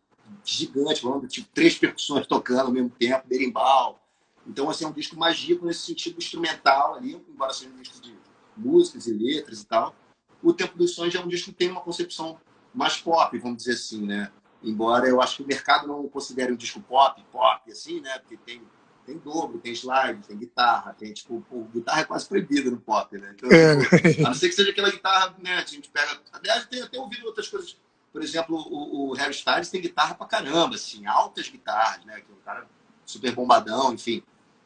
gigante, 0.44 1.00
falando 1.00 1.26
tipo 1.26 1.48
três 1.52 1.76
percussões 1.76 2.26
tocando 2.26 2.66
ao 2.66 2.72
mesmo 2.72 2.90
tempo, 2.90 3.26
berimbau. 3.26 4.00
Então, 4.46 4.68
assim, 4.70 4.84
é 4.84 4.88
um 4.88 4.92
disco 4.92 5.16
mais 5.16 5.38
rico 5.38 5.66
nesse 5.66 5.80
sentido 5.80 6.18
instrumental 6.18 6.94
ali, 6.94 7.14
embora 7.28 7.52
seja 7.52 7.70
um 7.70 7.80
disco 7.80 8.00
de 8.00 8.16
músicas 8.56 9.06
e 9.06 9.12
letras 9.12 9.62
e 9.62 9.66
tal. 9.66 9.94
O 10.42 10.52
Tempo 10.52 10.76
dos 10.76 10.94
Sonhos 10.94 11.14
é 11.14 11.20
um 11.20 11.28
disco 11.28 11.50
que 11.50 11.56
tem 11.56 11.70
uma 11.70 11.80
concepção 11.80 12.40
mais 12.74 12.96
pop, 12.96 13.36
vamos 13.38 13.58
dizer 13.58 13.74
assim, 13.74 14.04
né? 14.04 14.32
Embora 14.62 15.08
eu 15.08 15.20
acho 15.20 15.36
que 15.36 15.42
o 15.42 15.46
mercado 15.46 15.86
não 15.86 16.08
considere 16.08 16.52
um 16.52 16.56
disco 16.56 16.80
pop, 16.80 17.22
pop, 17.30 17.70
assim, 17.70 18.00
né? 18.00 18.18
Porque 18.18 18.36
tem, 18.36 18.62
tem 19.04 19.18
dobro, 19.18 19.58
tem 19.58 19.72
slide, 19.72 20.26
tem 20.26 20.36
guitarra, 20.36 20.94
tem, 20.94 21.12
tipo, 21.12 21.44
pô, 21.48 21.64
guitarra 21.64 22.00
é 22.00 22.04
quase 22.04 22.26
proibida 22.26 22.70
no 22.70 22.80
pop, 22.80 23.16
né? 23.18 23.34
Então, 23.34 23.50
é. 23.50 23.78
tipo, 24.12 24.26
a 24.26 24.28
não 24.28 24.34
ser 24.34 24.48
que 24.48 24.54
seja 24.54 24.70
aquela 24.70 24.90
guitarra, 24.90 25.34
né? 25.42 25.54
A 25.54 25.64
gente 25.64 25.88
pega... 25.90 26.20
Aliás, 26.32 26.66
tem 26.66 26.82
até 26.82 26.98
ouvido 26.98 27.26
outras 27.26 27.48
coisas. 27.48 27.76
Por 28.12 28.22
exemplo, 28.22 28.56
o, 28.56 29.10
o 29.10 29.12
Harry 29.14 29.32
Styles 29.32 29.70
tem 29.70 29.80
guitarra 29.80 30.14
pra 30.14 30.26
caramba, 30.26 30.76
assim, 30.76 31.06
altas 31.06 31.48
guitarras, 31.48 32.04
né? 32.04 32.20
Que 32.20 32.30
é 32.30 32.34
um 32.34 32.44
cara 32.44 32.66
super 33.04 33.32
bombadão, 33.32 33.92
enfim. 33.94 34.22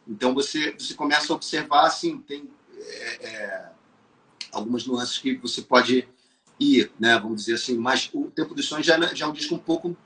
Então 0.06 0.34
você, 0.34 0.72
você 0.78 0.94
começa 0.94 1.32
a 1.32 1.36
observar, 1.36 1.86
assim, 1.86 2.18
tem 2.18 2.48
é, 2.76 3.26
é, 3.26 3.70
algumas 4.52 4.86
nuances 4.86 5.18
que 5.18 5.36
você 5.36 5.62
pode 5.62 6.08
ir, 6.60 6.92
né? 6.98 7.18
Vamos 7.18 7.42
dizer 7.42 7.54
assim, 7.54 7.76
mas 7.76 8.10
o 8.12 8.30
Tempo 8.30 8.54
dos 8.54 8.66
Sonhos 8.66 8.86
já, 8.86 8.98
já 9.14 9.26
é 9.26 9.28
um 9.28 9.32
disco 9.32 9.54
um 9.54 9.58
pouco 9.58 9.96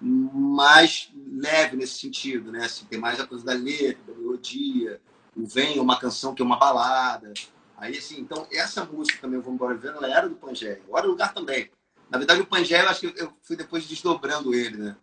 mais 0.00 1.10
leve 1.32 1.76
nesse 1.76 1.98
sentido, 1.98 2.50
né? 2.50 2.64
Assim, 2.64 2.84
tem 2.86 2.98
mais 2.98 3.20
a 3.20 3.26
coisa 3.26 3.44
da 3.44 3.52
letra, 3.52 4.02
da 4.06 4.18
melodia, 4.18 5.00
o 5.36 5.46
Vem 5.46 5.78
é 5.78 5.80
uma 5.80 5.98
canção 5.98 6.34
que 6.34 6.42
é 6.42 6.44
uma 6.44 6.58
balada. 6.58 7.32
Aí, 7.76 7.96
assim, 7.96 8.20
então, 8.20 8.46
essa 8.52 8.84
música 8.84 9.18
também, 9.20 9.40
Vamos 9.40 9.54
Embora 9.54 9.76
Vendo, 9.76 9.96
ela 9.96 10.08
era 10.08 10.28
do 10.28 10.34
Pangé. 10.34 10.80
Agora 10.86 11.06
o 11.06 11.10
lugar 11.10 11.32
também. 11.32 11.70
Na 12.10 12.18
verdade, 12.18 12.40
o 12.40 12.46
Pangé, 12.46 12.82
eu 12.82 12.88
acho 12.88 13.00
que 13.00 13.22
eu 13.22 13.32
fui 13.42 13.56
depois 13.56 13.86
desdobrando 13.86 14.54
ele, 14.54 14.76
né? 14.76 14.96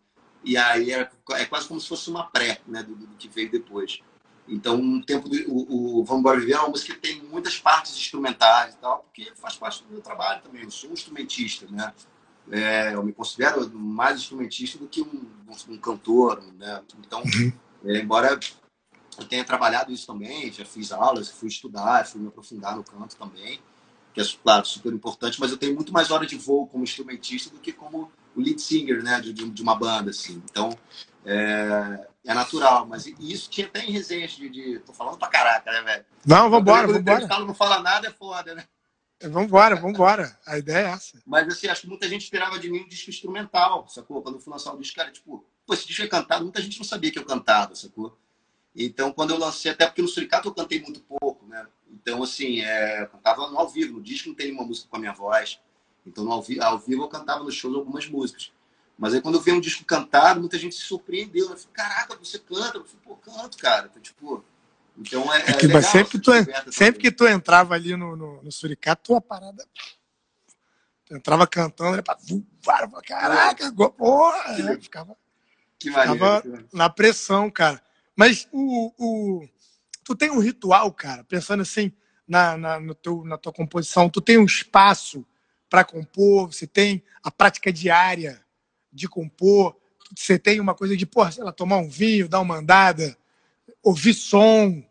E 0.43 0.57
aí 0.57 0.91
é, 0.91 1.09
é 1.31 1.45
quase 1.45 1.67
como 1.67 1.79
se 1.79 1.87
fosse 1.87 2.09
uma 2.09 2.25
pré, 2.25 2.61
né? 2.67 2.83
Do, 2.83 2.95
do 2.95 3.15
que 3.15 3.27
veio 3.27 3.49
depois. 3.49 3.99
Então, 4.47 4.75
um 4.75 5.01
tempo 5.01 5.27
do, 5.27 5.35
o, 5.51 5.99
o 5.99 6.03
Vamos 6.05 6.19
Embora 6.21 6.39
Viver 6.39 6.53
é 6.53 6.59
uma 6.59 6.69
música 6.69 6.93
que 6.93 6.99
tem 6.99 7.21
muitas 7.23 7.59
partes 7.59 7.95
instrumentais 7.97 8.75
e 8.75 8.77
tal, 8.77 8.99
porque 8.99 9.31
faz 9.35 9.55
parte 9.55 9.83
do 9.83 9.91
meu 9.91 10.01
trabalho 10.01 10.41
também. 10.41 10.63
Eu 10.63 10.71
sou 10.71 10.89
um 10.89 10.93
instrumentista, 10.93 11.65
né? 11.69 11.93
É, 12.51 12.93
eu 12.93 13.03
me 13.03 13.11
considero 13.11 13.69
mais 13.73 14.19
instrumentista 14.19 14.77
do 14.77 14.87
que 14.87 15.01
um, 15.01 15.27
um 15.69 15.77
cantor, 15.77 16.41
né? 16.57 16.81
Então, 16.99 17.21
uhum. 17.21 17.51
é, 17.85 17.99
embora 17.99 18.39
eu 19.17 19.25
tenha 19.25 19.43
trabalhado 19.43 19.91
isso 19.91 20.07
também, 20.07 20.51
já 20.51 20.63
fiz 20.63 20.91
aulas, 20.91 21.29
fui 21.29 21.49
estudar, 21.49 22.05
fui 22.05 22.21
me 22.21 22.27
aprofundar 22.27 22.75
no 22.75 22.83
canto 22.83 23.15
também, 23.15 23.59
que 24.13 24.21
é, 24.21 24.23
claro, 24.43 24.65
super 24.65 24.93
importante, 24.93 25.39
mas 25.39 25.51
eu 25.51 25.57
tenho 25.57 25.75
muito 25.75 25.91
mais 25.91 26.09
hora 26.09 26.25
de 26.25 26.37
voo 26.37 26.67
como 26.67 26.83
instrumentista 26.83 27.49
do 27.49 27.59
que 27.59 27.73
como 27.73 28.11
o 28.35 28.41
lead 28.41 28.61
singer, 28.61 29.03
né, 29.03 29.19
de, 29.19 29.33
de 29.33 29.61
uma 29.61 29.75
banda, 29.75 30.11
assim. 30.11 30.41
Então, 30.49 30.69
é, 31.25 32.07
é 32.25 32.33
natural, 32.33 32.85
mas 32.85 33.05
isso 33.19 33.49
tinha 33.49 33.67
até 33.67 33.83
em 33.83 33.91
resenhas 33.91 34.31
de, 34.31 34.49
de. 34.49 34.79
Tô 34.79 34.93
falando 34.93 35.17
pra 35.17 35.27
caraca, 35.27 35.71
né, 35.71 35.81
velho? 35.81 36.05
Não, 36.25 36.49
vambora, 36.49 36.87
vambora. 36.87 37.25
O 37.25 37.45
não 37.45 37.53
fala 37.53 37.81
nada 37.81 38.07
é 38.07 38.11
foda, 38.11 38.55
né? 38.55 38.63
Vambora, 39.21 39.75
vambora. 39.75 40.39
A 40.45 40.57
ideia 40.59 40.87
é 40.87 40.91
essa. 40.91 41.21
Mas 41.25 41.47
assim, 41.47 41.67
acho 41.67 41.81
que 41.81 41.87
muita 41.87 42.07
gente 42.07 42.23
esperava 42.23 42.59
de 42.59 42.69
mim 42.69 42.81
um 42.81 42.87
disco 42.87 43.09
instrumental, 43.09 43.87
sacou? 43.87 44.21
Quando 44.21 44.35
eu 44.35 44.41
fui 44.41 44.53
lançar 44.53 44.73
o 44.73 44.77
disco, 44.77 44.95
cara, 44.95 45.11
tipo, 45.11 45.43
pô, 45.65 45.73
esse 45.73 45.87
disco 45.87 46.03
é 46.03 46.07
cantado, 46.07 46.43
muita 46.43 46.61
gente 46.61 46.77
não 46.77 46.85
sabia 46.85 47.11
que 47.11 47.17
eu 47.17 47.25
cantava, 47.25 47.73
sacou? 47.75 48.17
Então, 48.75 49.11
quando 49.11 49.31
eu 49.31 49.39
lancei, 49.39 49.71
até 49.71 49.87
porque 49.87 50.03
no 50.03 50.07
Suricato 50.07 50.47
eu 50.47 50.53
cantei 50.53 50.79
muito 50.79 50.99
pouco, 50.99 51.47
né? 51.47 51.65
Então, 51.91 52.21
assim, 52.21 52.61
é, 52.61 53.01
eu 53.01 53.07
cantava 53.07 53.49
no 53.49 53.57
ao 53.57 53.67
vivo, 53.67 53.93
no 53.93 54.01
disco 54.01 54.29
não 54.29 54.35
tem 54.35 54.47
nenhuma 54.47 54.65
música 54.65 54.87
com 54.87 54.97
a 54.97 54.99
minha 54.99 55.13
voz. 55.13 55.59
Então, 56.05 56.23
no 56.23 56.31
ao, 56.31 56.43
vivo, 56.43 56.63
ao 56.63 56.77
vivo 56.77 57.03
eu 57.03 57.07
cantava 57.07 57.43
nos 57.43 57.55
shows 57.55 57.75
algumas 57.75 58.07
músicas. 58.07 58.51
Mas 58.97 59.15
aí 59.15 59.21
quando 59.21 59.35
eu 59.35 59.41
vi 59.41 59.51
um 59.51 59.59
disco 59.59 59.83
cantado, 59.83 60.39
muita 60.39 60.59
gente 60.59 60.75
se 60.75 60.81
surpreendeu. 60.81 61.49
Eu 61.49 61.57
falei, 61.57 61.73
caraca, 61.73 62.15
você 62.15 62.37
canta? 62.37 62.77
Eu 62.77 62.85
falei, 62.85 63.01
pô, 63.03 63.15
canto, 63.15 63.57
cara. 63.57 63.87
Então, 63.89 64.01
tipo, 64.01 64.43
então 64.99 65.33
é, 65.33 65.39
é, 65.39 65.51
é 65.51 65.55
legal, 65.55 65.83
sempre, 65.83 66.11
que 66.11 66.19
tu, 66.19 66.31
sempre 66.71 67.01
que 67.01 67.11
tu 67.11 67.27
entrava 67.27 67.75
ali 67.75 67.95
no, 67.95 68.15
no, 68.15 68.43
no 68.43 68.51
Suricato, 68.51 69.03
tua 69.03 69.21
parada. 69.21 69.65
Tu 71.05 71.15
entrava 71.15 71.47
cantando, 71.47 71.93
era 71.93 72.03
pra 72.03 72.17
voar, 72.63 72.89
caraca, 73.03 73.71
porra! 73.71 74.55
Que, 74.55 74.61
é, 74.61 74.79
ficava 74.79 75.17
que 75.79 75.89
ficava 75.89 76.43
na 76.73 76.89
pressão, 76.89 77.49
cara. 77.49 77.81
Mas 78.15 78.47
o, 78.51 78.91
o, 78.97 79.47
tu 80.03 80.15
tem 80.15 80.31
um 80.31 80.39
ritual, 80.39 80.91
cara, 80.91 81.23
pensando 81.23 81.61
assim 81.61 81.93
na, 82.27 82.57
na, 82.57 82.79
no 82.79 82.95
teu, 82.95 83.23
na 83.23 83.37
tua 83.37 83.53
composição, 83.53 84.09
tu 84.09 84.19
tem 84.19 84.37
um 84.37 84.45
espaço 84.45 85.25
para 85.69 85.83
compor, 85.83 86.51
você 86.51 86.65
tem 86.65 87.03
a 87.21 87.29
prática 87.29 87.71
diária 87.71 88.41
de 88.91 89.07
compor, 89.07 89.75
você 90.15 90.39
tem 90.39 90.59
uma 90.59 90.73
coisa 90.73 90.97
de, 90.97 91.05
pô, 91.05 91.29
sei 91.31 91.43
lá, 91.43 91.51
tomar 91.51 91.77
um 91.77 91.89
vinho, 91.89 92.27
dar 92.27 92.39
uma 92.39 92.55
andada, 92.55 93.17
ouvir 93.83 94.13
som. 94.13 94.83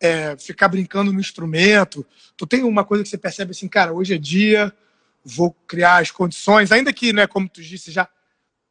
É, 0.00 0.36
ficar 0.36 0.68
brincando 0.68 1.12
no 1.12 1.20
instrumento? 1.20 2.06
Tu 2.36 2.46
tem 2.46 2.64
uma 2.64 2.84
coisa 2.84 3.02
que 3.02 3.10
você 3.10 3.18
percebe 3.18 3.50
assim, 3.52 3.68
cara, 3.68 3.92
hoje 3.92 4.14
é 4.14 4.18
dia, 4.18 4.72
vou 5.24 5.52
criar 5.66 6.02
as 6.02 6.10
condições, 6.10 6.70
ainda 6.70 6.92
que, 6.92 7.12
né, 7.12 7.26
como 7.26 7.48
tu 7.48 7.60
disse, 7.60 7.90
já 7.90 8.08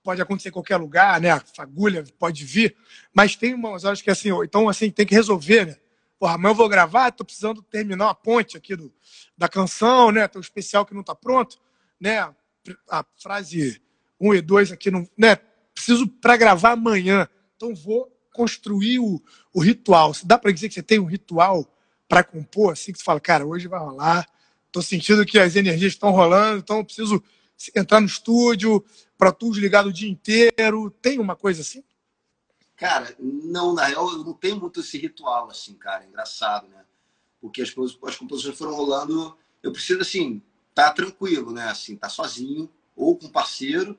pode 0.06 0.22
acontecer 0.22 0.50
em 0.50 0.52
qualquer 0.54 0.78
lugar, 0.78 1.20
né? 1.20 1.32
A 1.32 1.40
fagulha 1.40 2.04
pode 2.20 2.46
vir, 2.46 2.76
mas 3.12 3.36
tem 3.36 3.56
umas 3.56 3.84
horas 3.84 4.04
que 4.04 4.12
assim, 4.12 4.30
então 4.44 4.70
assim, 4.70 4.92
tem 4.92 5.06
que 5.06 5.16
resolver, 5.16 5.66
né? 5.66 5.78
Porra, 6.20 6.36
amanhã 6.36 6.52
eu 6.52 6.56
vou 6.56 6.70
gravar, 6.70 7.12
tô 7.12 7.26
precisando 7.26 7.62
terminar 7.64 8.06
uma 8.06 8.16
ponte 8.16 8.56
aqui 8.56 8.76
do, 8.76 8.94
da 9.36 9.50
canção, 9.50 10.12
né? 10.12 10.28
Tem 10.28 10.40
um 10.40 10.42
especial 10.42 10.86
que 10.86 10.94
não 10.94 11.04
tá 11.04 11.16
pronto, 11.16 11.60
né? 12.00 12.20
A 12.90 13.04
frase 13.22 13.82
1 14.20 14.36
e 14.36 14.42
2 14.42 14.72
aqui 14.72 14.92
não, 14.92 15.10
né? 15.18 15.38
Preciso 15.74 16.08
para 16.08 16.38
gravar 16.38 16.72
amanhã. 16.72 17.28
Então 17.56 17.74
vou 17.76 18.15
construir 18.36 19.00
o, 19.00 19.22
o 19.54 19.62
ritual. 19.62 20.12
Dá 20.24 20.38
para 20.38 20.52
dizer 20.52 20.68
que 20.68 20.76
você 20.76 20.84
tem 20.84 21.00
um 21.00 21.06
ritual 21.06 21.66
para 22.08 22.24
compor, 22.24 22.74
assim, 22.74 22.92
que 22.92 23.00
você 23.00 23.04
fala, 23.04 23.20
cara, 23.20 23.46
hoje 23.46 23.68
vai 23.68 23.80
rolar, 23.80 24.28
tô 24.72 24.82
sentindo 24.82 25.26
que 25.26 25.40
as 25.40 25.56
energias 25.56 25.94
estão 25.94 26.12
rolando, 26.12 26.60
então 26.60 26.78
eu 26.78 26.86
preciso 26.86 27.24
entrar 27.76 28.02
no 28.02 28.08
estúdio, 28.08 28.84
para 29.18 29.32
tudo 29.32 29.60
ligado 29.60 29.88
o 29.88 29.94
dia 29.94 30.10
inteiro. 30.10 30.92
Tem 31.02 31.20
uma 31.20 31.36
coisa 31.36 31.62
assim? 31.62 31.84
Cara, 32.76 33.16
não, 33.18 33.74
na 33.74 33.86
real, 33.86 34.12
eu 34.12 34.24
não 34.24 34.34
tenho 34.34 34.60
muito 34.60 34.82
esse 34.82 34.98
ritual, 34.98 35.50
assim, 35.50 35.74
cara. 35.76 36.04
É 36.04 36.08
engraçado, 36.08 36.68
né? 36.68 36.84
Porque 37.40 37.62
as, 37.62 37.70
as 37.70 38.16
composições 38.18 38.58
foram 38.58 38.76
rolando. 38.76 39.38
Eu 39.64 39.72
preciso, 39.72 40.02
assim, 40.02 40.42
tá 40.74 40.92
tranquilo, 40.92 41.54
né? 41.54 41.70
Assim, 41.70 41.96
tá 41.96 42.10
sozinho, 42.10 42.70
ou 42.96 43.18
com 43.18 43.30
parceiro, 43.30 43.98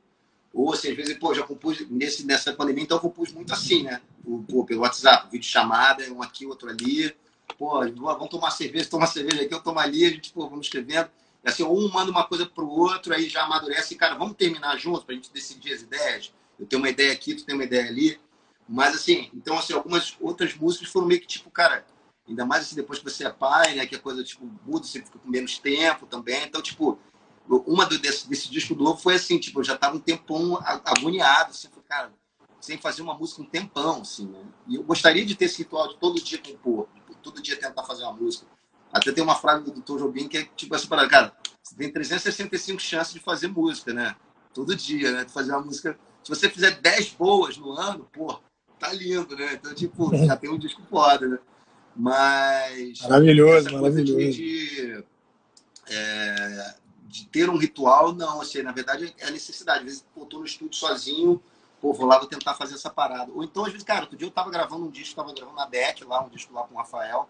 ou 0.57 0.73
assim, 0.73 0.89
às 0.89 0.97
vezes, 0.97 1.19
pô, 1.19 1.35
já 1.35 1.43
compus 1.43 1.87
nesse, 1.91 2.25
nessa 2.25 2.51
pandemia, 2.51 2.83
então 2.83 2.99
compus 2.99 3.31
muito 3.31 3.53
assim, 3.53 3.83
né? 3.83 4.01
Pô, 4.49 4.65
pelo 4.65 4.81
WhatsApp, 4.81 5.31
vídeo 5.31 5.47
chamada, 5.47 6.11
um 6.11 6.23
aqui, 6.23 6.47
outro 6.47 6.71
ali. 6.71 7.15
Pô, 7.59 7.81
vamos 7.95 8.31
tomar 8.31 8.51
cerveja, 8.51 8.89
tomar 8.89 9.07
cerveja 9.07 9.43
aqui, 9.43 9.53
eu 9.53 9.63
tomo 9.63 9.79
ali, 9.79 10.07
a 10.07 10.09
gente, 10.09 10.33
pô, 10.33 10.49
vamos 10.49 10.65
escrevendo. 10.65 11.11
Assim, 11.45 11.63
um 11.63 11.93
manda 11.93 12.11
uma 12.11 12.25
coisa 12.25 12.47
pro 12.47 12.67
outro, 12.67 13.13
aí 13.13 13.29
já 13.29 13.43
amadurece, 13.43 13.93
e, 13.93 13.99
cara, 13.99 14.15
vamos 14.15 14.35
terminar 14.35 14.79
juntos 14.79 15.05
pra 15.05 15.15
gente 15.15 15.31
decidir 15.31 15.75
as 15.75 15.83
ideias. 15.83 16.33
Eu 16.59 16.65
tenho 16.65 16.81
uma 16.81 16.89
ideia 16.89 17.13
aqui, 17.13 17.35
tu 17.35 17.45
tem 17.45 17.55
uma 17.55 17.65
ideia 17.65 17.87
ali. 17.87 18.19
Mas 18.67 18.95
assim, 18.95 19.31
então 19.35 19.59
assim, 19.59 19.75
algumas 19.75 20.17
outras 20.19 20.55
músicas 20.55 20.89
foram 20.89 21.07
meio 21.07 21.21
que 21.21 21.27
tipo, 21.27 21.51
cara, 21.51 21.85
ainda 22.27 22.47
mais 22.47 22.63
assim, 22.63 22.75
depois 22.77 22.99
que 22.99 23.05
você 23.05 23.27
é 23.27 23.31
pai, 23.31 23.75
né, 23.75 23.87
que 23.87 23.95
a 23.95 24.01
coisa 24.01 24.25
tipo 24.25 24.51
muda, 24.65 24.87
você 24.87 25.03
fica 25.03 25.19
com 25.19 25.31
menos 25.31 25.59
tempo 25.59 26.07
também. 26.07 26.45
Então, 26.45 26.63
tipo, 26.63 26.99
uma 27.49 27.87
do, 27.87 27.99
desse, 27.99 28.29
desse 28.29 28.51
disco 28.51 28.75
novo 28.75 29.01
foi 29.01 29.15
assim, 29.15 29.39
tipo, 29.39 29.61
eu 29.61 29.65
já 29.65 29.77
tava 29.77 29.97
um 29.97 30.01
tempão 30.01 30.59
agoniado, 30.85 31.51
assim, 31.51 31.69
cara, 31.89 32.13
sem 32.61 32.77
fazer 32.79 33.03
uma 33.03 33.15
música 33.15 33.43
um 33.43 33.47
tempão, 33.47 34.01
assim, 34.01 34.27
né? 34.27 34.41
E 34.67 34.77
eu 34.77 34.83
gostaria 34.83 35.25
de 35.25 35.35
ter 35.35 35.45
esse 35.45 35.59
ritual 35.59 35.89
de 35.89 35.97
todo 35.99 36.21
dia 36.21 36.39
compor, 36.39 36.89
todo 37.23 37.43
dia 37.43 37.57
tentar 37.57 37.85
fazer 37.85 38.03
uma 38.03 38.13
música. 38.13 38.47
Até 38.93 39.13
tem 39.13 39.23
uma 39.23 39.35
frase 39.35 39.65
do 39.65 39.73
Dr. 39.73 39.99
Jobim 39.99 40.29
que 40.29 40.39
é 40.39 40.45
tipo 40.57 40.75
assim, 40.75 40.89
para 40.89 41.09
cara, 41.09 41.33
você 41.63 41.75
tem 41.77 41.93
365 41.93 42.81
chances 42.81 43.13
de 43.13 43.21
fazer 43.21 43.49
música, 43.49 43.93
né? 43.93 44.17
Todo 44.55 44.75
dia, 44.75 45.13
né? 45.13 45.25
De 45.25 45.33
fazer 45.33 45.53
uma 45.53 45.63
música. 45.63 45.99
Se 46.23 46.31
você 46.31 46.49
fizer 46.49 46.81
10 46.81 47.11
boas 47.11 47.57
no 47.57 47.73
ano, 47.73 48.09
pô, 48.13 48.41
tá 48.79 48.93
lindo, 48.93 49.37
né? 49.37 49.55
Então, 49.55 49.75
tipo, 49.75 50.11
já 50.25 50.37
tem 50.37 50.51
um 50.51 50.59
disco 50.59 50.83
foda, 50.89 51.29
né? 51.29 51.39
Mas. 51.95 53.01
Maravilhoso, 53.03 53.73
maravilhoso. 53.73 54.31
De, 54.31 55.05
é, 55.89 56.75
de 57.07 57.27
ter 57.27 57.49
um 57.49 57.57
ritual, 57.57 58.13
não, 58.13 58.41
assim, 58.41 58.63
na 58.63 58.73
verdade 58.73 59.15
é 59.19 59.27
a 59.27 59.31
necessidade. 59.31 59.81
Às 59.81 59.85
vezes, 59.85 60.07
pô, 60.15 60.27
tô 60.27 60.39
no 60.39 60.45
estúdio 60.45 60.77
sozinho, 60.77 61.43
pô, 61.81 61.93
vou 61.93 62.07
lá, 62.07 62.19
vou 62.19 62.29
tentar 62.29 62.55
fazer 62.55 62.75
essa 62.75 62.91
parada. 62.91 63.31
Ou 63.33 63.45
então, 63.45 63.65
às 63.65 63.73
vezes, 63.73 63.85
cara, 63.85 64.03
outro 64.03 64.17
dia 64.17 64.27
eu 64.27 64.33
tava 64.33 64.51
gravando 64.51 64.85
um 64.85 64.91
disco, 64.91 65.15
tava 65.17 65.33
gravando 65.33 65.57
na 65.57 65.67
Beck 65.67 66.05
lá, 66.05 66.23
um 66.23 66.29
disco 66.29 66.53
lá 66.53 66.65
com 66.65 66.75
o 66.75 66.79
Rafael. 66.79 67.29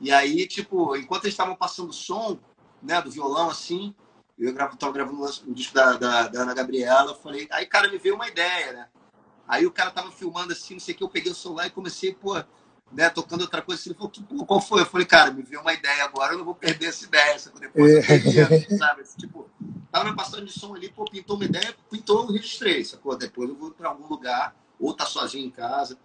E 0.00 0.12
aí, 0.12 0.46
tipo, 0.46 0.96
enquanto 0.96 1.24
eles 1.24 1.34
estavam 1.34 1.54
passando 1.54 1.92
som, 1.92 2.38
né, 2.82 3.00
do 3.00 3.10
violão, 3.10 3.50
assim, 3.50 3.94
eu 4.38 4.52
gravo, 4.52 4.76
tava 4.76 4.92
gravando 4.92 5.24
um 5.46 5.52
disco 5.52 5.74
da, 5.74 5.92
da, 5.92 6.28
da 6.28 6.42
Ana 6.42 6.54
Gabriela, 6.54 7.12
eu 7.12 7.16
falei, 7.16 7.46
aí, 7.50 7.66
cara, 7.66 7.88
me 7.88 7.98
veio 7.98 8.14
uma 8.14 8.28
ideia, 8.28 8.72
né? 8.72 8.88
Aí 9.46 9.66
o 9.66 9.70
cara 9.70 9.90
tava 9.90 10.10
filmando 10.10 10.52
assim, 10.52 10.74
não 10.74 10.80
sei 10.80 10.94
o 10.94 10.96
que, 10.96 11.04
eu 11.04 11.08
peguei 11.08 11.30
o 11.30 11.34
celular 11.34 11.66
e 11.66 11.70
comecei, 11.70 12.14
pô, 12.14 12.42
né, 12.92 13.10
tocando 13.10 13.42
outra 13.42 13.62
coisa. 13.62 13.80
Assim, 13.80 13.90
ele 13.90 13.98
falou, 13.98 14.46
qual 14.46 14.60
foi? 14.60 14.82
Eu 14.82 14.86
falei, 14.86 15.06
cara, 15.06 15.30
me 15.30 15.42
veio 15.42 15.60
uma 15.60 15.72
ideia 15.72 16.04
agora, 16.04 16.34
eu 16.34 16.38
não 16.38 16.44
vou 16.44 16.54
perder 16.54 16.86
essa 16.86 17.04
ideia. 17.04 17.38
Sabe? 17.38 17.60
Depois 17.60 17.92
eu 17.92 18.02
perdi, 18.06 18.76
sabe? 18.76 19.02
Tipo, 19.18 19.48
tava 19.90 20.04
na 20.04 20.14
passagem 20.14 20.46
de 20.46 20.52
som 20.52 20.74
ali, 20.74 20.88
pô, 20.90 21.04
pintou 21.04 21.36
uma 21.36 21.44
ideia, 21.44 21.74
pintou, 21.90 22.22
eu 22.22 22.32
registrei, 22.32 22.84
sacou? 22.84 23.16
Depois 23.16 23.48
eu 23.48 23.56
vou 23.56 23.70
para 23.70 23.88
algum 23.88 24.06
lugar, 24.06 24.54
ou 24.78 24.94
tá 24.94 25.06
sozinho 25.06 25.46
em 25.46 25.50
casa. 25.50 25.98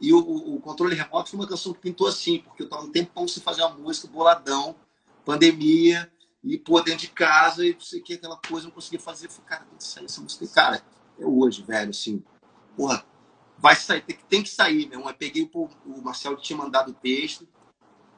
E 0.00 0.12
o, 0.12 0.18
o, 0.18 0.60
controle 0.60 0.94
remoto 0.94 1.30
foi 1.30 1.38
uma 1.38 1.48
canção 1.48 1.72
que 1.72 1.80
pintou 1.80 2.06
assim, 2.06 2.38
porque 2.38 2.62
eu 2.62 2.68
tava 2.68 2.82
um 2.82 2.90
tempão 2.90 3.26
sem 3.26 3.42
fazer 3.42 3.62
uma 3.62 3.74
música, 3.76 4.08
boladão, 4.08 4.74
pandemia, 5.24 6.10
e 6.42 6.58
pô, 6.58 6.80
dentro 6.80 7.00
de 7.00 7.08
casa, 7.08 7.64
e 7.64 7.72
não 7.72 7.80
sei 7.80 8.00
o 8.00 8.02
que, 8.02 8.14
aquela 8.14 8.36
coisa, 8.36 8.66
eu 8.66 8.68
não 8.68 8.74
conseguia 8.74 9.00
fazer. 9.00 9.26
Eu 9.26 9.30
falei, 9.30 9.48
cara, 9.48 9.64
tem 9.64 9.78
que 9.78 9.84
sair 9.84 10.04
essa 10.04 10.20
música. 10.20 10.46
Cara, 10.48 10.82
é 11.18 11.24
hoje, 11.24 11.62
velho, 11.62 11.90
assim, 11.90 12.22
porra, 12.76 13.04
vai 13.64 13.74
sair, 13.74 14.02
tem, 14.02 14.18
tem 14.28 14.42
que 14.42 14.50
sair, 14.50 14.86
meu. 14.90 15.00
Eu 15.00 15.14
peguei 15.14 15.50
o, 15.50 15.70
o 15.86 16.02
Marcelo 16.02 16.36
tinha 16.36 16.54
mandado 16.54 16.90
o 16.90 16.92
texto, 16.92 17.48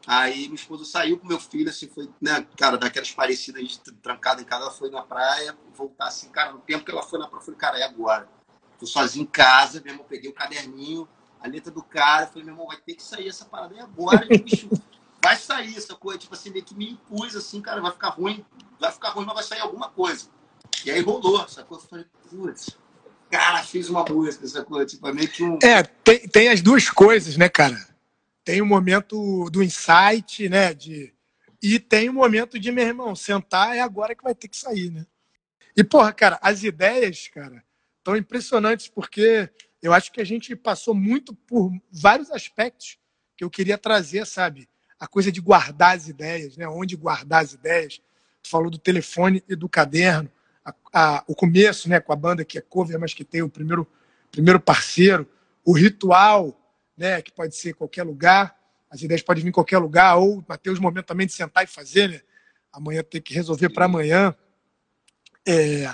aí 0.04 0.48
minha 0.48 0.56
esposa 0.56 0.84
saiu 0.84 1.20
com 1.20 1.28
meu 1.28 1.38
filho, 1.38 1.70
assim, 1.70 1.86
foi, 1.88 2.10
né, 2.20 2.44
cara, 2.56 2.76
daquelas 2.76 3.12
parecidas, 3.12 3.62
gente 3.62 3.78
trancada 4.02 4.42
em 4.42 4.44
casa, 4.44 4.64
ela 4.64 4.72
foi 4.72 4.90
na 4.90 5.02
praia, 5.02 5.56
voltar 5.72 6.08
assim, 6.08 6.30
cara, 6.30 6.52
no 6.52 6.58
tempo 6.58 6.84
que 6.84 6.90
ela 6.90 7.00
foi 7.00 7.20
na 7.20 7.28
praia, 7.28 7.40
eu 7.40 7.44
falei, 7.44 7.60
cara, 7.60 7.78
é 7.78 7.84
agora. 7.84 8.28
Tô 8.76 8.86
sozinho 8.86 9.22
em 9.22 9.26
casa, 9.26 9.80
meu 9.80 9.92
irmão, 9.92 10.04
peguei 10.08 10.28
o 10.28 10.34
caderninho, 10.34 11.08
a 11.40 11.46
letra 11.46 11.70
do 11.70 11.80
cara, 11.80 12.26
falei, 12.26 12.42
meu 12.42 12.54
irmão, 12.54 12.66
vai 12.66 12.78
ter 12.78 12.94
que 12.94 13.02
sair 13.04 13.28
essa 13.28 13.44
parada, 13.44 13.76
é 13.76 13.82
agora, 13.82 14.26
bicho, 14.42 14.68
vai 15.22 15.36
sair 15.36 15.76
essa 15.76 15.94
coisa, 15.94 16.18
tipo 16.18 16.34
assim, 16.34 16.50
meio 16.50 16.64
que 16.64 16.74
me 16.74 16.90
impus, 16.90 17.36
assim, 17.36 17.60
cara, 17.60 17.80
vai 17.80 17.92
ficar 17.92 18.08
ruim, 18.08 18.44
vai 18.80 18.90
ficar 18.90 19.10
ruim, 19.10 19.24
mas 19.24 19.34
vai 19.36 19.44
sair 19.44 19.60
alguma 19.60 19.90
coisa. 19.90 20.28
E 20.84 20.90
aí 20.90 21.00
rolou, 21.02 21.46
sacou? 21.48 21.78
Eu 21.78 21.84
falei, 21.84 22.04
putz, 22.28 22.76
cara, 23.30 23.62
fiz 23.62 23.88
uma 23.88 24.04
música, 24.04 24.64
coisa, 24.64 24.86
tipo, 24.86 25.06
é 25.08 25.12
meio 25.12 25.28
que 25.28 25.42
um. 25.42 25.58
É, 25.62 25.82
tem, 25.82 26.28
tem 26.28 26.48
as 26.48 26.60
duas 26.60 26.88
coisas, 26.88 27.36
né, 27.36 27.48
cara? 27.48 27.76
Tem 28.44 28.62
o 28.62 28.66
momento 28.66 29.48
do 29.50 29.62
insight, 29.62 30.48
né? 30.48 30.72
De... 30.72 31.12
E 31.62 31.78
tem 31.78 32.08
o 32.08 32.14
momento 32.14 32.58
de, 32.58 32.70
meu 32.70 32.86
irmão, 32.86 33.14
sentar 33.14 33.76
é 33.76 33.80
agora 33.80 34.14
que 34.14 34.22
vai 34.22 34.34
ter 34.34 34.48
que 34.48 34.56
sair, 34.56 34.90
né? 34.90 35.06
E, 35.76 35.82
porra, 35.82 36.12
cara, 36.12 36.38
as 36.40 36.62
ideias, 36.62 37.28
cara, 37.28 37.62
estão 37.98 38.16
impressionantes, 38.16 38.88
porque 38.88 39.50
eu 39.82 39.92
acho 39.92 40.12
que 40.12 40.20
a 40.20 40.24
gente 40.24 40.54
passou 40.54 40.94
muito 40.94 41.34
por 41.34 41.72
vários 41.90 42.30
aspectos 42.30 42.98
que 43.36 43.44
eu 43.44 43.50
queria 43.50 43.76
trazer, 43.76 44.26
sabe? 44.26 44.68
A 44.98 45.06
coisa 45.06 45.30
de 45.30 45.40
guardar 45.40 45.96
as 45.96 46.08
ideias, 46.08 46.56
né? 46.56 46.66
Onde 46.66 46.96
guardar 46.96 47.42
as 47.42 47.52
ideias. 47.52 48.00
Tu 48.42 48.48
falou 48.48 48.70
do 48.70 48.78
telefone 48.78 49.42
e 49.48 49.54
do 49.54 49.68
caderno 49.68 50.30
a, 50.66 50.74
a, 50.92 51.24
o 51.28 51.34
começo, 51.34 51.88
né, 51.88 52.00
com 52.00 52.12
a 52.12 52.16
banda 52.16 52.44
que 52.44 52.58
é 52.58 52.60
cover, 52.60 52.98
mas 52.98 53.14
que 53.14 53.24
tem 53.24 53.42
o 53.42 53.48
primeiro, 53.48 53.86
primeiro 54.32 54.58
parceiro, 54.58 55.28
o 55.64 55.72
ritual, 55.72 56.58
né, 56.96 57.22
que 57.22 57.30
pode 57.30 57.54
ser 57.54 57.74
qualquer 57.74 58.02
lugar, 58.02 58.56
as 58.90 59.02
ideias 59.02 59.22
podem 59.22 59.44
vir 59.44 59.50
em 59.50 59.52
qualquer 59.52 59.78
lugar, 59.78 60.16
ou 60.16 60.44
ter 60.62 60.70
os 60.70 60.80
momentos 60.80 61.06
também 61.06 61.26
de 61.26 61.32
sentar 61.32 61.64
e 61.64 61.66
fazer, 61.66 62.08
né? 62.08 62.20
Amanhã 62.72 63.02
ter 63.02 63.20
que 63.20 63.34
resolver 63.34 63.68
para 63.68 63.84
amanhã. 63.84 64.34
É, 65.46 65.92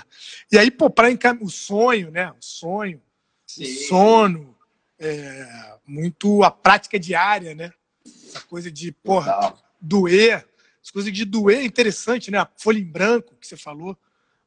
e 0.51 0.57
aí, 0.57 0.69
pô, 0.69 0.89
para 0.89 1.09
o 1.41 1.49
sonho, 1.49 2.11
né? 2.11 2.31
O 2.31 2.41
sonho, 2.41 3.01
Sim. 3.47 3.63
o 3.63 3.87
sono, 3.87 4.57
é, 4.99 5.75
muito 5.85 6.43
a 6.43 6.51
prática 6.51 6.99
diária, 6.99 7.55
né? 7.55 7.73
Essa 8.05 8.41
coisa 8.41 8.71
de, 8.71 8.91
porra, 8.91 9.33
Total. 9.33 9.63
doer. 9.81 10.47
Essa 10.83 10.93
coisa 10.93 11.11
de 11.11 11.25
doer 11.25 11.59
é 11.59 11.65
interessante, 11.65 12.29
né? 12.29 12.37
A 12.37 12.49
folha 12.57 12.77
em 12.77 12.85
branco 12.85 13.35
que 13.39 13.47
você 13.47 13.57
falou 13.57 13.97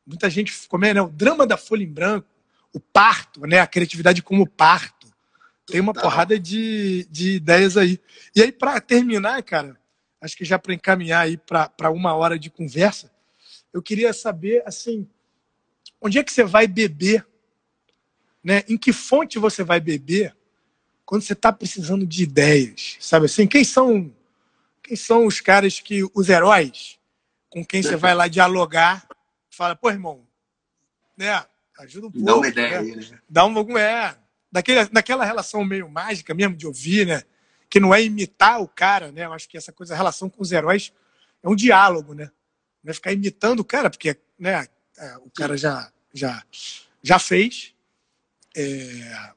muita 0.07 0.31
gente 0.31 0.53
como 0.69 0.85
é, 0.85 0.95
né? 0.95 1.03
O 1.03 1.09
drama 1.09 1.47
da 1.47 1.57
folha 1.57 1.83
em 1.83 1.93
branco, 1.93 2.29
o 2.73 2.79
parto, 2.79 3.41
né? 3.41 3.59
A 3.59 3.67
criatividade 3.67 4.23
como 4.23 4.47
parto. 4.47 5.07
Tem 5.67 5.81
uma 5.81 5.93
porrada 5.93 6.39
de, 6.39 7.09
de 7.11 7.33
ideias 7.37 7.77
aí. 7.77 8.01
E 8.35 8.41
aí, 8.41 8.53
para 8.53 8.81
terminar, 8.81 9.43
cara, 9.43 9.77
acho 10.21 10.37
que 10.37 10.45
já 10.45 10.59
para 10.59 10.73
encaminhar 10.73 11.23
aí 11.23 11.37
para 11.37 11.91
uma 11.91 12.15
hora 12.15 12.39
de 12.39 12.49
conversa, 12.49 13.11
eu 13.73 13.83
queria 13.83 14.13
saber, 14.13 14.63
assim, 14.65 15.09
onde 16.01 16.19
é 16.19 16.23
que 16.23 16.33
você 16.33 16.45
vai 16.45 16.69
beber? 16.69 17.27
Né? 18.45 18.63
Em 18.69 18.79
que 18.79 18.93
fonte 18.93 19.41
você 19.41 19.65
vai 19.65 19.81
beber 19.81 20.37
quando 21.05 21.23
você 21.23 21.33
está 21.33 21.53
precisando 21.53 22.07
de 22.07 22.23
ideias? 22.23 22.97
Sabe 23.01 23.27
assim? 23.27 23.45
Quem 23.45 23.65
são, 23.65 24.15
quem 24.85 24.97
são 24.97 25.27
os 25.27 25.41
caras 25.41 25.81
que, 25.81 26.09
os 26.15 26.29
heróis, 26.29 26.97
com 27.51 27.65
quem 27.65 27.83
você 27.83 27.97
vai 27.97 28.15
lá 28.15 28.29
dialogar 28.29 29.07
fala, 29.57 29.75
pô, 29.75 29.91
irmão, 29.91 30.27
né? 31.17 31.45
Ajuda 31.79 32.09
um 32.09 32.11
pouco. 32.11 32.27
Dá 32.27 32.37
uma 32.37 32.49
ideia 32.49 32.83
né? 32.83 32.93
aí, 32.93 33.11
né? 33.11 33.21
Dá 33.29 33.45
uma, 33.45 33.81
é, 33.81 34.17
daquele, 34.53 34.85
daquela 34.87 35.25
relação 35.25 35.65
meio 35.65 35.89
mágica 35.89 36.35
mesmo 36.35 36.57
de 36.57 36.67
ouvir, 36.67 37.07
né? 37.07 37.23
Que 37.69 37.81
não 37.81 37.95
é 37.95 38.03
imitar 38.03 38.61
o 38.61 38.69
cara, 38.69 39.11
né? 39.11 39.25
Eu 39.25 39.33
acho 39.33 39.49
que 39.49 39.57
essa 39.57 39.73
coisa, 39.73 39.95
a 39.95 39.97
relação 39.97 40.29
com 40.29 40.43
os 40.43 40.53
heróis 40.53 40.93
é 41.43 41.49
um 41.49 41.57
diálogo, 41.57 42.15
né? 42.15 42.31
Não 42.85 42.91
é 42.91 42.95
ficar 42.95 43.13
imitando 43.13 43.61
o 43.61 43.65
cara, 43.65 43.91
porque 43.91 44.17
né, 44.39 44.67
é, 44.99 45.17
o 45.19 45.31
cara 45.31 45.57
já, 45.57 45.91
já, 46.13 46.45
já 47.03 47.19
fez. 47.19 47.75
É, 48.55 49.31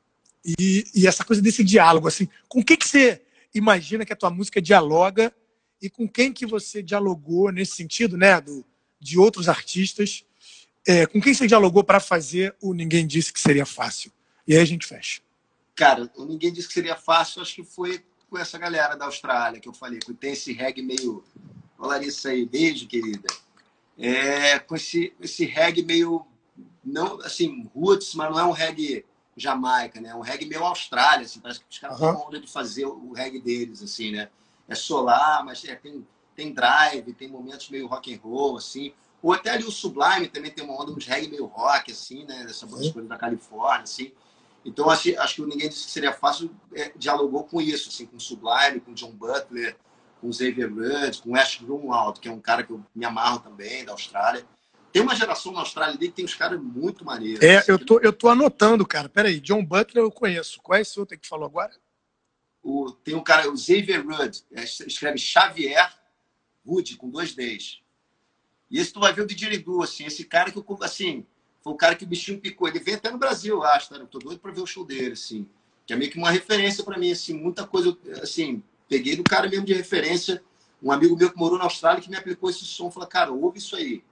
e, 0.45 0.85
e, 0.95 1.07
essa 1.07 1.25
coisa 1.25 1.41
desse 1.41 1.63
diálogo, 1.63 2.07
assim, 2.07 2.29
com 2.47 2.59
o 2.59 2.63
que, 2.63 2.77
que 2.77 2.87
você 2.87 3.21
imagina 3.53 4.05
que 4.05 4.13
a 4.13 4.15
tua 4.15 4.29
música 4.29 4.61
dialoga 4.61 5.33
e 5.81 5.89
com 5.89 6.07
quem 6.07 6.31
que 6.31 6.45
você 6.45 6.81
dialogou 6.81 7.51
nesse 7.51 7.75
sentido, 7.75 8.17
né, 8.17 8.39
do, 8.39 8.65
de 8.99 9.17
outros 9.17 9.47
artistas, 9.47 10.25
é, 10.87 11.05
com 11.05 11.21
quem 11.21 11.33
você 11.33 11.47
dialogou 11.47 11.83
para 11.83 11.99
fazer 11.99 12.55
o 12.61 12.73
Ninguém 12.73 13.05
Disse 13.05 13.31
Que 13.31 13.39
Seria 13.39 13.65
Fácil? 13.65 14.11
E 14.47 14.55
aí 14.55 14.61
a 14.61 14.65
gente 14.65 14.87
fecha. 14.87 15.21
Cara, 15.75 16.11
o 16.15 16.25
Ninguém 16.25 16.51
Disse 16.51 16.67
Que 16.67 16.73
Seria 16.73 16.95
Fácil, 16.95 17.41
acho 17.41 17.55
que 17.55 17.63
foi 17.63 18.03
com 18.29 18.37
essa 18.37 18.57
galera 18.57 18.95
da 18.95 19.05
Austrália 19.05 19.59
que 19.59 19.67
eu 19.67 19.73
falei, 19.73 19.99
que 19.99 20.13
tem 20.13 20.33
esse 20.33 20.53
reggae 20.53 20.81
meio... 20.81 21.23
Ô, 21.77 21.87
Larissa 21.87 22.29
aí, 22.29 22.45
beijo, 22.45 22.87
querida. 22.87 23.27
É, 23.97 24.59
com 24.59 24.75
esse, 24.75 25.13
esse 25.19 25.45
reggae 25.45 25.83
meio, 25.83 26.25
não, 26.83 27.21
assim, 27.21 27.69
roots, 27.75 28.13
mas 28.15 28.29
não 28.29 28.39
é 28.39 28.43
um 28.43 28.51
reggae 28.51 29.05
Jamaica, 29.35 30.01
né? 30.01 30.09
É 30.09 30.15
um 30.15 30.21
reggae 30.21 30.45
meio 30.45 30.63
Austrália, 30.63 31.25
assim, 31.25 31.39
parece 31.39 31.61
que 31.61 31.65
os 31.69 31.79
caras 31.79 31.99
uhum. 31.99 32.15
têm 32.15 32.25
onda 32.27 32.39
de 32.39 32.47
fazer 32.51 32.85
o 32.85 33.13
reggae 33.13 33.39
deles, 33.39 33.81
assim, 33.81 34.11
né? 34.11 34.29
É 34.67 34.75
solar, 34.75 35.43
mas 35.45 35.63
é, 35.65 35.75
tem, 35.75 36.05
tem 36.39 36.53
drive, 36.53 37.13
tem 37.13 37.27
momentos 37.27 37.69
meio 37.69 37.85
rock 37.85 38.13
and 38.13 38.19
roll, 38.23 38.55
assim. 38.55 38.93
Ou 39.21 39.33
até 39.33 39.49
ali 39.49 39.65
o 39.65 39.71
Sublime 39.71 40.29
também 40.29 40.49
tem 40.49 40.63
uma 40.63 40.81
onda, 40.81 40.93
uns 40.93 41.05
reggae 41.05 41.27
meio 41.27 41.45
rock, 41.45 41.91
assim, 41.91 42.23
né? 42.23 42.45
Dessa 42.45 42.65
banda 42.65 43.01
da 43.01 43.17
Califórnia, 43.17 43.83
assim. 43.83 44.13
Então, 44.63 44.89
acho, 44.89 45.19
acho 45.19 45.35
que 45.35 45.41
ninguém 45.41 45.67
disse 45.67 45.85
que 45.85 45.91
seria 45.91 46.13
fácil, 46.13 46.49
é, 46.73 46.91
dialogou 46.95 47.43
com 47.43 47.59
isso, 47.59 47.89
assim, 47.89 48.05
com 48.05 48.15
o 48.15 48.21
Sublime, 48.21 48.79
com 48.79 48.91
o 48.91 48.93
John 48.93 49.11
Butler, 49.11 49.75
com 50.21 50.29
o 50.29 50.33
Xavier 50.33 50.69
Rudd, 50.69 51.21
com 51.21 51.31
o 51.31 51.35
Ash 51.35 51.57
Grunwald, 51.61 52.19
que 52.21 52.29
é 52.29 52.31
um 52.31 52.39
cara 52.39 52.63
que 52.63 52.71
eu 52.71 52.81
me 52.95 53.05
amarro 53.05 53.39
também, 53.39 53.83
da 53.83 53.91
Austrália. 53.91 54.45
Tem 54.93 55.01
uma 55.01 55.15
geração 55.15 55.51
na 55.51 55.59
Austrália 55.59 55.95
ali 55.95 56.07
que 56.07 56.15
tem 56.15 56.25
uns 56.25 56.35
caras 56.35 56.59
muito 56.59 57.03
maneiros. 57.03 57.41
É, 57.41 57.57
assim, 57.57 57.71
eu, 57.71 57.85
tô, 57.85 57.99
eu 57.99 58.13
tô 58.13 58.29
anotando, 58.29 58.85
cara. 58.87 59.09
Peraí, 59.09 59.39
John 59.41 59.63
Butler 59.63 60.03
eu 60.03 60.11
conheço. 60.11 60.61
Qual 60.61 60.77
é 60.77 60.81
esse 60.81 60.99
outro 60.99 61.17
que 61.17 61.27
falou 61.27 61.45
agora? 61.45 61.71
O, 62.63 62.91
tem 62.91 63.15
um 63.15 63.23
cara, 63.23 63.49
o 63.49 63.57
Xavier 63.57 64.05
Rudd, 64.05 64.39
é, 64.51 64.63
escreve 64.63 65.17
Xavier 65.17 65.98
Rudd, 66.65 66.95
com 66.97 67.09
dois 67.09 67.33
Ds. 67.33 67.81
E 68.69 68.79
esse 68.79 68.93
tu 68.93 68.99
vai 68.99 69.13
ver 69.13 69.23
o 69.23 69.27
Didgeridoo, 69.27 69.81
assim, 69.81 70.05
esse 70.05 70.25
cara 70.25 70.51
que 70.51 70.57
eu, 70.57 70.77
assim, 70.81 71.25
foi 71.61 71.73
o 71.73 71.75
cara 71.75 71.95
que 71.95 72.03
o 72.03 72.07
bichinho 72.07 72.39
picou. 72.39 72.67
Ele 72.67 72.79
veio 72.79 72.97
até 72.97 73.09
no 73.09 73.17
Brasil, 73.17 73.55
eu 73.55 73.63
acho, 73.63 73.89
tá? 73.89 73.95
Eu 73.95 74.07
tô 74.07 74.19
doido 74.19 74.39
pra 74.39 74.51
ver 74.51 74.61
o 74.61 74.67
show 74.67 74.85
dele, 74.85 75.13
assim. 75.13 75.47
Que 75.85 75.93
é 75.93 75.95
meio 75.95 76.11
que 76.11 76.17
uma 76.17 76.29
referência 76.29 76.83
para 76.83 76.97
mim, 76.97 77.11
assim, 77.11 77.33
muita 77.33 77.65
coisa, 77.65 77.97
assim, 78.21 78.61
peguei 78.87 79.15
do 79.15 79.23
cara 79.23 79.49
mesmo 79.49 79.65
de 79.65 79.73
referência. 79.73 80.43
Um 80.81 80.91
amigo 80.91 81.17
meu 81.17 81.31
que 81.31 81.37
morou 81.37 81.57
na 81.57 81.65
Austrália 81.65 82.01
que 82.01 82.09
me 82.09 82.15
aplicou 82.15 82.49
esse 82.49 82.63
som, 82.63 82.91
falou, 82.91 83.09
cara, 83.09 83.31
ouve 83.31 83.57
isso 83.57 83.75
aí. 83.75 84.03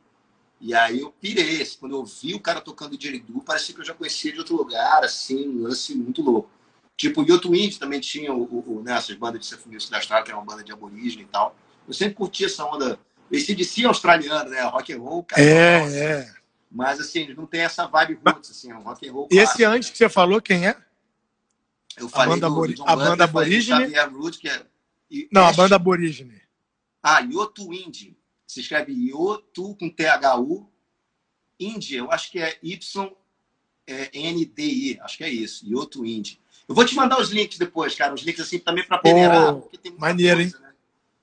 E 0.60 0.74
aí 0.74 1.02
eu 1.02 1.12
pirei. 1.22 1.62
Assim, 1.62 1.78
quando 1.80 1.96
eu 1.96 2.04
vi 2.04 2.34
o 2.34 2.40
cara 2.40 2.60
tocando 2.60 2.98
didgeridoo, 2.98 3.42
parecia 3.42 3.76
que 3.76 3.82
eu 3.82 3.86
já 3.86 3.94
conhecia 3.94 4.34
de 4.34 4.40
outro 4.40 4.56
lugar, 4.56 5.04
assim, 5.04 5.48
um 5.48 5.64
lance 5.64 5.96
muito 5.96 6.22
louco. 6.22 6.50
Tipo, 6.98 7.22
o 7.22 7.24
Yoto 7.24 7.52
também 7.78 8.00
tinha 8.00 8.34
o, 8.34 8.44
o, 8.44 8.82
né, 8.84 8.98
essas 8.98 9.16
bandas 9.16 9.40
de 9.40 9.46
surf 9.46 9.70
music 9.70 9.92
da 9.92 9.98
Austrália, 9.98 10.26
que 10.26 10.32
era 10.32 10.40
uma 10.40 10.46
banda 10.46 10.64
de 10.64 10.72
aborígene 10.72 11.24
e 11.24 11.28
tal. 11.28 11.56
Eu 11.88 11.94
sempre 11.94 12.16
curti 12.16 12.46
essa 12.46 12.66
onda. 12.66 13.00
Esse 13.32 13.54
de 13.56 13.66
si 13.66 13.86
australiano, 13.86 14.50
né? 14.50 14.62
Rock 14.64 14.94
and 14.94 15.00
roll, 15.00 15.24
cara. 15.24 15.42
É, 15.42 15.80
nossa. 15.80 15.98
é. 15.98 16.34
Mas 16.70 17.00
assim, 17.00 17.34
não 17.34 17.46
tem 17.46 17.62
essa 17.62 17.88
vibe 17.88 18.20
roots, 18.26 18.52
assim, 18.52 18.72
é 18.72 18.76
um 18.76 18.82
rock 18.82 19.08
and 19.08 19.14
roll. 19.14 19.28
E 19.32 19.38
esse 19.38 19.64
antes 19.64 19.90
que 19.90 19.98
você 19.98 20.10
falou, 20.10 20.42
quem 20.42 20.68
é? 20.68 20.78
Eu 21.98 22.08
falei 22.10 22.28
a 22.28 22.36
banda, 22.36 22.50
do, 22.50 22.68
do 22.74 22.84
a 22.88 22.96
banda 22.96 23.24
aborígene. 23.24 23.96
Root, 24.12 24.38
que 24.38 24.48
é, 24.48 24.64
não, 25.32 25.46
a 25.46 25.54
banda 25.54 25.76
aborígene. 25.76 26.42
Ah, 27.02 27.22
Yoto 27.22 27.74
Indie. 27.74 28.18
Se 28.46 28.60
escreve 28.60 28.92
Yotu 28.94 29.76
com 29.76 29.90
T-H-U. 29.90 30.70
Indie, 31.60 31.96
eu 31.96 32.12
acho 32.12 32.30
que 32.32 32.40
é 32.40 32.60
Y-N-D-I. 32.62 33.10
Acho 35.02 35.18
que 35.18 35.24
é 35.24 35.30
isso. 35.30 35.66
Yoto 35.66 36.06
Indie. 36.06 36.40
Eu 36.68 36.76
vou 36.76 36.86
te 36.86 36.94
mandar 36.96 37.20
os 37.20 37.30
links 37.30 37.58
depois, 37.58 37.96
cara. 37.96 38.14
Os 38.14 38.22
links 38.22 38.42
assim 38.42 38.60
também 38.60 38.86
para 38.86 39.00
peneirar. 39.00 39.56
Oh, 39.56 39.72
maneiro, 39.98 40.42
coisa, 40.42 40.58
hein? 40.58 40.62
Né? 40.62 40.67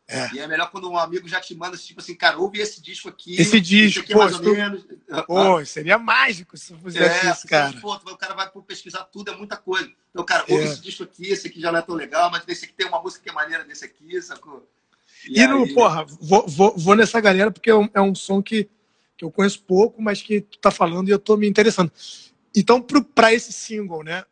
É. 0.07 0.35
E 0.35 0.39
é 0.39 0.47
melhor 0.47 0.71
quando 0.71 0.91
um 0.91 0.99
amigo 0.99 1.27
já 1.27 1.41
te 1.41 1.55
manda, 1.55 1.79
tipo 1.79 2.01
assim, 2.01 2.15
cara, 2.15 2.37
ouve 2.37 2.61
esse 2.61 2.81
disco 2.81 3.09
aqui. 3.09 3.41
Esse 3.41 3.59
disco, 3.59 4.01
aqui, 4.01 4.13
pô, 4.13 4.19
mais 4.19 4.35
ou 4.35 4.43
menos. 4.43 4.87
Pô, 5.27 5.65
seria 5.65 5.99
mágico 5.99 6.59
se 6.59 6.75
fizesse 6.77 7.27
é, 7.27 7.31
isso, 7.31 7.47
cara. 7.47 7.73
Pô, 7.81 7.95
o 7.95 8.17
cara 8.17 8.35
vai 8.35 8.51
pesquisar 8.67 9.05
tudo, 9.05 9.31
é 9.31 9.37
muita 9.37 9.57
coisa. 9.57 9.91
Então, 10.11 10.25
cara, 10.25 10.45
ouve 10.49 10.63
é. 10.63 10.67
esse 10.67 10.83
disco 10.83 11.05
aqui, 11.05 11.29
esse 11.31 11.49
aqui 11.49 11.59
já 11.59 11.73
não 11.73 11.79
é 11.79 11.83
tão 11.83 11.95
legal, 11.95 12.31
mas 12.31 12.45
esse 12.47 12.67
aqui 12.67 12.75
tem 12.75 12.87
uma 12.87 13.01
música 13.01 13.23
que 13.23 13.31
é 13.31 13.33
maneira 13.33 13.65
desse 13.65 13.85
aqui, 13.85 14.21
sacou? 14.21 14.69
E, 15.27 15.41
e 15.41 15.47
no, 15.47 15.73
porra, 15.73 16.05
vou, 16.21 16.47
vou, 16.47 16.77
vou, 16.77 16.95
nessa 16.95 17.19
galera 17.19 17.51
porque 17.51 17.71
é 17.71 17.75
um, 17.75 17.89
é 17.95 18.01
um 18.01 18.15
som 18.15 18.43
que, 18.43 18.69
que 19.17 19.25
eu 19.25 19.31
conheço 19.31 19.63
pouco, 19.63 20.03
mas 20.03 20.21
que 20.21 20.43
tu 20.43 20.59
tá 20.59 20.71
falando 20.71 21.09
e 21.09 21.13
eu 21.13 21.19
tô 21.19 21.35
me 21.37 21.49
interessando. 21.49 21.91
Então, 22.55 22.81
para 22.81 23.33
esse 23.33 23.53
single, 23.53 24.05
né? 24.05 24.25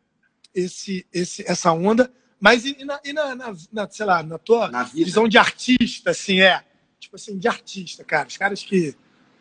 Esse, 0.53 1.05
esse, 1.11 1.43
essa 1.49 1.71
onda. 1.71 2.13
Mas 2.43 2.65
e, 2.65 2.83
na, 2.83 2.99
e 3.05 3.13
na, 3.13 3.35
na, 3.35 3.55
na, 3.71 3.89
sei 3.89 4.05
lá, 4.05 4.21
na 4.21 4.37
tua 4.37 4.67
na 4.67 4.83
visão 4.83 5.29
de 5.29 5.37
artista, 5.37 6.11
assim, 6.11 6.41
é. 6.41 6.61
Tipo 6.99 7.15
assim, 7.15 7.37
de 7.37 7.47
artista, 7.47 8.03
cara. 8.03 8.27
Os 8.27 8.35
caras 8.35 8.61
que, 8.61 8.93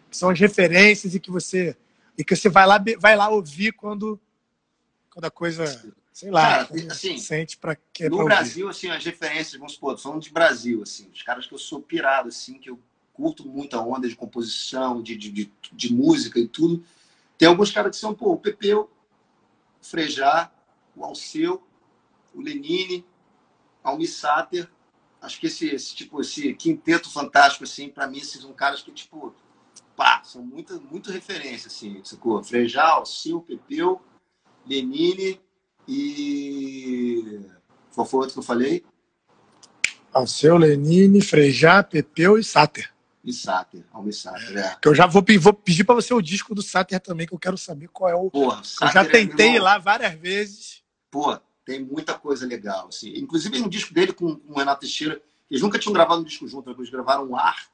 que 0.09 0.17
são 0.17 0.31
as 0.31 0.39
referências 0.39 1.13
e 1.13 1.19
que 1.19 1.29
você. 1.29 1.77
E 2.17 2.23
que 2.23 2.37
você 2.37 2.49
vai 2.49 2.65
lá, 2.65 2.81
vai 3.01 3.17
lá 3.17 3.29
ouvir 3.29 3.73
quando, 3.73 4.21
quando 5.11 5.25
a 5.25 5.33
coisa 5.33 5.65
sei 6.13 6.31
lá, 6.31 6.65
cara, 6.65 6.93
assim, 6.93 7.19
sente 7.19 7.57
para 7.57 7.75
que 7.75 8.09
No 8.09 8.25
Brasil, 8.25 8.69
assim, 8.69 8.89
as 8.89 9.05
referências, 9.05 9.55
vamos 9.55 9.73
supor, 9.73 9.99
falando 9.99 10.23
de 10.23 10.31
Brasil, 10.31 10.81
assim, 10.85 11.11
os 11.13 11.23
caras 11.23 11.45
que 11.45 11.55
eu 11.55 11.59
sou 11.59 11.81
pirado, 11.81 12.29
assim, 12.29 12.55
que 12.55 12.71
eu 12.71 12.79
curto 13.13 13.49
muito 13.49 13.77
a 13.77 13.85
onda 13.85 14.09
de 14.09 14.15
composição, 14.15 15.03
de, 15.03 15.17
de, 15.17 15.29
de, 15.29 15.53
de 15.73 15.93
música 15.93 16.39
e 16.39 16.47
tudo. 16.47 16.85
Tem 17.37 17.49
alguns 17.49 17.73
caras 17.73 17.91
que 17.91 17.97
são, 17.97 18.15
pô, 18.15 18.31
o 18.31 18.39
Pepeu, 18.39 18.89
o 19.81 19.85
Frejá, 19.85 20.53
o 20.95 21.05
Alceu, 21.05 21.67
o 22.35 22.41
Lenine, 22.41 23.05
Almi 23.83 24.07
Sater. 24.07 24.70
Acho 25.20 25.39
que 25.39 25.47
esse, 25.47 25.68
esse, 25.68 25.95
tipo, 25.95 26.20
esse 26.20 26.53
quinteto 26.55 27.11
fantástico, 27.11 27.64
assim, 27.64 27.89
para 27.89 28.09
mim, 28.09 28.18
esses 28.18 28.41
são 28.41 28.53
caras 28.53 28.83
que, 28.83 28.91
tipo, 28.91 29.35
pá, 29.97 30.22
são 30.24 30.43
muito, 30.43 30.80
muito 30.80 31.12
referência, 31.12 31.68
assim, 31.68 32.01
sacou? 32.05 32.43
Frejá, 32.43 32.85
Alceu, 32.85 33.41
Pepeu, 33.41 34.01
Lenine, 34.66 35.41
e. 35.87 37.41
Qual 37.95 38.07
foi 38.07 38.18
o 38.18 38.20
outro 38.22 38.35
que 38.35 38.41
eu 38.41 38.45
falei? 38.45 38.85
Alceu, 40.12 40.57
Lenine, 40.57 41.20
Frejá, 41.20 41.83
Pepeu 41.83 42.39
e 42.39 42.45
Sáter. 42.45 42.93
E 43.24 43.33
Sáter, 43.33 43.85
Almir 43.93 44.14
Sáter, 44.14 44.59
é. 44.59 44.76
Que 44.80 44.89
eu 44.89 44.95
já 44.95 45.07
vou, 45.07 45.24
vou 45.41 45.55
pedir 45.55 45.85
para 45.85 45.95
você 45.95 46.12
o 46.12 46.20
disco 46.20 46.55
do 46.55 46.62
Sáter 46.62 46.99
também, 47.01 47.26
que 47.26 47.33
eu 47.33 47.39
quero 47.39 47.57
saber 47.57 47.89
qual 47.89 48.11
é 48.11 48.14
o. 48.14 48.30
Porra, 48.30 48.62
eu 48.80 48.89
já 48.89 49.03
é 49.03 49.05
tentei 49.05 49.51
é 49.51 49.57
ir 49.57 49.59
lá 49.61 49.78
várias 49.78 50.14
vezes. 50.14 50.83
Pô, 51.11 51.39
tem 51.65 51.83
muita 51.83 52.19
coisa 52.19 52.47
legal. 52.47 52.89
Assim. 52.89 53.13
Inclusive, 53.17 53.61
um 53.61 53.69
disco 53.69 53.95
dele 53.95 54.13
com, 54.13 54.37
com 54.37 54.53
o 54.53 54.59
Renato 54.59 54.81
Teixeira, 54.81 55.23
eles 55.51 55.63
nunca 55.63 55.79
tinham 55.79 55.93
gravado 55.93 56.21
um 56.21 56.25
disco 56.25 56.47
junto, 56.49 56.69
né? 56.69 56.75
eles 56.77 56.91
gravaram 56.91 57.29
o 57.29 57.37
Ar, 57.37 57.71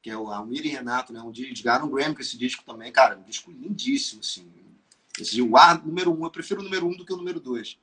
que 0.00 0.10
é 0.10 0.16
o 0.16 0.30
Almir 0.30 0.64
e 0.64 0.68
Renato, 0.68 1.12
né? 1.12 1.20
Dia 1.32 1.46
eles 1.46 1.60
ganharam 1.60 1.86
um 1.86 1.90
Grammy 1.90 2.14
com 2.14 2.20
esse 2.20 2.38
disco 2.38 2.62
também, 2.64 2.92
cara, 2.92 3.16
um 3.16 3.22
disco 3.22 3.50
lindíssimo, 3.50 4.20
assim. 4.20 4.48
Esse 5.18 5.40
o 5.40 5.56
ar 5.56 5.84
número 5.84 6.12
um, 6.12 6.24
eu 6.24 6.30
prefiro 6.30 6.60
o 6.60 6.64
número 6.64 6.86
um 6.86 6.96
do 6.96 7.04
que 7.04 7.12
o 7.12 7.16
número 7.16 7.40
dois. 7.40 7.78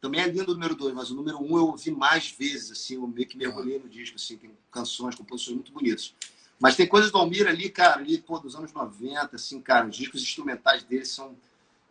Também 0.00 0.22
é 0.22 0.28
lindo 0.28 0.52
o 0.52 0.54
número 0.54 0.74
dois, 0.74 0.94
mas 0.94 1.10
o 1.10 1.14
número 1.14 1.38
um 1.38 1.58
eu 1.58 1.66
ouvi 1.66 1.90
mais 1.90 2.30
vezes, 2.30 2.70
assim, 2.70 2.94
eu 2.94 3.06
meio 3.06 3.26
que 3.26 3.36
mergulhei 3.36 3.78
no 3.78 3.88
disco, 3.88 4.16
assim, 4.16 4.38
tem 4.38 4.50
canções, 4.70 5.14
composições 5.14 5.56
muito 5.56 5.72
bonitas. 5.72 6.14
Mas 6.58 6.76
tem 6.76 6.86
coisas 6.86 7.10
do 7.10 7.18
Almir 7.18 7.46
ali, 7.46 7.68
cara, 7.68 8.00
ali, 8.00 8.18
pô, 8.18 8.38
dos 8.38 8.54
anos 8.54 8.72
90, 8.72 9.36
assim, 9.36 9.60
cara, 9.60 9.86
os 9.86 9.96
discos 9.96 10.22
instrumentais 10.22 10.82
dele 10.84 11.04
são 11.04 11.36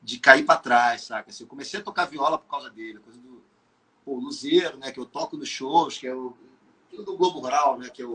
de 0.01 0.19
cair 0.19 0.45
para 0.45 0.59
trás, 0.59 1.01
saca? 1.03 1.29
Assim, 1.29 1.43
eu 1.43 1.47
comecei 1.47 1.79
a 1.79 1.83
tocar 1.83 2.05
viola 2.05 2.37
por 2.37 2.49
causa 2.49 2.69
dele, 2.69 2.99
coisa 2.99 3.19
do 3.19 3.43
pô, 4.03 4.15
Luzeiro, 4.15 4.77
né, 4.77 4.91
que 4.91 4.99
eu 4.99 5.05
toco 5.05 5.37
nos 5.37 5.49
shows, 5.49 5.97
que 5.97 6.07
é 6.07 6.15
o 6.15 6.35
do 6.91 7.15
Globo 7.15 7.39
Rural, 7.39 7.77
né, 7.77 7.89
que 7.89 8.01
é 8.01 8.05
o 8.05 8.13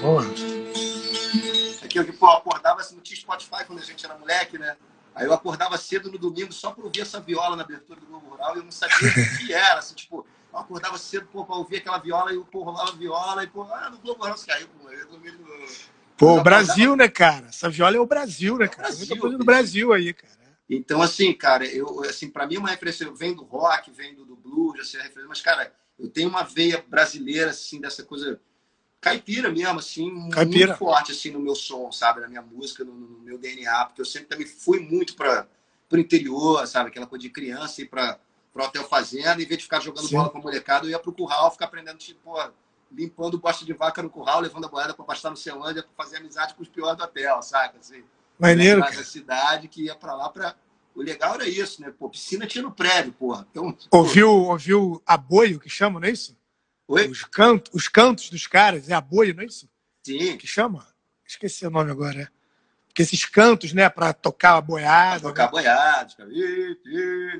Porra. 0.00 0.26
Aqui 1.82 1.98
eu 1.98 2.12
pô, 2.14 2.26
acordava 2.26 2.80
assim, 2.80 2.96
não 2.96 3.02
tinha 3.02 3.16
Spotify 3.16 3.64
quando 3.66 3.78
a 3.78 3.84
gente 3.84 4.04
era 4.04 4.18
moleque, 4.18 4.58
né? 4.58 4.76
Aí 5.14 5.26
eu 5.26 5.32
acordava 5.32 5.78
cedo 5.78 6.10
no 6.10 6.18
domingo 6.18 6.52
só 6.52 6.72
para 6.72 6.84
ouvir 6.84 7.02
essa 7.02 7.20
viola 7.20 7.54
na 7.54 7.62
abertura 7.62 8.00
do 8.00 8.06
Globo 8.06 8.30
Rural 8.30 8.56
e 8.56 8.58
eu 8.58 8.64
não 8.64 8.72
sabia 8.72 8.96
o 8.96 9.38
que 9.38 9.52
era, 9.52 9.78
assim, 9.78 9.94
tipo, 9.94 10.26
eu 10.52 10.58
acordava 10.58 10.98
cedo 10.98 11.26
para 11.26 11.56
ouvir 11.56 11.76
aquela 11.76 11.98
viola 11.98 12.32
e 12.32 12.36
o 12.36 12.44
pô, 12.44 12.64
rolava 12.64 12.90
a 12.90 12.94
viola 12.96 13.44
e 13.44 13.46
pô, 13.46 13.62
ah, 13.62 13.90
no 13.90 13.98
Globo 13.98 14.20
Rural 14.22 14.36
você 14.36 14.46
caiu, 14.46 14.66
pô, 14.68 14.90
eu 14.90 15.08
dormi 15.08 15.30
no... 15.30 15.46
Pô, 16.16 16.38
o 16.38 16.42
Brasil, 16.42 16.96
né, 16.96 17.08
cara? 17.08 17.46
Essa 17.46 17.68
viola 17.68 17.96
é 17.96 18.00
o 18.00 18.06
Brasil, 18.06 18.56
né, 18.56 18.68
cara? 18.68 18.88
É 18.88 18.94
Muita 18.94 19.16
coisa 19.16 19.38
do 19.38 19.44
Brasil 19.44 19.92
aí, 19.92 20.12
cara. 20.12 20.34
Então, 20.68 21.02
assim, 21.02 21.32
cara, 21.32 21.64
eu, 21.66 22.02
assim, 22.04 22.28
para 22.28 22.46
mim 22.46 22.56
é 22.56 22.58
uma 22.58 22.70
referência, 22.70 23.04
eu 23.04 23.14
venho 23.14 23.36
do 23.36 23.44
rock, 23.44 23.90
venho 23.90 24.16
do, 24.16 24.24
do 24.24 24.36
blues, 24.36 24.80
assim, 24.80 24.96
referência, 24.96 25.28
mas, 25.28 25.40
cara, 25.40 25.72
eu 25.98 26.08
tenho 26.08 26.28
uma 26.28 26.42
veia 26.42 26.84
brasileira, 26.88 27.50
assim, 27.50 27.80
dessa 27.80 28.02
coisa 28.02 28.40
caipira 29.04 29.50
mesmo, 29.50 29.78
assim, 29.78 30.30
caipira. 30.30 30.68
muito 30.68 30.78
forte, 30.78 31.12
assim, 31.12 31.30
no 31.30 31.38
meu 31.38 31.54
som, 31.54 31.92
sabe? 31.92 32.20
Na 32.20 32.28
minha 32.28 32.40
música, 32.40 32.82
no, 32.82 32.94
no 32.94 33.18
meu 33.18 33.36
DNA, 33.36 33.84
porque 33.84 34.00
eu 34.00 34.06
sempre 34.06 34.28
também 34.28 34.46
fui 34.46 34.80
muito 34.80 35.14
para 35.14 35.46
o 35.92 35.98
interior, 35.98 36.66
sabe? 36.66 36.88
Aquela 36.88 37.06
coisa 37.06 37.22
de 37.22 37.28
criança 37.28 37.82
ir 37.82 37.86
para 37.86 38.18
o 38.54 38.62
hotel 38.62 38.82
fazenda, 38.84 39.42
em 39.42 39.46
vez 39.46 39.58
de 39.58 39.64
ficar 39.64 39.80
jogando 39.80 40.08
Sim. 40.08 40.16
bola 40.16 40.30
com 40.30 40.38
a 40.38 40.40
molecada, 40.40 40.86
eu 40.86 40.90
ia 40.90 40.98
pro 40.98 41.12
curral, 41.12 41.50
ficar 41.50 41.66
aprendendo, 41.66 41.98
tipo, 41.98 42.34
limpando 42.90 43.38
bosta 43.38 43.62
de 43.62 43.74
vaca 43.74 44.02
no 44.02 44.08
curral, 44.08 44.40
levando 44.40 44.64
a 44.64 44.68
boiada 44.68 44.94
para 44.94 45.04
pastar 45.04 45.28
no 45.28 45.36
Ceilândia 45.36 45.82
para 45.82 46.04
fazer 46.04 46.16
amizade 46.16 46.54
com 46.54 46.62
os 46.62 46.68
piores 46.68 46.96
do 46.96 47.04
hotel, 47.04 47.42
saca? 47.42 47.78
Assim, 47.78 48.02
Maneiro. 48.38 48.80
Da 48.80 48.92
cidade 49.04 49.68
que 49.68 49.84
ia 49.84 49.94
para 49.94 50.14
lá 50.14 50.28
para. 50.30 50.56
O 50.94 51.02
legal 51.02 51.34
era 51.34 51.48
isso, 51.48 51.82
né? 51.82 51.92
Pô, 51.96 52.08
piscina 52.08 52.46
tinha 52.46 52.62
no 52.62 52.70
prédio, 52.70 53.12
porra. 53.12 53.46
Então, 53.50 53.76
ouviu, 53.90 54.30
ouviu 54.30 55.02
aboio, 55.04 55.58
que 55.58 55.68
chama, 55.68 55.98
não 55.98 56.06
é 56.06 56.12
isso? 56.12 56.36
Oi? 56.86 57.08
Os, 57.08 57.24
canto, 57.24 57.70
os 57.74 57.88
cantos 57.88 58.30
dos 58.30 58.46
caras, 58.46 58.88
é 58.88 58.94
aboio, 58.94 59.34
não 59.34 59.42
é 59.42 59.46
isso? 59.46 59.68
Sim. 60.04 60.36
Que 60.36 60.46
chama? 60.46 60.86
Esqueci 61.26 61.66
o 61.66 61.70
nome 61.70 61.90
agora. 61.90 62.30
Porque 62.86 63.02
esses 63.02 63.24
cantos, 63.24 63.72
né, 63.72 63.88
para 63.88 64.12
tocar 64.12 64.56
a 64.56 64.60
boiada. 64.60 65.20
Pra 65.20 65.30
tocar 65.30 65.44
né? 65.46 65.50
boiada, 65.50 66.14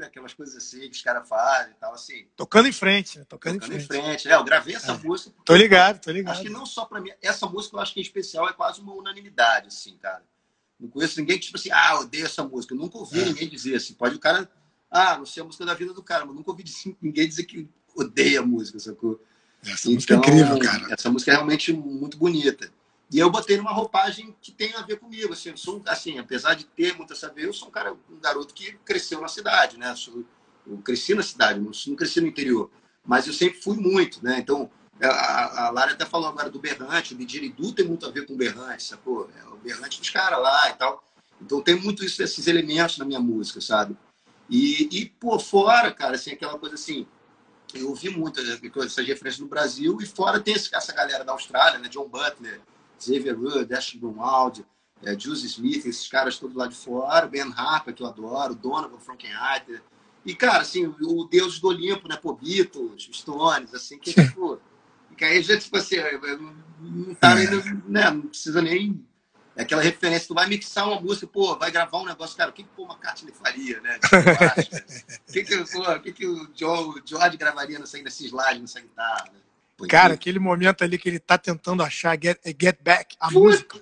aquelas 0.04 0.34
coisas 0.34 0.56
assim 0.56 0.80
que 0.90 0.96
os 0.96 1.02
caras 1.02 1.28
fazem 1.28 1.72
e 1.72 1.76
tal, 1.76 1.94
assim. 1.94 2.26
Tocando 2.34 2.66
em 2.66 2.72
frente, 2.72 3.18
né? 3.20 3.24
Tocando, 3.28 3.60
Tocando 3.60 3.76
em 3.76 3.80
frente. 3.80 4.00
em 4.00 4.02
frente. 4.02 4.28
É, 4.28 4.34
eu 4.34 4.42
gravei 4.42 4.74
essa 4.74 4.92
É. 4.92 4.98
música. 4.98 5.32
Tô 5.44 5.54
ligado, 5.54 6.00
tô 6.00 6.10
ligado. 6.10 6.32
Acho 6.32 6.42
que 6.42 6.50
não 6.50 6.66
só 6.66 6.86
pra 6.86 7.00
mim. 7.00 7.10
Essa 7.22 7.46
música 7.46 7.76
eu 7.76 7.80
acho 7.80 7.94
que 7.94 8.00
em 8.00 8.02
especial 8.02 8.48
é 8.48 8.52
quase 8.52 8.80
uma 8.80 8.94
unanimidade, 8.94 9.68
assim, 9.68 9.96
cara. 9.98 10.24
Não 10.80 10.88
conheço 10.88 11.20
ninguém 11.20 11.38
que, 11.38 11.44
tipo 11.44 11.56
assim, 11.56 11.70
ah, 11.70 12.00
odeio 12.00 12.26
essa 12.26 12.42
música. 12.42 12.74
Eu 12.74 12.78
nunca 12.78 12.98
ouvi 12.98 13.20
É. 13.20 13.24
ninguém 13.26 13.48
dizer 13.48 13.76
assim. 13.76 13.94
Pode 13.94 14.16
o 14.16 14.18
cara, 14.18 14.50
ah, 14.90 15.16
não 15.18 15.26
sei 15.26 15.40
a 15.40 15.46
música 15.46 15.64
da 15.64 15.74
vida 15.74 15.92
do 15.94 16.02
cara, 16.02 16.24
mas 16.26 16.34
nunca 16.34 16.50
ouvi 16.50 16.64
ninguém 17.00 17.28
dizer 17.28 17.44
que 17.44 17.68
odeia 17.94 18.40
a 18.40 18.44
música, 18.44 18.80
sacou? 18.80 19.22
Essa 19.66 19.90
música 19.90 20.14
é 20.14 20.16
incrível, 20.16 20.58
cara. 20.58 20.94
Essa 20.94 21.10
música 21.10 21.30
é 21.32 21.34
realmente 21.34 21.72
muito 21.72 22.16
bonita. 22.16 22.70
E 23.10 23.18
eu 23.18 23.30
botei 23.30 23.56
numa 23.56 23.72
roupagem 23.72 24.34
que 24.42 24.50
tem 24.52 24.74
a 24.74 24.82
ver 24.82 24.98
comigo. 24.98 25.32
Assim, 25.32 25.50
eu 25.50 25.56
sou, 25.56 25.82
assim, 25.86 26.18
apesar 26.18 26.54
de 26.54 26.64
ter 26.64 26.96
muito 26.96 27.12
a 27.12 27.16
saber, 27.16 27.46
eu 27.46 27.52
sou 27.52 27.68
um 27.68 27.70
cara, 27.70 27.92
um 27.92 28.20
garoto 28.20 28.54
que 28.54 28.72
cresceu 28.84 29.20
na 29.20 29.28
cidade, 29.28 29.78
né? 29.78 29.90
Eu, 29.90 29.96
sou- 29.96 30.24
eu 30.66 30.78
cresci 30.78 31.14
na 31.14 31.22
cidade, 31.22 31.60
não, 31.60 31.70
não 31.86 31.96
cresci 31.96 32.20
no 32.20 32.26
interior. 32.26 32.70
Mas 33.06 33.26
eu 33.26 33.32
sempre 33.32 33.60
fui 33.60 33.76
muito, 33.76 34.24
né? 34.24 34.38
Então, 34.38 34.70
a, 35.02 35.66
a 35.66 35.70
Lara 35.70 35.92
até 35.92 36.04
falou 36.06 36.28
agora 36.28 36.50
do 36.50 36.58
Berrante, 36.58 37.14
o 37.14 37.16
Didiridu 37.18 37.72
tem 37.72 37.86
muito 37.86 38.06
a 38.06 38.10
ver 38.10 38.26
com 38.26 38.34
o 38.34 38.36
Berrante, 38.36 38.82
sacou? 38.82 39.30
É 39.38 39.44
o 39.48 39.56
Berrante 39.56 40.00
dos 40.00 40.10
caras 40.10 40.40
lá 40.40 40.70
e 40.70 40.74
tal. 40.74 41.04
Então 41.40 41.60
tem 41.60 41.74
muito 41.74 42.04
isso, 42.04 42.22
esses 42.22 42.46
elementos 42.46 42.98
na 42.98 43.04
minha 43.04 43.20
música, 43.20 43.60
sabe? 43.60 43.96
E, 44.48 44.88
e 44.92 45.06
por 45.06 45.40
fora, 45.40 45.92
cara, 45.92 46.14
assim, 46.16 46.32
aquela 46.32 46.58
coisa 46.58 46.74
assim, 46.76 47.06
eu 47.74 47.88
ouvi 47.88 48.10
muito 48.10 48.40
essas 48.40 49.06
referências 49.06 49.38
no 49.38 49.46
Brasil 49.46 49.98
e 50.00 50.06
fora 50.06 50.40
tem 50.40 50.54
essa 50.54 50.92
galera 50.92 51.24
da 51.24 51.32
Austrália, 51.32 51.78
né? 51.78 51.88
John 51.88 52.08
Butler, 52.08 52.60
Xavier 52.98 53.36
Rudd, 53.38 53.72
Ash 53.72 53.94
Grunwald, 53.94 54.64
é, 55.02 55.18
Juice 55.18 55.46
Smith, 55.46 55.84
esses 55.86 56.08
caras 56.08 56.38
todos 56.38 56.56
lá 56.56 56.66
de 56.66 56.74
fora, 56.74 57.26
Ben 57.26 57.52
Harper, 57.54 57.94
que 57.94 58.02
eu 58.02 58.06
adoro, 58.06 58.54
Donovan 58.54 58.98
Frankenheiter. 58.98 59.82
E, 60.24 60.34
cara, 60.34 60.62
assim, 60.62 60.86
o 60.86 61.24
Deus 61.24 61.60
do 61.60 61.68
Olimpo, 61.68 62.08
né? 62.08 62.16
Pô, 62.16 62.34
Beatles, 62.34 63.08
Stones, 63.12 63.74
assim, 63.74 63.98
que, 63.98 64.12
tipo... 64.14 64.58
Que 65.16 65.24
aí, 65.24 65.42
já, 65.42 65.56
tipo 65.58 65.76
assim, 65.76 65.96
não, 66.40 66.54
não 66.80 67.14
tá 67.14 67.34
nem, 67.34 67.46
né? 67.86 68.10
Não 68.10 68.22
precisa 68.22 68.60
nem... 68.62 69.04
É 69.56 69.62
aquela 69.62 69.82
referência, 69.82 70.26
tu 70.26 70.34
vai 70.34 70.48
mixar 70.48 70.88
uma 70.88 71.00
música, 71.00 71.26
pô, 71.28 71.56
vai 71.56 71.70
gravar 71.70 71.98
um 71.98 72.04
negócio, 72.06 72.36
cara, 72.36 72.50
o 72.50 72.52
que 72.52 72.64
que 72.64 72.70
o 72.76 72.84
McCartney 72.84 73.32
faria, 73.32 73.80
né? 73.80 73.98
O 75.28 75.32
que 75.32 75.44
que, 75.44 75.56
pô, 75.72 75.90
o 75.92 76.00
que, 76.00 76.12
que 76.12 76.26
o, 76.26 76.50
Joe, 76.54 77.02
George 77.04 77.36
gravaria 77.36 77.78
nessa, 77.78 77.98
nesse 77.98 78.26
slide, 78.26 78.60
nessa 78.60 78.80
guitarra, 78.80 79.24
né? 79.32 79.38
Pô, 79.76 79.86
Cara, 79.86 80.14
aquele 80.14 80.38
momento 80.38 80.82
ali 80.82 80.98
que 80.98 81.08
ele 81.08 81.18
tá 81.18 81.36
tentando 81.38 81.82
achar 81.82 82.16
Get, 82.20 82.38
Get 82.60 82.78
Back, 82.82 83.16
a 83.20 83.28
Puta. 83.28 83.38
música. 83.40 83.76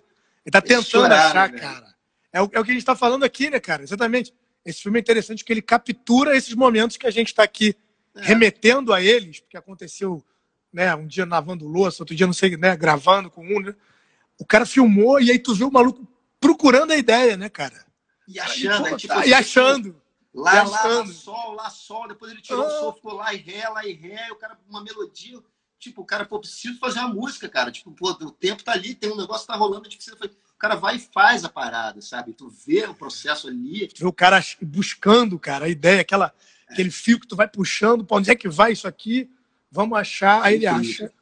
Ele 0.45 0.51
tá 0.53 0.61
tentando 0.61 0.85
chorar, 0.85 1.27
achar, 1.27 1.51
né, 1.51 1.59
cara. 1.59 1.95
É 2.33 2.41
o, 2.43 2.51
é 2.53 2.61
o 2.61 2.65
que 2.65 2.71
a 2.71 2.75
gente 2.75 2.85
tá 2.85 2.97
falando 2.97 3.25
aqui, 3.25 3.49
né, 3.51 3.61
cara? 3.61 3.83
Exatamente. 3.83 4.33
Esse 4.65 4.83
filme 4.83 4.99
é 4.99 5.01
interessante 5.01 5.39
porque 5.43 5.53
ele 5.53 5.63
captura 5.63 6.37
esses 6.37 6.55
momentos 6.55 6.97
que 6.97 7.07
a 7.07 7.11
gente 7.11 7.35
tá 7.35 7.43
aqui 7.43 7.77
É. 8.17 8.23
remetendo 8.23 8.93
a 8.93 9.01
eles, 9.03 9.41
porque 9.41 9.57
aconteceu, 9.57 10.23
né, 10.73 10.95
um 10.95 11.07
dia 11.07 11.25
lavando 11.27 11.67
louça, 11.67 12.03
outro 12.03 12.15
dia, 12.15 12.27
não 12.27 12.33
sei, 12.35 12.57
né, 12.57 12.77
gravando 12.77 13.31
com 13.31 13.43
um, 13.45 13.61
né? 13.61 13.75
O 14.39 14.45
cara 14.47 14.67
filmou 14.67 15.21
e 15.21 15.31
aí 15.31 15.39
tu 15.39 15.55
vê 15.55 15.65
o 15.65 15.71
maluco 15.71 16.07
procurando 16.41 16.91
a 16.93 16.97
ideia, 16.97 17.37
né, 17.37 17.49
cara? 17.49 17.85
E 18.27 18.39
achando, 18.41 18.73
Aí, 18.73 18.85
aí, 18.85 18.91
pô, 18.91 18.97
tipo, 18.97 19.15
tá- 19.15 19.21
assim, 19.21 19.29
e 19.31 19.35
achando. 19.35 20.03
Lá, 20.35 20.53
E 20.65 20.69
lá, 20.69 20.85
lá, 20.87 21.07
sol, 21.07 21.53
lá, 21.53 21.71
sol. 21.71 22.09
Depois 22.09 22.33
ele 22.33 22.41
tirou 22.41 22.63
Ah. 22.65 22.67
o 22.67 22.71
sol, 22.81 22.93
ficou 22.95 23.13
lá 23.15 23.35
e 23.35 23.37
ré, 23.37 23.69
lá 23.69 23.85
e 23.87 23.93
ré. 23.93 24.29
E 24.29 24.33
o 24.33 24.37
cara, 24.37 24.59
uma 24.69 24.83
melodia. 24.83 25.39
Tipo, 25.79 26.03
o 26.03 26.05
cara, 26.05 26.25
pô, 26.25 26.39
preciso 26.39 26.79
fazer 26.79 27.01
uma 27.01 27.09
música, 27.09 27.49
cara. 27.49 27.71
Tipo, 27.71 27.91
pô, 27.93 28.11
o 28.11 28.31
tempo 28.31 28.63
tá 28.65 28.73
ali, 28.73 28.95
tem 28.95 29.11
um 29.11 29.17
negócio 29.17 29.47
que 29.47 29.53
tá 29.53 29.59
rolando, 29.59 29.85
gente 29.85 29.97
precisa 29.97 30.17
fazer. 30.17 30.33
O 30.55 30.59
cara 30.59 30.75
vai 30.77 30.97
e 30.97 31.01
faz 31.13 31.45
a 31.45 31.49
parada, 31.49 32.01
sabe? 32.01 32.33
Tu 32.33 32.49
vê 32.65 32.85
o 32.87 32.95
processo 32.95 33.49
ali. 33.49 33.89
Tu 33.89 33.99
vê 34.01 34.07
o 34.07 34.13
cara 34.13 34.43
buscando, 34.63 35.39
cara, 35.39 35.67
a 35.67 35.69
ideia, 35.69 36.01
aquela, 36.01 36.33
aquele 36.69 36.91
fio 36.91 37.19
que 37.21 37.27
tu 37.27 37.35
vai 37.37 37.49
puxando, 37.49 38.05
pra 38.05 38.17
onde 38.17 38.31
é 38.31 38.35
que 38.37 38.49
vai 38.49 38.73
isso 38.73 38.87
aqui? 38.89 39.29
Vamos 39.71 39.99
achar, 39.99 40.43
aí 40.43 40.55
ele 40.55 40.67
acha. 40.67 41.13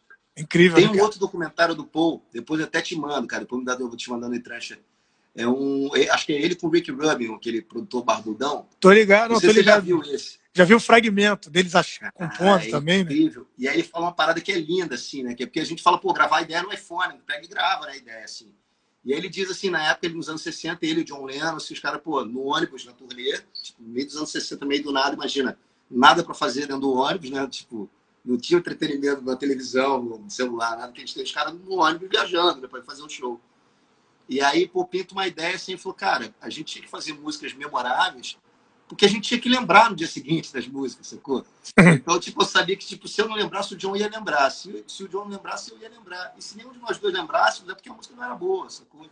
Incrível, 0.40 0.76
Tem 0.76 0.84
né, 0.86 0.90
um 0.90 0.94
cara? 0.94 1.04
outro 1.04 1.18
documentário 1.20 1.74
do 1.74 1.84
Paul, 1.84 2.22
depois 2.32 2.60
eu 2.60 2.66
até 2.66 2.80
te 2.80 2.96
mando, 2.96 3.26
cara. 3.26 3.42
Depois 3.42 3.60
me 3.60 3.66
dá, 3.66 3.74
eu 3.74 3.88
vou 3.88 3.96
te 3.96 4.08
mandando 4.10 4.34
em 4.34 4.40
trancha. 4.40 4.78
É 5.34 5.46
um. 5.46 5.94
é- 5.94 6.08
Acho 6.10 6.26
que 6.26 6.32
é 6.32 6.40
ele 6.42 6.54
com 6.56 6.66
o 6.66 6.70
Rick 6.70 6.90
Rubin, 6.90 7.32
aquele 7.34 7.62
produtor 7.62 8.02
barbudão. 8.04 8.66
Tô 8.80 8.90
ligado, 8.92 9.28
Não, 9.28 9.34
não, 9.34 9.40
tô 9.40 9.46
você 9.46 9.52
já 9.54 9.60
ligado. 9.78 9.84
viu 9.84 10.02
esse. 10.02 10.38
Já 10.52 10.64
vi 10.64 10.74
o 10.74 10.80
fragmento 10.80 11.48
deles 11.48 11.76
ach... 11.76 12.00
compondo 12.12 12.60
Ah, 12.62 12.66
é 12.66 12.70
também, 12.70 13.04
né? 13.04 13.12
incrível. 13.12 13.46
E 13.56 13.68
aí 13.68 13.76
ele 13.76 13.84
fala 13.84 14.06
uma 14.06 14.12
parada 14.12 14.40
que 14.40 14.50
é 14.50 14.58
linda, 14.58 14.96
assim, 14.96 15.22
né? 15.22 15.32
Que 15.34 15.44
é 15.44 15.46
porque 15.46 15.60
a 15.60 15.64
gente 15.64 15.80
fala, 15.80 15.96
pô, 15.98 16.12
gravar 16.12 16.38
a 16.38 16.42
ideia 16.42 16.62
no 16.62 16.72
iPhone, 16.72 17.14
pega 17.24 17.44
e 17.44 17.48
grava 17.48 17.86
né, 17.86 17.92
a 17.92 17.96
ideia, 17.96 18.24
assim. 18.24 18.52
E 19.04 19.12
aí 19.12 19.18
ele 19.20 19.28
diz 19.28 19.48
assim, 19.48 19.70
na 19.70 19.90
época, 19.90 20.06
ele, 20.06 20.16
nos 20.16 20.28
anos 20.28 20.42
60, 20.42 20.84
ele 20.84 21.00
e 21.00 21.02
o 21.02 21.04
John 21.04 21.24
Lennon, 21.24 21.54
assim, 21.56 21.72
os 21.72 21.78
caras, 21.80 22.00
pô, 22.02 22.24
no 22.24 22.42
ônibus, 22.46 22.84
na 22.84 22.92
turnê, 22.92 23.38
tipo, 23.62 23.80
no 23.80 23.88
meio 23.90 24.06
dos 24.06 24.16
anos 24.16 24.30
60, 24.32 24.66
meio 24.66 24.82
do 24.82 24.90
nada, 24.92 25.14
imagina, 25.14 25.56
nada 25.88 26.24
pra 26.24 26.34
fazer 26.34 26.62
dentro 26.62 26.80
do 26.80 26.92
ônibus, 26.94 27.30
né? 27.30 27.46
Tipo, 27.46 27.88
não 28.24 28.36
tinha 28.36 28.58
entretenimento 28.58 29.22
na 29.22 29.36
televisão, 29.36 30.02
no 30.02 30.30
celular, 30.30 30.76
nada, 30.76 30.92
que 30.92 30.98
a 30.98 31.04
gente 31.04 31.14
tem 31.14 31.22
os 31.24 31.32
caras 31.32 31.54
no 31.54 31.76
ônibus 31.80 32.08
viajando, 32.08 32.60
né, 32.60 32.68
pra 32.68 32.82
fazer 32.82 33.02
um 33.02 33.08
show. 33.08 33.40
E 34.28 34.40
aí, 34.40 34.68
pô, 34.68 34.84
pinta 34.84 35.12
uma 35.12 35.26
ideia 35.26 35.56
assim, 35.56 35.76
falou, 35.76 35.94
cara, 35.94 36.34
a 36.40 36.48
gente 36.48 36.72
tinha 36.72 36.84
que 36.84 36.90
fazer 36.90 37.12
músicas 37.14 37.52
memoráveis, 37.52 38.36
porque 38.86 39.04
a 39.04 39.08
gente 39.08 39.28
tinha 39.28 39.40
que 39.40 39.48
lembrar 39.48 39.88
no 39.90 39.96
dia 39.96 40.06
seguinte 40.06 40.52
das 40.52 40.66
músicas, 40.66 41.06
sacou? 41.08 41.44
Então, 41.78 42.18
tipo, 42.20 42.42
eu 42.42 42.46
sabia 42.46 42.76
que, 42.76 42.84
tipo, 42.86 43.08
se 43.08 43.20
eu 43.20 43.28
não 43.28 43.36
lembrasse, 43.36 43.74
o 43.74 43.76
John 43.76 43.96
ia 43.96 44.08
lembrar. 44.08 44.50
Se, 44.50 44.84
se 44.86 45.04
o 45.04 45.08
John 45.08 45.24
não 45.24 45.30
lembrasse, 45.36 45.70
eu 45.70 45.78
ia 45.78 45.88
lembrar. 45.88 46.34
E 46.36 46.42
se 46.42 46.56
nenhum 46.56 46.72
de 46.72 46.78
nós 46.80 46.98
dois 46.98 47.14
lembrássemos, 47.14 47.70
é 47.70 47.74
porque 47.74 47.88
a 47.88 47.92
música 47.92 48.14
não 48.16 48.24
era 48.24 48.34
boa, 48.34 48.68
sacou? 48.68 49.06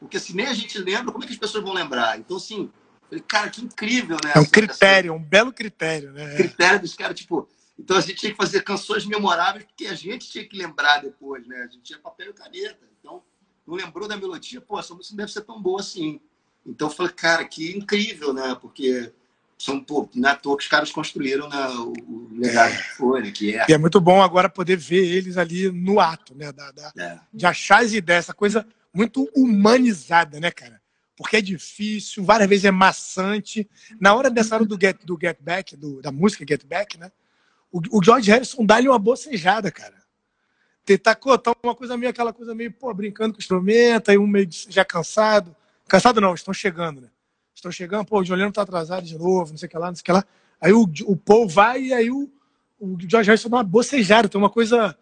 Porque 0.00 0.18
se 0.18 0.34
nem 0.34 0.46
a 0.46 0.54
gente 0.54 0.76
lembra, 0.78 1.12
como 1.12 1.22
é 1.24 1.26
que 1.26 1.32
as 1.32 1.38
pessoas 1.38 1.62
vão 1.62 1.72
lembrar? 1.72 2.18
Então, 2.18 2.36
assim, 2.36 2.70
falei, 3.08 3.24
cara, 3.26 3.50
que 3.50 3.62
incrível, 3.62 4.16
né? 4.24 4.32
É 4.34 4.38
um 4.38 4.42
essa- 4.42 4.50
critério, 4.50 5.12
um 5.14 5.22
belo 5.22 5.52
critério, 5.52 6.12
né? 6.12 6.24
essa 6.24 6.36
critério 6.36 6.80
dos 6.80 6.94
caras, 6.94 7.18
tipo... 7.18 7.48
Então, 7.80 7.96
a 7.96 8.00
gente 8.00 8.16
tinha 8.16 8.30
que 8.32 8.36
fazer 8.36 8.62
canções 8.62 9.06
memoráveis, 9.06 9.64
porque 9.64 9.86
a 9.86 9.94
gente 9.94 10.28
tinha 10.30 10.44
que 10.46 10.54
lembrar 10.56 10.98
depois, 11.00 11.46
né? 11.46 11.56
A 11.62 11.66
gente 11.66 11.80
tinha 11.80 11.98
papel 11.98 12.28
e 12.30 12.34
caneta. 12.34 12.78
Então, 13.00 13.22
não 13.66 13.74
lembrou 13.74 14.06
da 14.06 14.16
melodia, 14.18 14.60
pô, 14.60 14.78
essa 14.78 14.94
música 14.94 15.12
não 15.14 15.16
deve 15.18 15.32
ser 15.32 15.40
tão 15.42 15.60
boa 15.60 15.80
assim. 15.80 16.20
Então, 16.66 16.88
eu 16.88 16.92
falei, 16.94 17.12
cara, 17.12 17.44
que 17.46 17.74
incrível, 17.74 18.34
né? 18.34 18.54
Porque 18.60 19.10
são, 19.58 19.82
pô, 19.82 20.06
não 20.14 20.28
é 20.28 20.34
toa 20.34 20.58
que 20.58 20.62
os 20.64 20.68
caras 20.68 20.92
construíram 20.92 21.48
né, 21.48 21.66
o, 21.68 21.92
o 22.06 22.28
legado 22.32 22.76
que 22.76 22.88
foi, 22.96 23.22
né? 23.22 23.30
Que 23.30 23.56
é. 23.56 23.64
E 23.68 23.72
é 23.72 23.78
muito 23.78 23.98
bom 23.98 24.22
agora 24.22 24.48
poder 24.50 24.76
ver 24.76 25.04
eles 25.06 25.38
ali 25.38 25.70
no 25.72 26.00
ato, 26.00 26.34
né? 26.34 26.52
Da, 26.52 26.70
da- 26.70 26.92
é. 26.98 27.18
de 27.32 27.46
achar 27.46 27.82
as 27.82 27.92
ideias, 27.94 28.26
essa 28.26 28.34
coisa 28.34 28.66
muito 28.92 29.26
humanizada, 29.34 30.38
né, 30.38 30.50
cara? 30.50 30.80
Porque 31.16 31.36
é 31.36 31.40
difícil, 31.40 32.24
várias 32.24 32.48
vezes 32.48 32.64
é 32.64 32.70
maçante. 32.70 33.68
Na 33.98 34.14
hora 34.14 34.30
dessa 34.30 34.54
hora 34.54 34.64
do 34.64 34.78
Get, 34.80 35.04
do 35.04 35.18
get 35.20 35.38
Back, 35.40 35.76
do- 35.76 36.00
da 36.02 36.10
música 36.12 36.44
Get 36.48 36.64
Back, 36.66 36.98
né? 36.98 37.10
O, 37.70 37.98
o 37.98 38.02
George 38.02 38.30
Harrison 38.30 38.64
dá-lhe 38.64 38.88
uma 38.88 38.98
bocejada, 38.98 39.70
cara. 39.70 40.00
Tentar 40.84 41.14
tá 41.14 41.52
uma 41.62 41.74
coisa 41.74 41.96
meio, 41.96 42.10
aquela 42.10 42.32
coisa 42.32 42.54
meio, 42.54 42.72
pô, 42.72 42.92
brincando 42.92 43.34
com 43.34 43.38
o 43.38 43.40
instrumento, 43.40 44.10
aí 44.10 44.18
um 44.18 44.26
meio 44.26 44.48
já 44.68 44.84
cansado. 44.84 45.54
Cansado 45.86 46.20
não, 46.20 46.34
estão 46.34 46.52
chegando, 46.52 47.00
né? 47.02 47.08
Estão 47.54 47.70
chegando, 47.70 48.06
pô, 48.06 48.20
o 48.20 48.24
Juliano 48.24 48.52
tá 48.52 48.62
atrasado 48.62 49.04
de 49.04 49.16
novo, 49.16 49.50
não 49.50 49.58
sei 49.58 49.66
o 49.66 49.70
que 49.70 49.78
lá, 49.78 49.88
não 49.88 49.94
sei 49.94 50.00
o 50.00 50.04
que 50.04 50.12
lá. 50.12 50.24
Aí 50.60 50.72
o, 50.72 50.88
o 51.04 51.16
Paul 51.16 51.48
vai 51.48 51.82
e 51.82 51.92
aí 51.92 52.10
o, 52.10 52.30
o 52.78 52.96
George 53.00 53.28
Harrison 53.28 53.48
dá 53.48 53.58
uma 53.58 53.64
bocejada, 53.64 54.28
tem 54.28 54.40
uma 54.40 54.50
coisa 54.50 54.96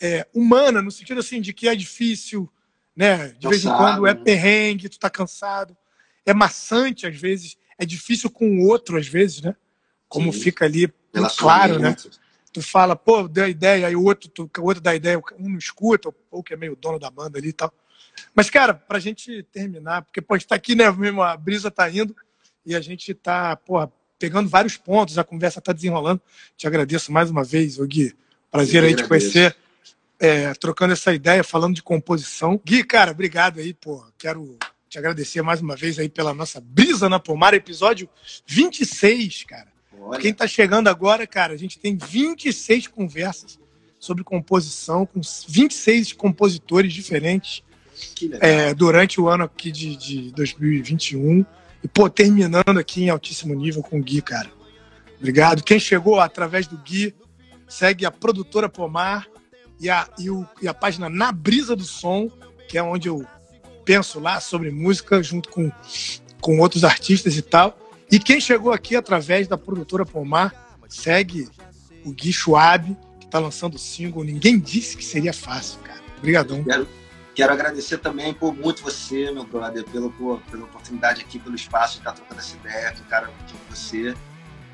é, 0.00 0.26
humana, 0.34 0.82
no 0.82 0.90
sentido 0.90 1.20
assim, 1.20 1.40
de 1.40 1.52
que 1.52 1.68
é 1.68 1.74
difícil, 1.74 2.50
né? 2.94 3.28
De 3.38 3.48
vez 3.48 3.64
em 3.64 3.68
quando 3.68 4.06
é 4.06 4.14
né? 4.14 4.20
perrengue, 4.22 4.88
tu 4.88 4.98
tá 4.98 5.08
cansado. 5.08 5.76
É 6.26 6.34
maçante 6.34 7.06
às 7.06 7.16
vezes, 7.16 7.56
é 7.78 7.86
difícil 7.86 8.30
com 8.30 8.58
o 8.58 8.66
outro 8.66 8.98
às 8.98 9.06
vezes, 9.06 9.40
né? 9.40 9.54
Como 10.08 10.32
Sim. 10.32 10.40
fica 10.40 10.64
ali 10.64 10.92
claro, 11.38 11.78
né? 11.78 11.96
Tu 12.52 12.62
fala, 12.62 12.96
pô, 12.96 13.28
deu 13.28 13.44
a 13.44 13.48
ideia, 13.48 13.86
aí 13.86 13.94
o 13.94 14.02
outro, 14.02 14.28
tu, 14.28 14.50
o 14.58 14.64
outro 14.64 14.82
dá 14.82 14.94
ideia, 14.94 15.18
um 15.38 15.50
não 15.50 15.58
escuta, 15.58 16.12
ou 16.30 16.42
que 16.42 16.54
é 16.54 16.56
meio 16.56 16.74
dono 16.74 16.98
da 16.98 17.10
banda 17.10 17.38
ali 17.38 17.50
e 17.50 17.52
tal. 17.52 17.72
Mas, 18.34 18.50
cara, 18.50 18.74
pra 18.74 18.98
gente 18.98 19.44
terminar, 19.52 20.02
porque 20.02 20.20
pode 20.20 20.44
estar 20.44 20.56
aqui, 20.56 20.74
né? 20.74 20.90
Mesmo 20.90 21.22
a 21.22 21.36
brisa 21.36 21.70
tá 21.70 21.88
indo 21.88 22.14
e 22.64 22.74
a 22.74 22.80
gente 22.80 23.14
tá, 23.14 23.54
porra, 23.56 23.90
pegando 24.18 24.48
vários 24.48 24.76
pontos, 24.76 25.16
a 25.16 25.24
conversa 25.24 25.60
tá 25.60 25.72
desenrolando. 25.72 26.20
Te 26.56 26.66
agradeço 26.66 27.12
mais 27.12 27.30
uma 27.30 27.44
vez, 27.44 27.78
ô 27.78 27.86
Gui. 27.86 28.14
Prazer 28.50 28.82
Eu 28.82 28.88
aí 28.88 28.94
te 28.94 29.06
conhecer, 29.06 29.56
é, 30.18 30.52
trocando 30.54 30.92
essa 30.92 31.14
ideia, 31.14 31.44
falando 31.44 31.74
de 31.74 31.82
composição. 31.82 32.60
Gui, 32.64 32.84
cara, 32.84 33.12
obrigado 33.12 33.60
aí, 33.60 33.72
pô. 33.72 34.04
Quero 34.18 34.58
te 34.88 34.98
agradecer 34.98 35.40
mais 35.40 35.60
uma 35.60 35.76
vez 35.76 35.98
aí 35.98 36.08
pela 36.08 36.34
nossa 36.34 36.60
Brisa 36.60 37.08
na 37.08 37.20
Pomara, 37.20 37.56
episódio 37.56 38.08
26, 38.46 39.44
cara. 39.44 39.68
Olha, 40.00 40.18
Quem 40.18 40.32
tá 40.32 40.46
chegando 40.46 40.88
agora, 40.88 41.26
cara, 41.26 41.52
a 41.52 41.56
gente 41.56 41.78
tem 41.78 41.96
26 41.96 42.88
conversas 42.88 43.58
sobre 43.98 44.24
composição 44.24 45.04
com 45.04 45.20
26 45.48 46.14
compositores 46.14 46.92
diferentes 46.92 47.62
é, 48.40 48.72
durante 48.72 49.20
o 49.20 49.28
ano 49.28 49.44
aqui 49.44 49.70
de, 49.70 49.94
de 49.96 50.32
2021. 50.32 51.44
E, 51.82 51.88
pô, 51.88 52.08
terminando 52.08 52.78
aqui 52.78 53.04
em 53.04 53.10
altíssimo 53.10 53.54
nível 53.54 53.82
com 53.82 53.98
o 53.98 54.02
Gui, 54.02 54.22
cara. 54.22 54.50
Obrigado. 55.18 55.62
Quem 55.62 55.78
chegou 55.78 56.18
através 56.18 56.66
do 56.66 56.78
Gui, 56.78 57.14
segue 57.68 58.06
a 58.06 58.10
produtora 58.10 58.68
Pomar 58.68 59.28
e 59.78 59.90
a, 59.90 60.08
e, 60.18 60.30
o, 60.30 60.46
e 60.62 60.68
a 60.68 60.74
página 60.74 61.08
Na 61.08 61.30
Brisa 61.30 61.76
do 61.76 61.84
Som, 61.84 62.30
que 62.68 62.78
é 62.78 62.82
onde 62.82 63.08
eu 63.08 63.26
penso 63.84 64.18
lá 64.18 64.40
sobre 64.40 64.70
música 64.70 65.22
junto 65.22 65.48
com, 65.48 65.70
com 66.40 66.58
outros 66.58 66.84
artistas 66.84 67.36
e 67.36 67.42
tal. 67.42 67.76
E 68.10 68.18
quem 68.18 68.40
chegou 68.40 68.72
aqui 68.72 68.96
através 68.96 69.46
da 69.46 69.56
produtora 69.56 70.04
Pomar, 70.04 70.52
segue 70.88 71.48
o 72.04 72.12
Gui 72.12 72.32
Schwab, 72.32 72.96
que 73.20 73.26
está 73.26 73.38
lançando 73.38 73.74
o 73.74 73.78
single. 73.78 74.24
Ninguém 74.24 74.58
disse 74.58 74.96
que 74.96 75.04
seria 75.04 75.32
fácil, 75.32 75.78
cara. 75.80 76.00
Obrigadão. 76.18 76.64
Quero, 76.64 76.88
quero 77.34 77.52
agradecer 77.52 77.98
também 77.98 78.34
por 78.34 78.52
muito 78.52 78.82
você, 78.82 79.30
meu 79.30 79.44
brother, 79.44 79.84
pelo, 79.84 80.10
por, 80.10 80.40
pela 80.50 80.64
oportunidade 80.64 81.20
aqui, 81.20 81.38
pelo 81.38 81.54
espaço 81.54 81.94
de 81.94 81.98
estar 82.00 82.12
trocando 82.12 82.40
essa 82.40 82.56
ideia, 82.56 82.92
com 82.92 83.04
cara 83.04 83.28
com 83.28 83.74
você. 83.74 84.14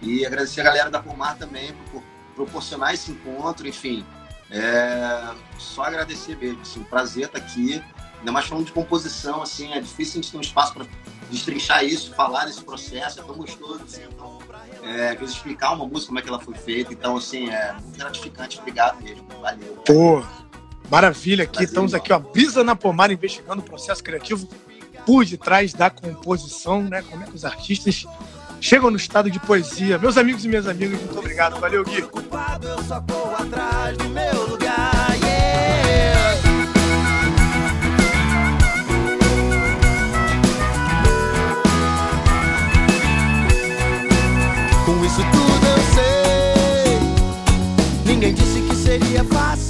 E 0.01 0.25
agradecer 0.25 0.63
a 0.63 0.65
galera 0.65 0.91
da 0.91 1.01
Pomar 1.01 1.37
também 1.37 1.75
por 1.91 2.03
proporcionar 2.35 2.95
esse 2.95 3.11
encontro, 3.11 3.69
enfim. 3.69 4.05
É, 4.51 5.35
só 5.59 5.85
agradecer 5.85 6.37
mesmo, 6.37 6.63
assim, 6.63 6.83
prazer 6.85 7.27
estar 7.27 7.39
aqui. 7.39 7.83
Ainda 8.19 8.33
mais 8.33 8.47
falando 8.47 8.65
de 8.65 8.73
composição, 8.73 9.43
assim, 9.43 9.73
é 9.75 9.81
difícil 9.81 10.21
a 10.21 10.23
gente 10.23 10.33
ter 10.33 10.39
um 10.39 10.41
espaço 10.41 10.73
para 10.73 10.87
destrinchar 11.31 11.85
isso, 11.85 12.15
falar 12.15 12.47
desse 12.47 12.63
processo, 12.63 13.21
é 13.21 13.23
tão 13.23 13.35
gostoso, 13.35 13.83
assim, 13.85 14.03
então, 14.09 14.39
é, 14.83 15.11
às 15.11 15.19
vezes 15.19 15.35
explicar 15.35 15.73
uma 15.73 15.87
música, 15.87 16.07
como 16.09 16.19
é 16.19 16.23
que 16.23 16.29
ela 16.29 16.41
foi 16.41 16.55
feita, 16.55 16.93
então, 16.93 17.17
assim, 17.17 17.51
é 17.51 17.73
muito 17.73 17.99
gratificante, 17.99 18.59
obrigado 18.59 19.03
mesmo, 19.03 19.27
valeu. 19.41 19.77
Pô, 19.85 20.23
maravilha 20.91 21.45
aqui, 21.45 21.53
Prazer, 21.53 21.69
estamos 21.69 21.93
irmão. 21.93 22.05
aqui, 22.05 22.13
ó, 22.13 22.19
Brisa 22.19 22.63
na 22.63 22.77
Pomar, 22.77 23.11
investigando 23.11 23.61
o 23.61 23.65
processo 23.65 24.03
criativo 24.03 24.49
por 25.05 25.25
detrás 25.25 25.73
da 25.73 25.91
composição, 25.91 26.83
né, 26.83 27.03
como 27.03 27.23
é 27.23 27.27
que 27.27 27.35
os 27.35 27.45
artistas 27.45 28.07
chegam 28.61 28.91
no 28.91 28.97
estado 28.97 29.31
de 29.31 29.39
poesia. 29.41 29.99
Meus 29.99 30.17
amigos 30.17 30.45
e 30.45 30.49
minhas 30.49 30.67
amigas, 30.67 31.01
muito 31.01 31.19
obrigado, 31.19 31.61
valeu, 31.61 31.85
Gui. 31.85 32.03
Ninguém 48.17 48.33
disse 48.33 48.63
que 48.63 48.75
seria 48.75 49.23
fácil. 49.25 49.66